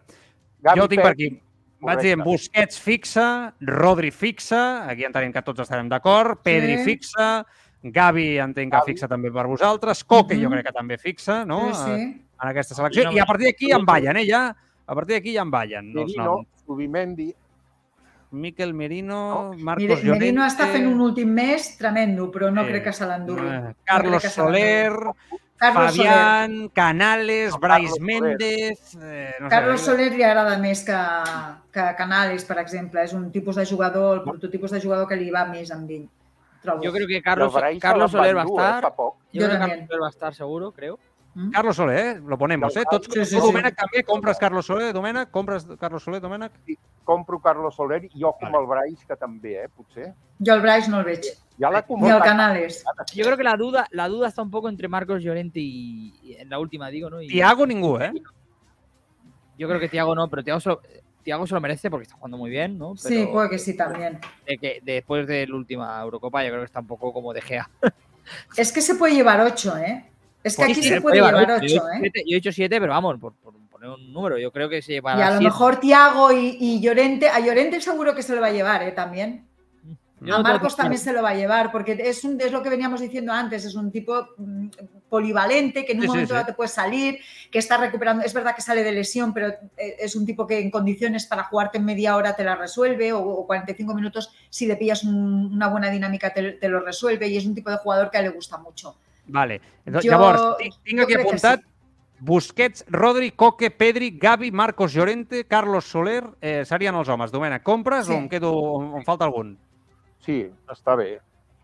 [0.61, 1.41] Gavi jo ho tinc per aquí.
[1.81, 6.85] Vaig dient Busquets fixa, Rodri fixa, aquí entenem que tots estarem d'acord, Pedri Sí.
[6.85, 7.45] fixa,
[7.83, 8.93] Gavi entenc que Gavi.
[8.93, 10.53] fixa també per vosaltres, Coque jo Mhm.
[10.53, 11.73] crec que també fixa, no?
[11.75, 12.25] Sí, sí.
[12.41, 13.03] En aquesta selecció.
[13.03, 14.55] no I a partir d'aquí en ballen, eh, ja?
[14.87, 16.47] A partir d'aquí ja en ballen els Merino, noms.
[16.65, 17.33] Subimendi,
[18.31, 19.57] Miquel Merino, No.
[19.63, 20.25] Marcos Mire, Llorente...
[20.25, 22.69] Merino està fent un últim mes tremendo, però no Sí.
[22.73, 23.45] crec que se l'endugui.
[23.47, 24.59] eh, No Carlos crec l'endugui.
[24.59, 24.91] Soler,
[25.57, 26.11] Carlos Soler.
[26.11, 28.21] Fabián, Canales, No, Brais Carlos Soler.
[28.21, 28.97] Méndez...
[29.01, 30.97] Eh, no Carlos sé, Soler li agrada més que,
[31.71, 33.03] que Canales, per exemple.
[33.03, 36.09] És un tipus de jugador, el prototipus de jugador que li va més amb ell.
[36.61, 36.83] Trobo.
[36.83, 38.93] Yo creo que Carlos, Carlos Soler va eh, estar.
[38.97, 39.79] Yo Yo creo que también.
[39.79, 40.99] Carlos Soler va a estar seguro, creo.
[41.35, 41.49] Mm?
[41.51, 42.21] Carlos Soler, eh?
[42.25, 42.83] lo ponemos, eh?
[42.89, 43.47] Tots, Sí, sí, tu, sí.
[43.51, 45.29] Domènec, també compres Carlos Soler, Domènec?
[45.31, 46.53] Compres Carlos Soler, Domènec?
[47.03, 48.57] Compro Carlos Soler i amb Vale.
[48.57, 50.13] el Brais, que també, eh, potser.
[50.39, 51.25] Jo el Brais no el veig.
[51.59, 52.23] Ja l'ha Ni el convocat.
[52.23, 52.83] Canales.
[53.13, 56.35] Yo creo que la duda, la duda está un poco entre Marcos Llorente y, y
[56.35, 57.21] en la última, digo, ¿no?
[57.21, 58.13] Y Tiago ningú, eh?
[59.57, 60.81] yo creo que Tiago no, pero Tiago solo-
[61.23, 62.95] Tiago se lo merece porque está jugando muy bien, ¿no?
[62.97, 64.19] Sí, puede que sí también.
[64.45, 67.41] de que después de la última Eurocopa yo creo que está un poco como de
[67.41, 67.69] Gea.
[68.57, 70.11] Es que se puede llevar ocho, ¿eh?
[70.45, 71.97] Es que aquí sí, se puede llevar Yo he ocho, dicho ¿eh?
[71.99, 74.81] siete- Yo he dicho siete, pero vamos, por, por poner un número, yo creo que
[74.81, 75.43] se Y llevará a lo siete.
[75.45, 78.91] mejor Tiago y, y Llorente, a Llorente seguro que se lo va a llevar, ¿eh?
[78.91, 79.47] También.
[80.21, 82.69] Yo A Marcos también se lo va a llevar, porque es, un, es lo que
[82.69, 84.67] veníamos diciendo antes, es un tipo mm,
[85.09, 86.45] polivalente, que en un Sí, momento sí.
[86.45, 87.19] te puede salir,
[87.51, 90.57] que está recuperando, es verdad que sale de lesión, pero eh, es un tipo que
[90.59, 94.65] en condiciones para jugarte en media hora te la resuelve, o, o 45 minutos, si
[94.65, 97.77] le pillas un- una buena dinámica te, te lo resuelve, y es un tipo de
[97.77, 98.95] jugador que a él le gusta mucho.
[99.27, 99.59] Vale.
[99.85, 101.67] Jo- llavors, ti- tinc jo aquí apuntat sí.
[102.19, 107.31] Busquets, Rodri, Coque, Pedri, Gavi, Marcos Llorente, Carlos Soler, eh, serien els homes.
[107.31, 108.13] Domènec, compres Sí.
[108.13, 108.53] o em quedo,
[108.97, 109.57] em falta algun?
[110.19, 111.19] Sí, està bé.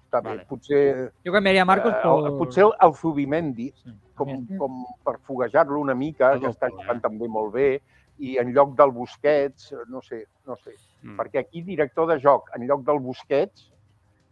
[0.05, 0.39] Està Vale.
[0.39, 0.45] bé.
[0.45, 5.80] Potser, Yo cambiaría a Marcos eh, potser el, el Zubimendi, Sí, com, com per foguejar-lo
[5.80, 7.01] una mica, Algo que està jugant eh?
[7.01, 7.82] també molt bé,
[8.20, 10.76] i en lloc del Busquets, no sé, no sé.
[11.01, 11.16] Mm.
[11.18, 13.72] Perquè aquí director de joc, en lloc del Busquets,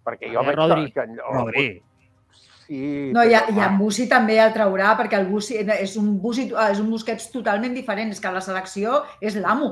[0.05, 0.85] perquè jo Eh, veig Rodri.
[0.87, 0.93] que...
[0.93, 1.83] que en lloc- Rodri.
[2.69, 6.19] Sí, No, i, a, i en Bussi també el traurà, perquè el Bussi és un,
[6.21, 9.71] Bussi, és un Busquets totalment diferent, és que a la selecció és l'amo,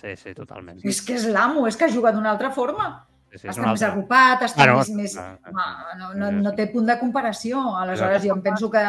[0.00, 0.80] Sí, sí, totalment.
[0.84, 3.06] és que és l'amo, és que juga d'una altra forma.
[3.30, 4.90] Sí, sí, és està més arropat, està més...
[4.90, 5.16] més...
[5.16, 6.56] ah, ah, Home, no, no, no sí.
[6.56, 7.62] té punt de comparació.
[7.78, 8.82] Aleshores, jo em penso que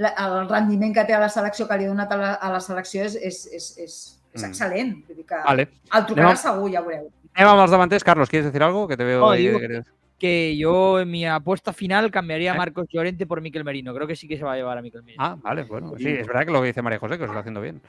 [0.00, 2.52] la, el rendiment que té a la selecció, que li ha donat a la, a
[2.52, 3.98] la selecció, és, és, és, és,
[4.32, 4.46] és Mm.
[4.52, 4.92] excel·lent.
[5.08, 5.64] Vull dir que Vale.
[5.96, 7.08] el trucarà Anem segur, ja ho veureu.
[7.34, 8.04] Anem amb els davanters.
[8.04, 8.86] Carlos, ¿quieres decir algo?
[8.86, 9.82] Que te veo No, ahí digo que
[10.20, 12.58] que yo en mi apuesta final cambiaría a ¿Eh?
[12.58, 13.92] Marcos Llorente por Miquel Merino.
[13.94, 15.24] Creo que sí que se va a llevar a Miquel Merino.
[15.24, 15.94] Ah, vale, bueno.
[15.96, 17.80] Sí, es verdad que lo que dice María José, que lo está haciendo bien.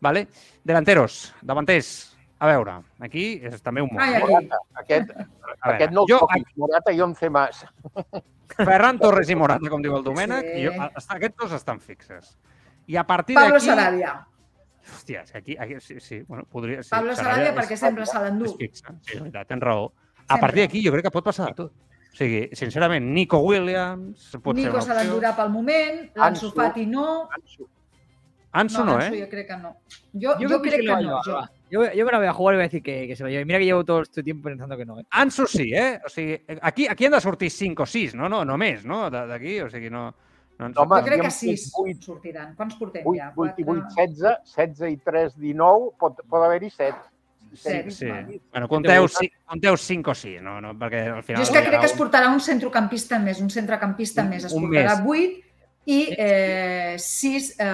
[0.00, 0.28] Vale.
[0.64, 2.16] Delanteros, davanters.
[2.42, 4.00] A veure, aquí és també un món.
[4.02, 4.26] Ai, aquí.
[4.32, 7.60] Morata, aquest, A veure, aquest no el jo, toquis, Morata i Once Mas.
[8.56, 10.56] Ferran Torres i Morata, com diu el Domènec, Sí.
[10.58, 10.72] i jo,
[11.14, 12.32] aquests dos estan fixes.
[12.90, 13.68] I a partir Pablo d'aquí...
[13.70, 14.16] Sarabia.
[14.82, 16.82] Hòstia, és que aquí, aquí sí, sí, bueno, podria...
[16.82, 18.50] Sí, Pablo Sarabia perquè sempre se l'endú.
[18.50, 19.92] És fixe, sí, és veritat, tens raó.
[20.28, 20.40] A Sempre.
[20.40, 21.72] partir d'aquí jo crec que pot passar de tot.
[22.12, 24.94] O sigui, sincerament, Nico Williams pot Nico ser opció.
[24.98, 26.56] l'endurà pel moment, l'Ansu Ansu.
[26.56, 27.28] Fati no.
[27.32, 27.68] Ansu.
[28.52, 29.20] Ansu no, Ansu eh?
[29.22, 29.70] jo crec que no.
[30.12, 31.20] Jo, jo, creo crec que va a no.
[31.24, 31.32] Jo.
[31.38, 31.50] va.
[31.70, 33.30] Yo, yo me la voy a jugar y voy a decir que, que se lo
[33.30, 33.46] lleve.
[33.46, 35.00] Mira que llevo todo este tiempo pensando que no.
[35.00, 35.06] ¿eh?
[35.10, 35.98] Ansu sí, eh?
[36.04, 38.28] O sigui, aquí, aquí han de sortir 5 o 6, no?
[38.28, 39.08] No, no més, no?
[39.10, 40.10] De- D'aquí, o sigui, no...
[40.58, 40.76] no ens...
[40.76, 42.02] Home, Jo crec que havíem sis fet vuit.
[42.04, 42.52] sortiran.
[42.54, 43.32] Quants portem 8, ja?
[43.34, 44.04] 8 i 8, Quatre?
[44.04, 46.92] 16, 16 i 3, 19, pot, pot haver-hi 7.
[47.54, 47.90] Set.
[47.90, 48.06] Sí.
[48.50, 50.60] Bueno, compteu, ci- compteu 5 o 6, no?
[50.60, 50.74] no?
[50.78, 51.42] Perquè al final...
[51.42, 54.44] Jo és que crec que es un- portarà un centrocampista més, un centrecampista Un- més.
[54.44, 55.08] Es un portarà més.
[55.08, 55.50] 8
[55.86, 57.64] i eh, 6 eh,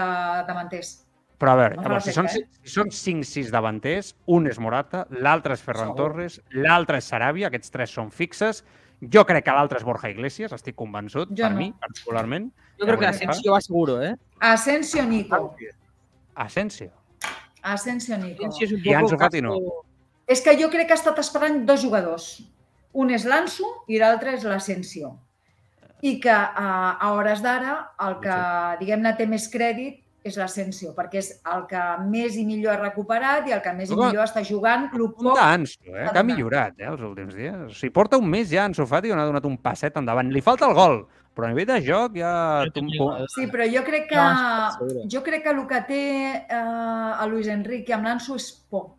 [0.48, 1.04] davanters.
[1.38, 5.04] Però a veure, No llavors, si són, l'efecte, si són 5-6 davanters, un és Morata,
[5.10, 5.96] l'altre és Ferran Segur.
[6.00, 8.64] Torres, l'altre és Sarabia, aquests tres són fixes.
[9.00, 11.58] Jo crec que l'altre és Borja Iglesias, estic convençut, Jo per no.
[11.60, 12.50] mi, particularment.
[12.80, 14.16] Yo creo que Asensio va seguro, ¿eh?
[14.40, 15.54] Asensio Nico.
[16.34, 16.90] Asensio.
[17.62, 18.46] Asensio Nico.
[18.46, 19.56] Asensio es un I Ansu poco Fati no.
[20.28, 22.28] És que jo crec que ha estat esperant dos jugadors.
[22.98, 25.14] Un és l'Ansu i l'altre és l'Asensio.
[26.04, 28.36] I que a, a hores d'ara el que,
[28.82, 33.46] diguem-ne, té més crèdit és l'Asensio, perquè és el que més i millor ha recuperat
[33.48, 36.08] i el que més i millor està jugant el poc Punta Ansu, eh?
[36.08, 37.60] ha que ha millorat eh, els últims dies.
[37.68, 40.32] O sigui, porta un mes ja Ansu Fati on ha donat un passet endavant.
[40.34, 41.00] Li falta el gol,
[41.38, 42.32] però a nivell de joc ja...
[43.30, 44.22] Sí, però jo crec que,
[45.06, 48.97] jo crec que el que té eh, a Luis Enrique amb l'Anso és por.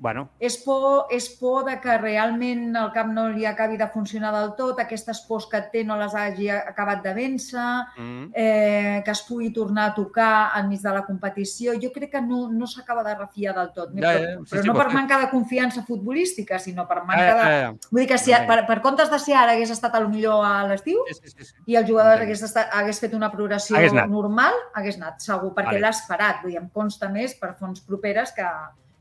[0.00, 4.30] Bueno, És por, és por de que realment el cap no li acabi de funcionar
[4.30, 7.64] del tot, aquestes pors que té no les hagi acabat de vèncer,
[7.96, 11.74] mm, eh, que es pugui tornar a tocar enmig de la competició.
[11.82, 13.90] Jo crec que no, no s'acaba de refiar del tot.
[13.90, 17.26] Ja, però ja, sí, però sí, no per manca de confiança futbolística, sinó per manca
[17.26, 17.42] ja, de...
[17.42, 17.74] ja, ja.
[17.90, 20.46] Vull dir que si, per, per comptes de ser ara hagués estat a lo millor
[20.46, 21.54] a l'estiu Sí, sí, sí, sí.
[21.66, 24.08] i el jugador hagués, estat, hagués fet una progressió Hagués anat.
[24.08, 25.80] normal, hagués anat, segur, perquè Vale.
[25.88, 26.42] l'ha esperat.
[26.42, 28.46] Vull dir, em consta més per fonts properes que,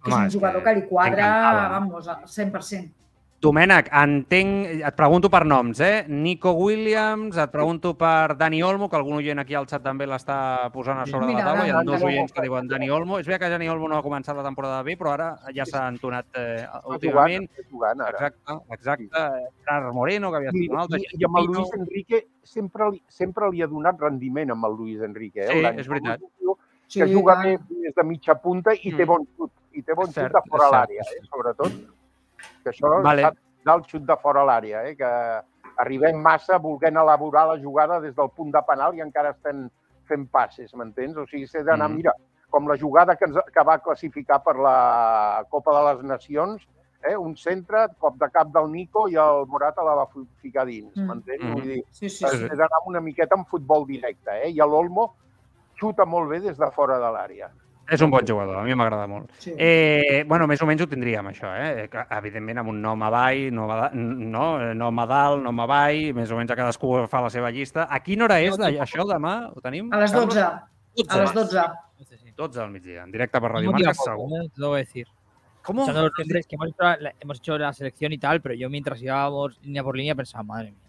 [0.07, 2.93] que Home, és un jugador que que, li quadra, vamos, al 100%.
[3.39, 6.05] Domènec, entenc, et pregunto per noms, eh?
[6.09, 10.71] Nico Williams, et pregunto per Dani Olmo, que algun oient aquí al xat també l'està
[10.73, 11.67] posant a sobre Mira, de la taula.
[11.67, 13.19] Hi ha dos oients que diuen Dani Olmo.
[13.21, 15.83] És veritat que Dani Olmo no ha començat la temporada bé, però ara ja s'ha
[15.87, 17.45] entonat eh, Està últimament.
[17.45, 18.17] jugant, està jugant ara.
[18.17, 19.25] Exacte, exacte.
[19.69, 20.99] Gerard Moreno, que havia estat un altre.
[21.05, 21.45] i, I amb el.
[21.53, 25.45] Luis Enrique sempre li, sempre li ha donat rendiment amb el Luis Enrique.
[25.45, 25.61] Eh?
[25.61, 26.19] Sí, és veritat.
[26.25, 26.57] passat,
[26.89, 29.07] Sí, que juga bé des de mitja punta i té Mm.
[29.07, 29.51] bon xut.
[29.77, 30.73] I té bon És xut cert, de fora cert.
[30.75, 31.25] l'àrea, eh?
[31.29, 31.77] sobretot.
[32.63, 33.23] Que això Vale.
[33.29, 33.37] vale.
[33.67, 34.95] del xut de fora l'àrea, eh?
[34.95, 35.07] que
[35.83, 39.65] arribem massa volent elaborar la jugada des del punt de penal i encara estem
[40.07, 41.17] fent passes, m'entens?
[41.17, 41.95] O sigui, s'ha d'anar, Mm.
[41.95, 42.13] mira,
[42.49, 46.65] com la jugada que, ens, que va classificar per la Copa de les Nacions,
[47.03, 47.17] eh?
[47.17, 50.95] un centre, cop de cap del Nico i el Morata la va fi- ficar dins,
[50.95, 51.05] Mm.
[51.07, 51.43] m'entens?
[51.43, 51.53] Mm.
[51.53, 54.49] Vull dir, Sí, sí, Sí, d'anar una miqueta en futbol directe, eh?
[54.49, 55.13] I l'Olmo
[55.77, 57.51] xuta molt bé des de fora de l'àrea.
[57.89, 59.31] És un bon jugador, a mi m'agrada molt.
[59.39, 59.53] Sí.
[59.55, 61.87] Eh, bueno, més o menys ho tindríem, això, eh?
[61.91, 64.47] Que, Evidentment, amb un nom a baix, nom a, no?
[64.75, 67.87] nom a dalt, nom a baix, més o menys a cadascú fa la seva llista.
[67.87, 69.37] A quina hora és de, això demà?
[69.55, 69.87] Ho tenim?
[69.95, 70.35] A les 12.
[70.35, 71.13] Carlos?
[71.13, 71.67] A les 12.
[71.97, 72.33] Entonces, sí.
[72.35, 74.33] 12 del migdia, en directe per Radio Marca, poco, segur.
[74.33, 74.49] ¿eh?
[74.53, 75.07] Te lo voy a decir.
[75.63, 75.81] ¿Cómo?
[75.81, 78.69] Escuchando los nombres que hemos hecho, la, hemos hecho la selección y tal, pero yo
[78.69, 80.87] mientras íbamos línea por línea pensaba, madre mía,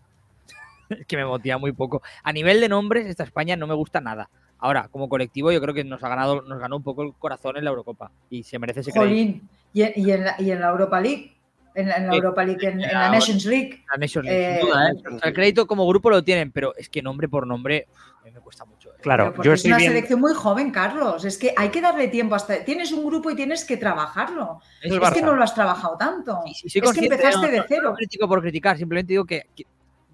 [1.00, 2.02] es que me motiva muy poco.
[2.22, 4.28] A nivel de nombres, esta España no me gusta nada.
[4.60, 7.56] Ahora, como colectivo, yo creo que nos ha ganado, nos ganó un poco el corazón
[7.56, 9.46] en la Eurocopa y se merece ese crédito.
[9.72, 11.34] Y, en- y en la, y en la Europa League.
[11.74, 12.14] En, la- en la.
[12.14, 13.84] Europa League, en, en la Nations League.
[13.88, 14.94] La Nations League, Eh, sin duda, ¿eh?
[15.14, 18.20] O sea, el crédito como grupo lo tienen, pero es que nombre por nombre uf,
[18.20, 18.88] a mí me cuesta mucho.
[18.90, 18.94] ¿eh?
[19.00, 21.24] Claro, yo es estoy una selección muy joven, Carlos.
[21.24, 22.64] Es que hay que darle tiempo hasta.
[22.64, 24.60] Tienes un grupo y tienes que trabajarlo.
[24.82, 26.40] Es que no lo has trabajado tanto.
[26.46, 27.90] Sí, sí, soy es que empezaste no, de no, cero.
[27.90, 29.64] No critico por criticar, simplemente digo que, que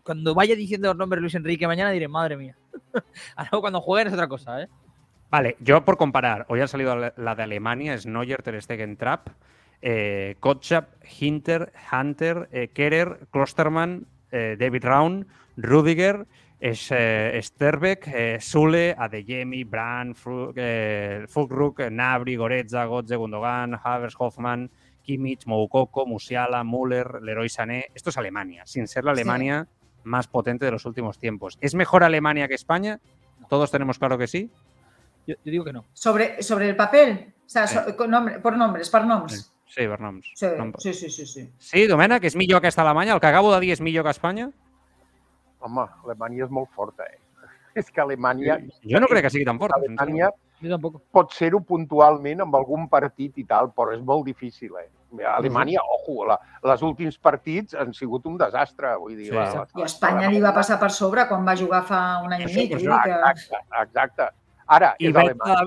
[0.05, 2.57] cuando vaya diciendo los nombres Luis Enrique mañana diré, madre mía.
[3.37, 4.69] Ahora cuando jueguen es otra cosa, ¿eh?
[5.31, 9.31] Vale, yo por comparar, hoy ha salido la de Alemania, es Neuer, Ter Stegen, Trapp,
[9.83, 15.27] eh, Kotschap, Hinter, Hunter, eh, Kerer, Klosterman, eh, David Raun,
[15.57, 16.27] Rudiger,
[16.61, 20.17] es, eh, Sterbeck, eh, Sule, Adeyemi, Brand,
[20.55, 24.71] eh, Fulkrug, Nabri, Goretza, Gotze, Gundogan, Havers, Hoffman,
[25.03, 27.87] Kimmich, Moukoko, Musiala, Müller, Leroy Sané.
[27.95, 29.23] Esto es Alemania, sin ser la Sí.
[30.05, 31.59] Más potente de los últimos tiempos.
[31.61, 33.01] ¿Es mejor Alemania que España?
[33.49, 34.51] Todos tenemos claro que sí.
[35.27, 35.85] Yo, yo digo que no.
[35.93, 37.33] Sobre, sobre el papel.
[37.47, 37.75] O sea, Sí.
[37.77, 39.53] so- con nombre, por nombres, per noms.
[39.67, 40.31] Sí, per noms.
[40.35, 41.51] Sí, Nom- sí, sí, sí, sí.
[41.59, 43.15] Sí, Domènec, és millor aquesta Alemanya?
[43.15, 44.51] El que acabo de dir és millor que Espanya?
[45.61, 47.19] Home, Alemanya és molt forta, eh?
[47.75, 49.73] És que Alemanya, Jo no crec que sigui tan fort.
[49.75, 50.31] Alemanya
[50.71, 51.03] tampoco.
[51.11, 54.89] pot ser-ho puntualment amb algun partit i tal, però és molt difícil, eh?
[55.23, 59.29] Alemanya, ojo, la, les últims partits han sigut un desastre, vull dir.
[59.31, 59.35] Sí.
[59.37, 62.33] la, la, I a Espanya li va passar per sobre quan va jugar fa un
[62.33, 62.69] any i mig.
[62.75, 62.83] que...
[62.83, 64.29] Exacte, exacte.
[64.67, 65.65] Ara, I és Alemanya.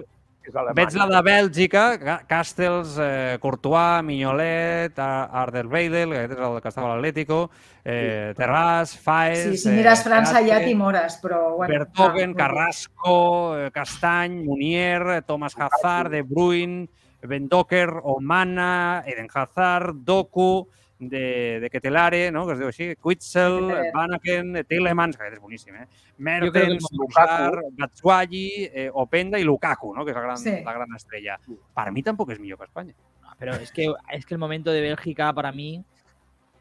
[0.54, 6.62] la, veig la de Bèlgica, Ca- Castells, eh, Courtois, Mignolet, Ar- Arderweidel, que és el
[6.64, 7.50] que estava a l'Atlético,
[7.84, 9.42] eh, Terràs, Faes...
[9.44, 11.42] Sí, si mires eh, França ja Peate, t'imores, però...
[11.58, 16.88] Bueno, Bertogen, Carrasco, eh, Castany, Munier, eh, Thomas Hazard, De Bruyne,
[17.22, 20.68] Bendoker, Omana, Eden Hazard, Doku,
[21.00, 22.46] de, de Ketelare, no?
[22.48, 23.68] que es diu així, Quitzel.
[23.94, 25.88] Vanaken, Tillemans, que és boníssim, eh?
[26.18, 30.04] Mertens, Lukaku, Batshuayi, eh, Openda i Lukaku, no?
[30.06, 30.56] que és la gran, Sí.
[30.66, 31.40] la gran estrella.
[31.76, 32.94] Per mi tampoc és millor que Espanya.
[33.38, 35.84] Pero es que, es que el momento de Bélgica para mí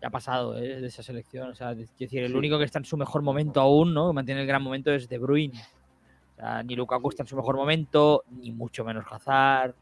[0.02, 0.82] ya ha pasado ¿eh?
[0.82, 1.48] de esa selección.
[1.48, 2.36] O sea, es decir, el Sí.
[2.36, 4.08] único que está en su mejor momento aún, ¿no?
[4.08, 5.58] Que mantiene el gran momento es De Bruyne.
[6.34, 9.74] O sea, ni Lukaku está en su mejor momento, ni mucho menos Hazard.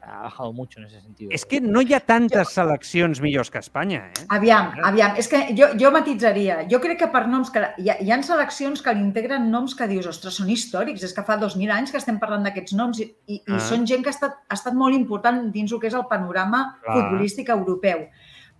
[0.00, 1.30] Ha bajado mucho en ese sentido.
[1.34, 4.24] És que no hi ha tantes seleccions millors que Espanya, eh?
[4.32, 6.62] Aviam, aviam, és que jo, jo matitzaria.
[6.70, 7.60] Jo crec que per noms que...
[7.82, 11.12] Hi ha, hi ha seleccions que li integren noms que dius, ostres, són històrics, és
[11.12, 13.56] que fa 2.000 anys que estem parlant d'aquests noms i, i, Ah.
[13.56, 16.06] i són gent que ha estat, ha estat molt important dins el que és el
[16.08, 16.94] panorama Clar.
[16.96, 18.06] futbolístic europeu.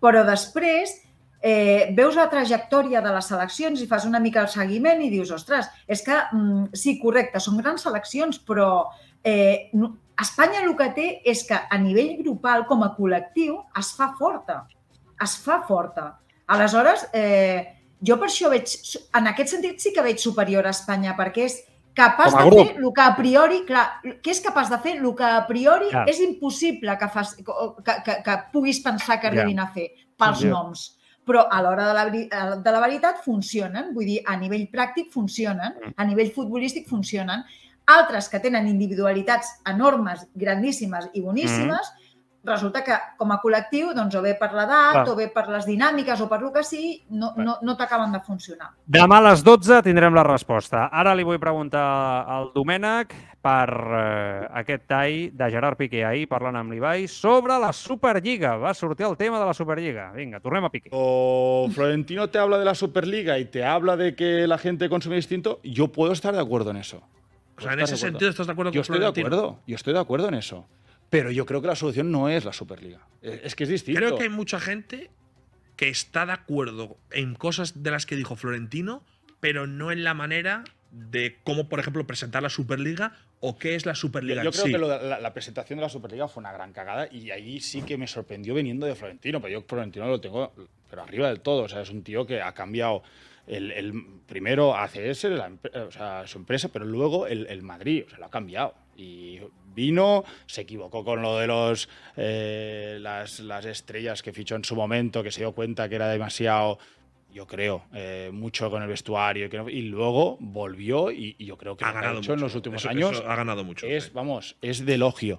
[0.03, 0.99] Però després
[1.41, 5.31] eh, veus la trajectòria de les seleccions i fas una mica el seguiment i dius,
[5.31, 8.89] ostres, és que mm, sí, correcte, són grans seleccions, però
[9.25, 13.93] eh, no, Espanya el que té és que a nivell grupal, com a col·lectiu, es
[13.97, 14.65] fa forta.
[15.23, 16.19] Es fa forta.
[16.47, 18.73] Aleshores, eh, jo per això veig,
[19.15, 21.59] en aquest sentit sí que veig superior a Espanya, perquè és
[21.99, 23.87] capaç de fer el que a priori, clar,
[24.23, 26.05] que és capaç de fer el que a priori Clar.
[26.09, 30.51] és impossible que, fas, que, que, que puguis pensar que arribin a fer pels Ja.
[30.51, 30.95] noms.
[31.27, 35.75] Però a l'hora de, la, de la veritat funcionen, vull dir, a nivell pràctic funcionen,
[35.75, 35.93] Mm.
[35.97, 37.43] a nivell futbolístic funcionen.
[37.89, 41.93] Altres que tenen individualitats enormes, grandíssimes i boníssimes,
[42.49, 46.21] resulta que com a col·lectiu, doncs, o bé per l'edat, o bé per les dinàmiques,
[46.25, 48.73] o per lo que sigui, no, no, no t'acaben de funcionar.
[48.87, 50.89] Demà a les 12 tindrem la resposta.
[50.89, 51.85] Ara li vull preguntar
[52.29, 57.73] al Domènec per eh, aquest tall de Gerard Piqué ahir parlant amb l'Ibai sobre la
[57.77, 58.57] Superliga.
[58.59, 60.11] Va sortir el tema de la Superliga.
[60.17, 60.91] Vinga, tornem a Piqué.
[60.93, 65.17] O Florentino te habla de la Superliga y te habla de que la gente consume
[65.17, 67.03] distinto, yo puedo estar de acuerdo en eso.
[67.59, 69.27] O sea, en ese sentido estás de acuerdo Yo con estoy de Florentino?
[69.27, 70.67] acuerdo, yo estoy de acuerdo en eso.
[71.11, 73.01] Pero yo creo que la solución no es la Superliga.
[73.23, 73.99] Es es que es distinto.
[74.01, 75.11] Creo que hay mucha gente
[75.77, 79.03] que está de acuerdo en cosas de las que dijo Florentino,
[79.41, 83.87] pero no en la manera de cómo, por ejemplo, presentar la Superliga o qué es
[83.87, 84.73] la Superliga Yo creo sí.
[84.73, 87.61] que lo de la, la presentación de la Superliga fue una gran cagada y ahí
[87.61, 90.53] sí que me sorprendió viniendo de Florentino, pero yo Florentino lo tengo
[90.89, 93.03] pero arriba del todo, o sea, es un tío que ha cambiado
[93.49, 93.93] el, el
[94.27, 95.51] primero ACS, la
[95.87, 98.75] o sea, su empresa, pero luego el, el Madrid, o sea, lo ha cambiado.
[98.97, 99.39] Y
[99.75, 104.75] vino, se equivocó con lo de los eh, las, las estrellas que fichó en su
[104.77, 106.79] momento, que se dio cuenta que era demasiado
[107.31, 111.59] yo creo, eh, mucho con el vestuario que no- y luego volvió y, y yo
[111.59, 112.47] creo que Ha ganado hecho en mucho.
[112.47, 113.87] los últimos Eso- años eso ha ganado mucho.
[113.87, 114.11] es, sí.
[114.15, 115.39] vamos, es de elogio.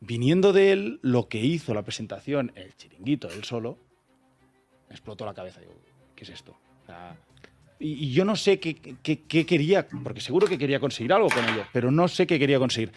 [0.00, 3.78] Viniendo de él, lo que hizo la presentación, el chiringuito, él solo,
[4.88, 5.58] me explotó la cabeza.
[5.60, 5.72] Digo,
[6.14, 6.56] ¿qué es esto?
[7.78, 11.28] Y, y yo no sé qué, qué- qué quería, porque seguro que quería conseguir algo
[11.28, 12.90] con ello, pero no sé qué quería conseguir.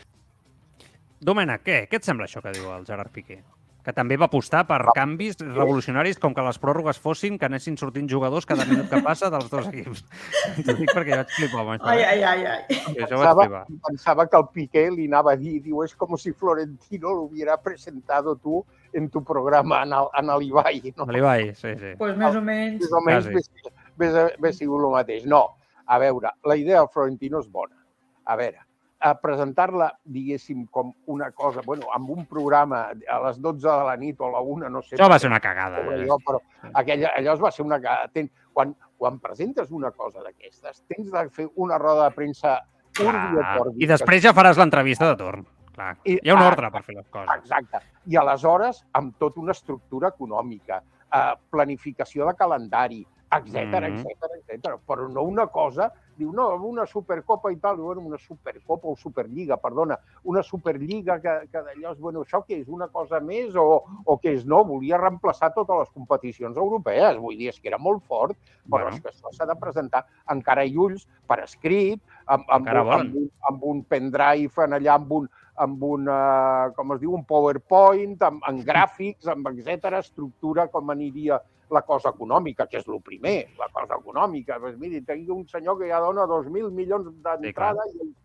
[1.19, 1.79] Domènec, què?
[1.91, 3.41] Què et sembla això que diu el Gerard Piqué?
[3.83, 8.07] Que també va apostar per canvis revolucionaris com que les pròrrogues fossin que anessin sortint
[8.11, 10.03] jugadors cada minut que passa dels dos equips.
[10.65, 11.87] T'ho dic perquè vaig flipar amb això.
[11.91, 12.07] Ai, eh?
[12.07, 12.61] ai, ai, ai.
[12.69, 13.63] Sí, flipar.
[13.87, 17.57] pensaba que el Piqué le anava a dir, diu, es como si Florentino lo hubiera
[17.61, 18.63] presentado tú
[18.93, 20.93] en tu programa en el, en el Ibai.
[20.95, 21.05] No?
[21.05, 21.95] De l'Ibai, sí, sí.
[21.97, 22.83] Pues més o menys.
[22.85, 23.75] Més o menys Quasi.
[24.07, 25.25] Hauria hauria sigut el mateix.
[25.25, 25.43] No,
[25.85, 27.75] a veure, la idea del Florentino és bona.
[28.29, 28.61] A veure,
[28.99, 33.95] a presentar-la, diguéssim, com una cosa, bueno, amb un programa a les 12 de la
[33.97, 34.97] nit o a la 1, no sé.
[34.97, 35.79] Això va ser una cagada.
[35.85, 36.01] Eh?
[36.03, 36.41] allò, però
[36.73, 37.79] aquella, allò va ser una...
[37.79, 38.09] cagada.
[38.13, 42.57] Ten, quan, quan presentes una cosa d'aquestes, tens de fer una roda de premsa
[42.99, 43.55] urbi et Clar.
[43.63, 45.47] orbi, I després ja faràs l'entrevista de torn.
[45.75, 45.93] Clar.
[46.03, 47.31] I- Hi ha un ah, ordre per fer les coses.
[47.39, 47.79] Exacte.
[48.11, 54.77] I aleshores, amb tota una estructura econòmica, eh, planificació de calendari, etc etc etc.
[54.87, 55.89] Però no una cosa,
[56.19, 61.35] diu, no, una supercopa i tal, bueno, una supercopa o superliga, perdona, una superliga que,
[61.51, 63.65] que d'allò és, bueno, això què és, una cosa més o,
[64.05, 64.45] o què és?
[64.49, 68.37] No, volia reemplaçar totes les competicions europees, vull dir, és que era molt fort,
[68.69, 68.95] però Bueno.
[68.95, 72.87] és que això s'ha de presentar encara i ulls, per escrit, amb, amb, Encara un,
[72.87, 73.07] volen.
[73.07, 75.29] amb, un, amb un pendrive en allà, amb un,
[75.59, 80.89] amb un, uh, com es diu, un PowerPoint, amb, amb gràfics, amb etc estructura com
[80.93, 81.39] aniria
[81.73, 84.59] la cosa econòmica, que és el primer, la cosa econòmica.
[84.59, 88.15] Pues miri, tinc un senyor que ja dona 2.000 milions d'entrada i els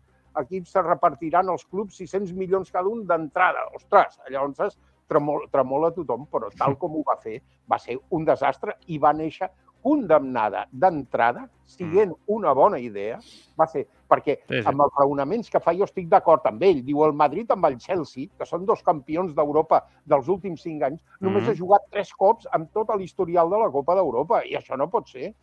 [0.41, 3.67] equips se repartiran als clubs 600 milions cada un d'entrada.
[3.77, 4.77] Ostres, llavors
[5.09, 7.39] tremol, tremola tothom, però tal com ho va fer,
[7.69, 9.51] va ser un desastre i va néixer
[9.85, 13.19] condemnada d'entrada, siguent una bona idea,
[13.57, 14.63] va ser perquè Sí, sí.
[14.69, 16.83] amb els raonaments que fa jo estic d'acord amb ell.
[16.85, 21.01] Diu el Madrid amb el Chelsea, que són dos campions d'Europa dels últims cinc anys,
[21.21, 21.49] només Mhm.
[21.51, 25.07] ha jugat tres cops amb tot l'historial de la Copa d'Europa i això no pot
[25.07, 25.33] ser.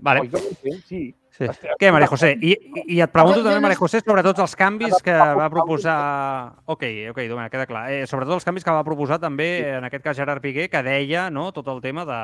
[0.00, 0.20] Vale.
[0.20, 0.78] Oi?
[0.86, 1.02] Sí.
[1.34, 1.48] Sí.
[1.80, 2.28] Què, Maria José?
[2.38, 5.94] I, i, I et pregunto també, Maria José, sobre tots els canvis que va proposar...
[6.70, 7.82] Ok, ok, Domènec, queda clar.
[7.90, 9.48] Eh, sobretot els canvis que va proposar també,
[9.80, 12.20] en aquest cas, Gerard Piqué, que deia no, tot el tema de,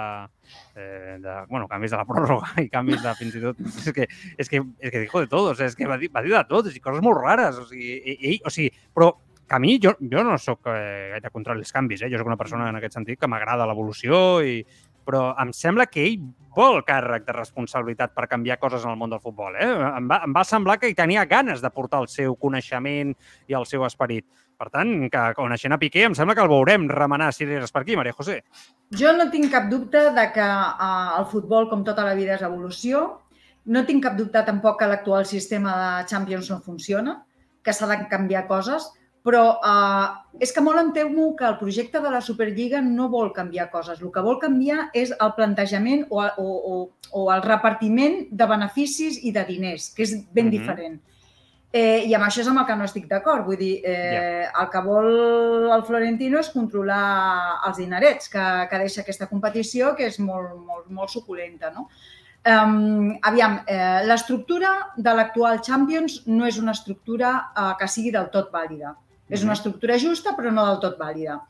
[0.76, 1.34] eh, de...
[1.50, 3.58] Bueno, canvis de la pròrroga i canvis de fins i tot...
[3.66, 4.06] És que,
[4.38, 6.36] és que, és que dijo de tot, o sigui, és que va dir, va dir
[6.36, 7.58] de tot, i coses molt rares.
[7.58, 9.10] O sigui, ell, o sigui, però
[9.50, 12.12] que a mi, jo, jo no sóc eh, gaire contra els canvis, eh?
[12.12, 14.60] jo sóc una persona en aquest sentit que m'agrada l'evolució, i
[15.10, 16.20] però em sembla que ell
[16.54, 19.56] vol càrrec de responsabilitat per canviar coses en el món del futbol.
[19.58, 19.66] Eh?
[19.66, 23.12] Em, va, em va semblar que hi tenia ganes de portar el seu coneixement
[23.50, 24.26] i el seu esperit.
[24.60, 27.96] Per tant, que coneixent a Piqué, em sembla que el veurem remenar cireres per aquí,
[27.96, 28.42] Maria José.
[28.92, 32.44] Jo no tinc cap dubte de que uh, el futbol, com tota la vida, és
[32.44, 33.06] evolució.
[33.72, 37.22] No tinc cap dubte tampoc que l'actual sistema de Champions no funciona,
[37.64, 38.90] que s'ha de canviar coses,
[39.26, 40.06] però uh,
[40.40, 44.00] és que molt em temo que el projecte de la Superliga no vol canviar coses.
[44.00, 46.80] El que vol canviar és el plantejament o, o, o,
[47.12, 50.50] o el repartiment de beneficis i de diners, que és ben Mhm.
[50.50, 51.00] diferent.
[51.72, 53.44] Eh, I amb això és amb el que no estic d'acord.
[53.46, 59.02] Vull dir, eh, el que vol el Florentino és controlar els dinerets que, que deixa
[59.02, 61.70] aquesta competició, que és molt, molt, molt suculenta.
[61.70, 61.88] No?
[62.40, 68.30] Um, aviam, eh, l'estructura de l'actual Champions no és una estructura eh, que sigui del
[68.32, 68.96] tot vàlida.
[69.30, 71.40] És una estructura justa, però no del tot vàlida.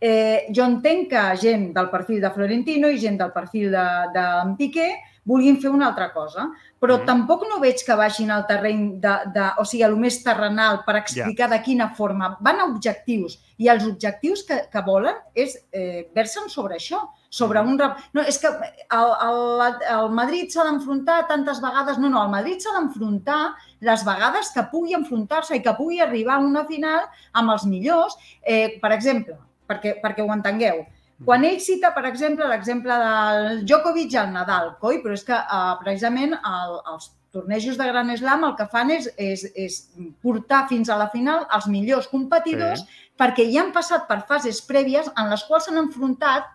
[0.00, 4.26] Eh, jo entenc que gent del perfil de Florentino i gent del perfil de, de
[4.56, 4.92] Piqué
[5.28, 6.46] vulguin fer una altra cosa,
[6.80, 7.04] però Mhm.
[7.04, 10.84] tampoc no veig que vagin al terreny de, de, o sigui, a lo més terrenal
[10.86, 12.36] per explicar de quina forma.
[12.40, 17.60] Van a objectius i els objectius que, que volen és eh, versen sobre això, sobre
[17.60, 17.76] un...
[17.78, 21.98] rap- No, és que el, el, el Madrid s'ha d'enfrontar tantes vegades...
[21.98, 26.38] No, no, el Madrid s'ha d'enfrontar les vegades que pugui enfrontar-se i que pugui arribar
[26.38, 28.16] a una final amb els millors.
[28.42, 29.36] Eh, per exemple,
[29.68, 30.84] perquè, perquè ho entengueu,
[31.24, 35.72] quan ell cita, per exemple, l'exemple del Djokovic el Nadal, coi, però és que eh,
[35.82, 39.80] precisament el, els tornejos de Gran Slam el que fan és, és, és
[40.24, 43.02] portar fins a la final els millors competidors Sí.
[43.18, 46.46] perquè ja han passat per fases prèvies en les quals s'han enfrontat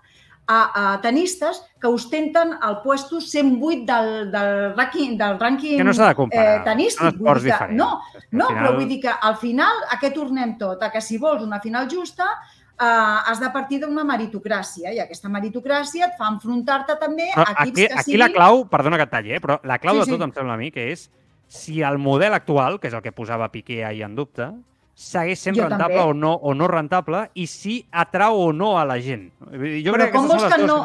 [0.48, 5.94] a, a tenistes que ostenten el puesto 108 del, del ranking, del rànquing Que no
[5.94, 6.58] s'ha de comparar.
[6.60, 7.18] eh, tenístic.
[7.18, 8.02] Vull dir que- no,
[8.32, 10.84] no, final- però vull dir que al final a què tornem tot?
[10.84, 12.26] A que si vols una final justa
[12.74, 17.52] eh, has de partir d'una meritocràcia i aquesta meritocràcia et fa enfrontar-te també Però a
[17.64, 18.20] equips aquí, que aquí siguin...
[18.20, 20.12] la clau, perdona que et talli, eh, però la clau Sí, de sí.
[20.18, 21.10] tot em sembla a mi que és
[21.48, 24.50] si el model actual, que és el que posava Piqué ahir en dubte,
[24.94, 26.10] segueix sent Jo rentable també.
[26.10, 29.32] o no, o no rentable i si atrau o no a la gent.
[29.42, 30.82] Jo però crec que com aquestes vols que no...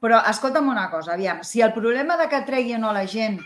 [0.00, 3.40] Però escolta'm una cosa, aviam, si el problema de que treguin o la gent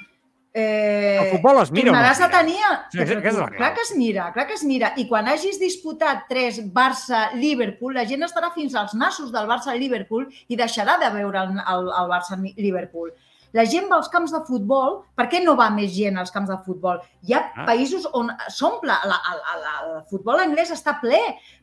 [0.52, 2.58] Eh, El futbol es mira no tornaràs a tenir...
[2.90, 3.74] Sí, sí, la clar clau.
[3.76, 4.92] que es mira, clar que es mira.
[4.98, 10.58] I quan hagis disputat tres Barça-Liverpool, la gent estarà fins als nassos del Barça-Liverpool i
[10.58, 13.12] deixarà de veure el, el, el Barça-Liverpool.
[13.52, 16.48] La gent va als camps de futbol, per què no va més gent als camps
[16.52, 17.00] de futbol?
[17.26, 17.64] Hi ha Ah.
[17.66, 21.18] països on s'omple, el futbol anglès està ple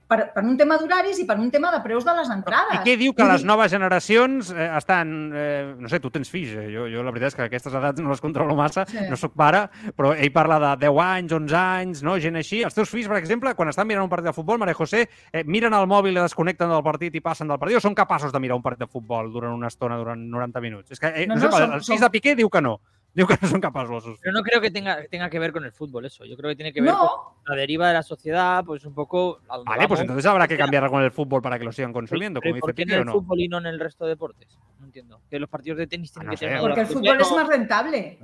[0.08, 2.80] per, per un tema d'horaris i per un tema de preus de les entrades.
[2.80, 5.32] I què diu que les noves generacions eh, estan...
[5.36, 6.68] Eh, no sé, tu tens fills, eh?
[6.74, 8.98] jo, jo la veritat és que aquestes edats no les controlo massa, Sí.
[9.10, 9.66] no sóc pare,
[9.98, 12.18] però ell parla de 10 anys, 11 anys, no?
[12.24, 12.62] gent així.
[12.64, 15.44] Els teus fills, per exemple, quan estan mirant un partit de futbol, Maria José, eh,
[15.44, 18.40] miren el mòbil i desconnecten del partit i passen del partit o són capaços de
[18.40, 20.92] mirar un partit de futbol durant una estona, durant 90 minuts?
[20.92, 22.50] És que, eh, no, No, no, no, sé, som- els fills som- de Piqué diu
[22.50, 22.80] que no.
[23.18, 25.52] Diu que no capaços els seus Pero no creo que tenga, que tenga que ver
[25.52, 26.24] con el fútbol eso.
[26.24, 28.94] Yo creo que tiene que ver con No, la deriva de la sociedad, pues un
[28.94, 30.00] poco Vale, pues vamos.
[30.02, 32.62] entonces habrá que cambiar con el fútbol para que lo sigan consumiendo, Pero como ¿y
[32.62, 33.12] ¿Por dice qué en Piqué, ¿o el no?
[33.14, 34.60] fútbol y no en el resto de deportes?
[34.80, 35.20] No entiendo.
[35.32, 36.62] Que los partidos de tenis tienen Ah, no que tener...
[36.62, 37.98] porque el fútbol es más rentable.
[37.98, 38.20] Eh,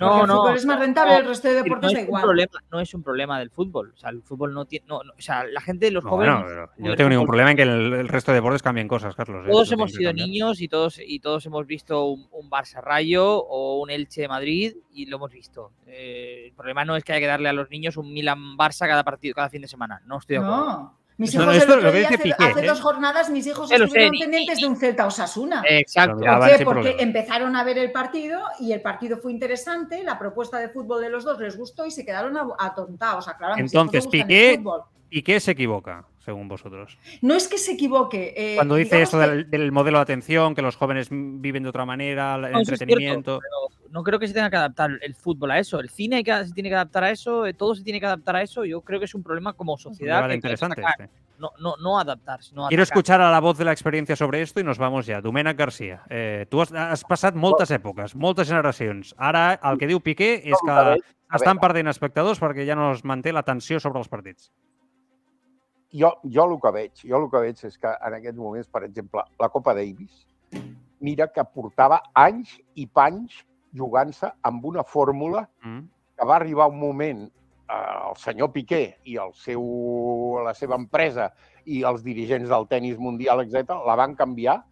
[0.00, 2.00] No, el no, fútbol es más rentable, no, el resto de no deportes es da
[2.00, 2.22] un igual.
[2.24, 3.92] problema, no es un problema del fútbol.
[3.94, 4.84] O sea, el fútbol no tiene.
[4.88, 6.34] No, no, o sea, la gente, los No, jóvenes.
[6.44, 9.14] pero yo no tengo ningún problema en que el, el resto de deportes cambien cosas,
[9.14, 9.46] Carlos.
[9.46, 9.50] ¿eh?
[9.50, 13.80] Todos hemos sido niños y todos, y todos hemos visto un, un Barça Rayo o
[13.80, 15.72] un Elche de Madrid y lo hemos visto.
[15.86, 18.86] Eh, el problema no es que haya que darle a los niños un Milan Barça
[18.86, 20.02] cada partido, cada fin de semana.
[20.06, 20.64] No estoy de acuerdo.
[20.66, 20.98] No.
[21.18, 22.68] Mis No, hijos esto el otro lo que día, dice hace, Piqué, hace ¿eh?
[22.68, 25.62] dos jornadas, mis hijos sé, estuvieron pendientes de un Celta Osasuna.
[25.68, 26.16] Exacto.
[26.16, 26.64] ¿Por qué?
[26.64, 27.02] Porque problema.
[27.02, 31.10] empezaron a ver el partido y el partido fue interesante, la propuesta de fútbol de
[31.10, 33.18] los dos les gustó y se quedaron atontados.
[33.18, 34.82] O sea, claro, a mis hijos Entonces, Piqué- fútbol.
[35.10, 36.98] ¿Y qué se equivoca, según vosotros?
[37.20, 38.34] No es que se equivoque.
[38.36, 41.68] eh, Cuando dice esto que- del, del modelo de atención, que los jóvenes viven de
[41.68, 43.38] otra manera, el No, eso es cierto, entretenimiento.
[43.40, 45.78] pero no creo que se tenga que adaptar el fútbol a eso.
[45.80, 48.06] El cine hay que- se tiene que adaptar a eso, eh, todo se tiene que
[48.06, 48.64] adaptar a eso.
[48.64, 50.22] Yo creo que es un problema como sociedad.
[50.22, 51.08] que que interesante este.
[51.38, 52.54] No, no, no adaptarse.
[52.54, 52.96] No Quiero atacar.
[52.98, 55.20] escuchar a la voz de la experiencia sobre esto y nos vamos ja.
[55.20, 59.12] Domènec Garcia, eh, tu has, has passat moltes èpoques, moltes generacions.
[59.18, 61.00] Ara el que diu Piqué és que
[61.34, 64.52] estan perdent espectadors perquè ja no es manté l'atenció sobre els partits.
[65.92, 68.84] Jo, jo el que veig, jo el que veig és que en aquests moments, per
[68.84, 70.26] exemple, la Copa Davis,
[71.00, 73.42] mira que portava anys i panys
[73.74, 75.86] jugant-se amb una fórmula Mm.
[76.18, 79.62] que va arribar un moment eh, el senyor Piqué i el seu,
[80.44, 81.30] la seva empresa
[81.64, 84.62] i els dirigents del tennis mundial, etc la van canviar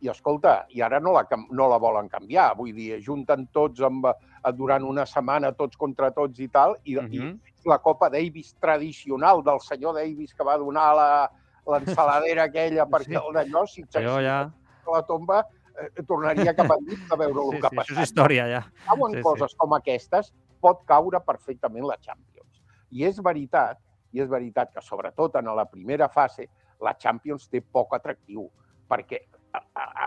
[0.00, 2.52] i, escolta, i ara no la, no la volen canviar.
[2.56, 6.92] Vull dir, junten tots amb, eh, durant una setmana, tots contra tots i tal, i,
[6.94, 7.40] i Mhm.
[7.66, 11.30] la Copa Davis tradicional del senyor Davis que va donar la
[11.68, 13.26] l'ensaladera aquella perquè Sí.
[13.26, 14.40] el d'allò, si Jo ja...
[14.86, 15.44] a la tomba,
[15.78, 18.62] eh, tornaria cap endins a veure Sí, el sí, que ha això és història ja.
[18.86, 19.22] cauen Sí, sí.
[19.22, 22.62] coses com aquestes, pot caure perfectament la Champions.
[22.90, 23.76] I és veritat,
[24.12, 26.48] i és veritat que sobretot en la primera fase
[26.80, 28.48] la Champions té poc atractiu,
[28.88, 29.37] perquè a- a-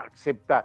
[0.04, 0.62] excepte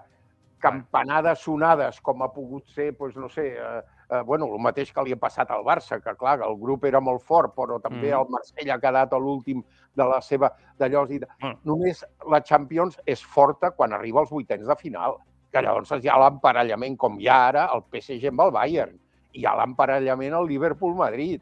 [0.60, 5.04] campanades sonades com ha pogut ser, doncs, no sé, eh, eh, bueno, el mateix que
[5.06, 8.20] li ha passat al Barça, que clar, el grup era molt fort, però també Mhm.
[8.22, 9.64] el Marsella ha quedat a l'últim
[9.96, 11.06] de la seva d'allò.
[11.12, 11.60] i Bueno.
[11.64, 15.18] Només la Champions és forta quan arriba als vuitens de final
[15.52, 19.00] que llavors hi ha l'emparellament, com hi ha ara el PSG amb el Bayern,
[19.34, 21.42] hi ha l'emparellament al Liverpool-Madrid,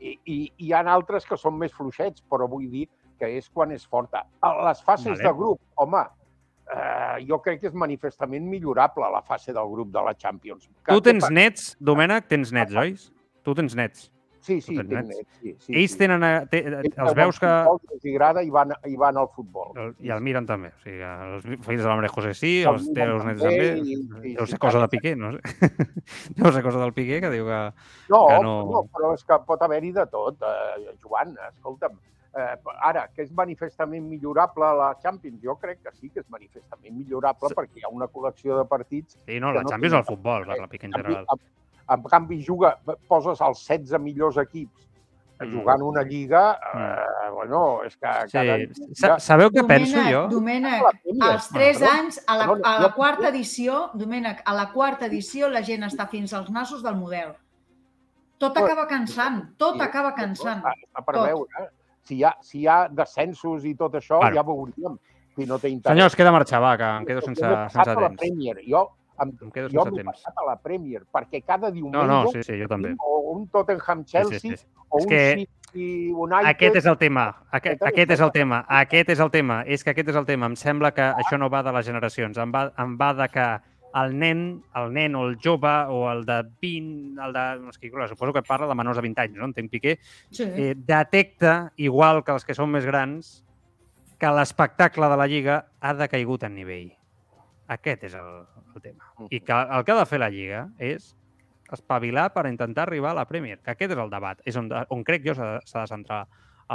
[0.00, 3.70] i, i hi ha altres que són més fluixets, però vull dir que és quan
[3.72, 4.26] és forta.
[4.42, 5.22] A les fases Vale.
[5.22, 6.04] de grup, home,
[6.74, 10.68] eh, jo crec que és manifestament millorable la fase del grup de la Champions.
[10.82, 12.94] Que- Tu tens nets, Domènec, tens nets, oi?
[13.42, 14.10] Tu tens nets.
[14.46, 15.08] Sí, sí, tens nets.
[15.08, 15.98] nets, sí, sí, Ells sí.
[15.98, 16.22] tenen...
[16.22, 16.58] eh, Te,
[17.02, 17.48] els veus que...
[17.50, 19.72] Els agrada i van, i van al futbol.
[19.74, 20.68] El- I el miren també.
[20.70, 23.80] O sigui, els fills de la Maria José sí, El els teus nets també també.
[23.90, 24.88] i- sí, Deu ser cosa de.
[24.92, 25.40] Piqué, no sé.
[26.38, 27.58] Deu ser cosa del Piqué que diu que...
[28.14, 31.98] No, que no- no, però és que pot haver-hi de tot, eh, Joan, escolta'm.
[32.36, 35.40] Eh, ara, que és manifestament millorable la Champions?
[35.42, 37.54] Jo crec que sí que és manifestament millorable Sí.
[37.54, 39.16] perquè hi ha una col·lecció de partits.
[39.24, 41.26] Sí, no, la no Champions té- al futbol, parla Piqué en En general.
[41.32, 44.82] en, en canvi juga, poses els 16 millors equips
[45.40, 45.52] Mm.
[45.60, 48.94] jugant una lliga, eh, bueno, és que cada Sí.
[48.94, 50.28] Sa- Sabeu què penso jo?
[50.28, 50.82] Domènec,
[51.14, 51.92] La als 3 perdó.
[51.92, 56.06] anys, a la, a la quarta edició, Domènec, a la quarta edició la gent està
[56.08, 57.34] fins als nassos del model.
[58.38, 60.62] Tot acaba cansant, tot acaba cansant.
[60.62, 61.26] Està per Tot.
[61.26, 61.70] veure.
[62.06, 64.36] Si hi, ha, si hi ha descensos i tot això, Bueno.
[64.36, 64.98] ja veuríem.
[65.36, 65.92] Si no té interès.
[65.96, 68.20] Senyors, queda marxar, va, que em quedo sense, Jo m'he sense la temps.
[68.20, 68.56] Premier.
[68.66, 68.84] Jo,
[69.20, 70.12] em, Em quedo jo sense m'he temps.
[70.22, 72.94] passat a la Premier, perquè cada diumenge No, no, sí, sí, jo també.
[72.98, 74.66] o un Tottenham Sí, sí, sí.
[74.88, 75.34] o És un que
[75.72, 76.46] City United.
[76.46, 77.26] Aquest és el tema.
[77.50, 78.64] Aquest, Aquest és el és el tema.
[78.68, 79.62] Aquest és el tema.
[79.66, 80.46] És que aquest és el tema.
[80.46, 82.38] Em sembla que això no va de les generacions.
[82.38, 83.60] Em va, em va de que
[83.96, 84.42] el nen,
[84.76, 87.44] el nen o el jove o el de 20, el de...
[87.62, 89.48] No, és que, clar, suposo que parla de menors de 20 anys, no?
[89.48, 89.96] Entenc Piqué.
[90.30, 90.44] Sí.
[90.44, 93.38] Eh, detecta, igual que els que són més grans,
[94.20, 96.90] que l'espectacle de la Lliga ha decaigut en nivell.
[97.72, 98.44] Aquest és el,
[98.74, 99.12] el tema.
[99.30, 101.14] I que el que ha de fer la Lliga és
[101.72, 105.02] espavilar per intentar arribar a la Premier, que aquest és el debat, és on, on
[105.04, 106.26] crec jo s'ha de, s'ha de centrar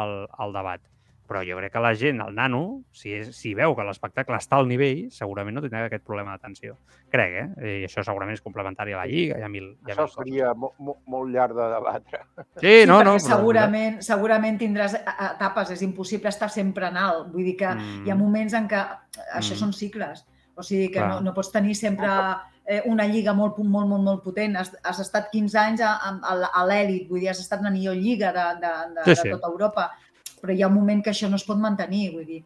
[0.02, 0.84] el, el debat.
[1.31, 4.57] Però jo crec que la gent, el nano, si, és, si veu que l'espectacle està
[4.59, 6.73] al nivell, segurament no tindrà aquest problema d'atenció.
[7.13, 7.77] Crec, eh?
[7.79, 10.11] I això segurament és complementari a la Lliga, hi ha mil, hi ha Això mil
[10.17, 12.19] seria mo mo molt llarg de debatre.
[12.59, 13.13] Sí, no, no.
[13.15, 17.31] perquè però- segurament, segurament tindràs e- etapes, és impossible estar sempre en alt.
[17.31, 18.03] Vull dir que Mm.
[18.05, 18.83] hi ha moments en què
[19.33, 19.59] això Mm.
[19.63, 20.25] són cicles.
[20.55, 21.07] O sigui que Clar.
[21.09, 22.09] no, no pots tenir sempre
[22.65, 24.55] eh, una lliga molt, molt, molt, molt potent.
[24.57, 27.95] Has, has estat 15 anys a, a, a l'èlit, vull dir, has estat la millor
[27.95, 29.29] lliga de, de, de, Sí, de sí.
[29.31, 29.91] tota Europa,
[30.41, 32.41] però hi ha un moment que això no es pot mantenir, vull dir.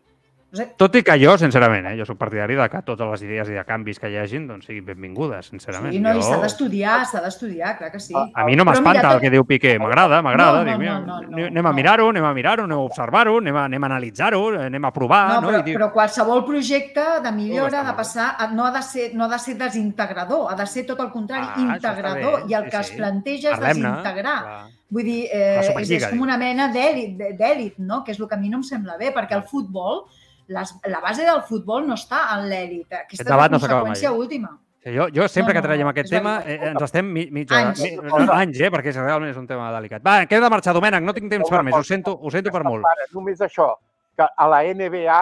[0.51, 3.49] No Tot i que jo, sincerament, eh, jo soc partidari de que totes les idees
[3.49, 5.91] i de canvis que hi hagin doncs, siguin benvingudes, sincerament.
[5.91, 8.13] sí, no, i s'ha Jo- d'estudiar, s'ha d'estudiar, clar que sí.
[8.15, 10.63] A mi no m'espanta mira, el que diu Piqué, m'agrada, m'agrada.
[10.63, 11.73] No, no, Dic, no, no, no, anem a no.
[11.75, 15.23] mirar-ho, anem a mirar-ho, anem a observar-ho, anem a, anem a analitzar-ho, anem a provar.
[15.33, 15.47] No, no?
[15.49, 18.81] però, I dic, però qualsevol projecte de millora ha de passar, a- no ha de,
[18.83, 22.53] ser, no ha de ser desintegrador, ha de ser tot el contrari, Ah, integrador, i
[22.53, 22.91] el sí, que sí.
[22.91, 24.41] es planteja és desintegrar.
[24.43, 24.67] clar.
[24.89, 28.03] Vull dir, eh, és, és com una mena d'èlit, no?
[28.05, 30.05] que és el que a mi no em sembla bé, perquè el futbol,
[30.47, 32.85] les, la base del futbol no està en l'èlit.
[32.91, 34.19] Aquesta és la debat no s'acaba mai, conseqüència eh?
[34.25, 34.51] última.
[34.85, 36.61] Que Jo, jo sempre No, que no, traiem no, aquest tema veritat.
[36.67, 37.79] eh, ens estem mi, mitja hora, Anys.
[37.81, 40.03] mi, no, anys, eh, perquè és, realment és un tema delicat.
[40.05, 42.51] Va, que he de marxar, Domènec, no tinc temps per més, ho sento, ho sento
[42.53, 42.85] per molt.
[43.13, 43.71] Només això,
[44.15, 45.17] que a la NBA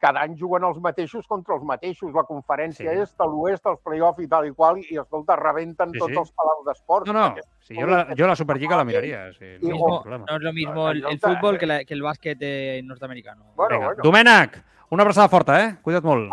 [0.00, 2.12] cada any juguen els mateixos contra els mateixos.
[2.14, 2.96] La conferència Sí.
[2.96, 3.02] sí.
[3.02, 6.12] est, a l'oest, els play-off i tal i qual, i escolta, rebenten Sí, sí, tots
[6.12, 6.18] sí.
[6.18, 7.06] els palaus d'esports.
[7.06, 10.42] No, no, si jo, la, jo la Superliga la miraria, sí, no Mismo- no es
[10.42, 13.44] lo mismo el, el fútbol que, la- que el básquet eh, norteamericano.
[13.56, 15.76] Bueno, Vinga, bueno, Domènec, una abraçada forta, eh?
[15.82, 16.30] Cuida't molt.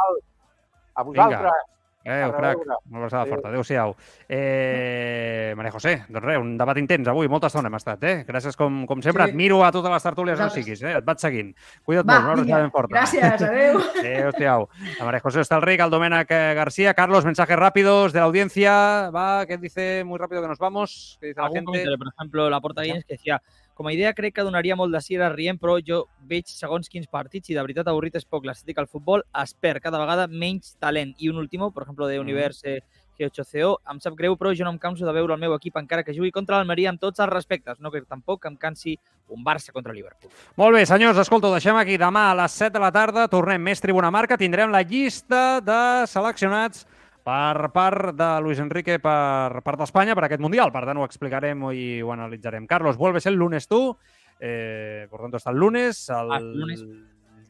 [0.95, 1.41] a vosaltres.
[1.51, 2.75] Eh, A crac, reveure.
[2.89, 3.33] una abraçada Adéu.
[3.35, 3.49] forta.
[3.49, 3.95] Adéu-siau.
[4.27, 8.15] Eh, Maria José, doncs res, un debat intens avui, molta estona hem estat, eh?
[8.27, 9.25] Gràcies com, com sempre.
[9.27, 9.29] Sí.
[9.31, 10.65] Et miro a totes les tertúlies on Vosaltres.
[10.65, 10.97] siguis, eh?
[10.97, 11.51] Et vaig seguint.
[11.85, 12.95] Cuida't Va, molt, una abraçada ben forta.
[12.95, 13.79] gràcies, adeu.
[14.01, 14.67] Adéu-siau.
[14.99, 16.93] La María José Estalric, al Domènec eh, García.
[16.93, 19.09] Carlos, mensajes rápidos de la audiencia.
[19.11, 21.17] Va, ¿qué dice muy rápido que nos vamos?
[21.21, 21.65] ¿Qué dice la gente?
[21.65, 23.41] comentario, por ejemplo, la Porta Guinness que decía
[23.75, 26.89] com a idea crec que donaria molt de si era rient, però jo veig segons
[26.89, 30.27] quins partits i de veritat avorrit és poc l'estètica al futbol, es perd cada vegada
[30.27, 31.15] menys talent.
[31.19, 32.79] I un último, per exemple, de Univers eh,
[33.19, 36.03] G8CO, em sap greu, però jo no em canso de veure el meu equip encara
[36.03, 37.79] que jugui contra l'Almeria amb tots els respectes.
[37.79, 38.97] No crec tampoc que em cansi
[39.31, 40.31] un Barça contra el Liverpool.
[40.59, 41.97] Molt bé, senyors, escolta, ho deixem aquí.
[42.01, 44.39] Demà a les 7 de la tarda tornem més Tribuna Marca.
[44.39, 46.85] Tindrem la llista de seleccionats
[47.23, 50.71] per part de Luis Enrique per part d'Espanya per aquest Mundial.
[50.71, 52.65] Per tant, ho explicarem i ho analitzarem.
[52.67, 53.97] Carlos, vuelves el lunes tú.
[54.39, 56.09] Eh, por tanto, hasta el lunes.
[56.09, 56.83] El Ah, lunes.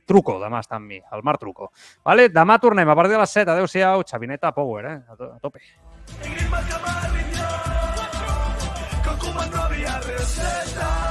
[0.06, 1.72] truco, demà està amb mi, el Mar Truco.
[2.04, 2.28] Vale?
[2.30, 3.52] Demà tornem a partir de les 7.
[3.52, 5.00] Adéu-siau, Xavineta Power, eh?
[5.08, 5.62] A, to a tope.
[9.04, 11.11] Con Cuba no había receta.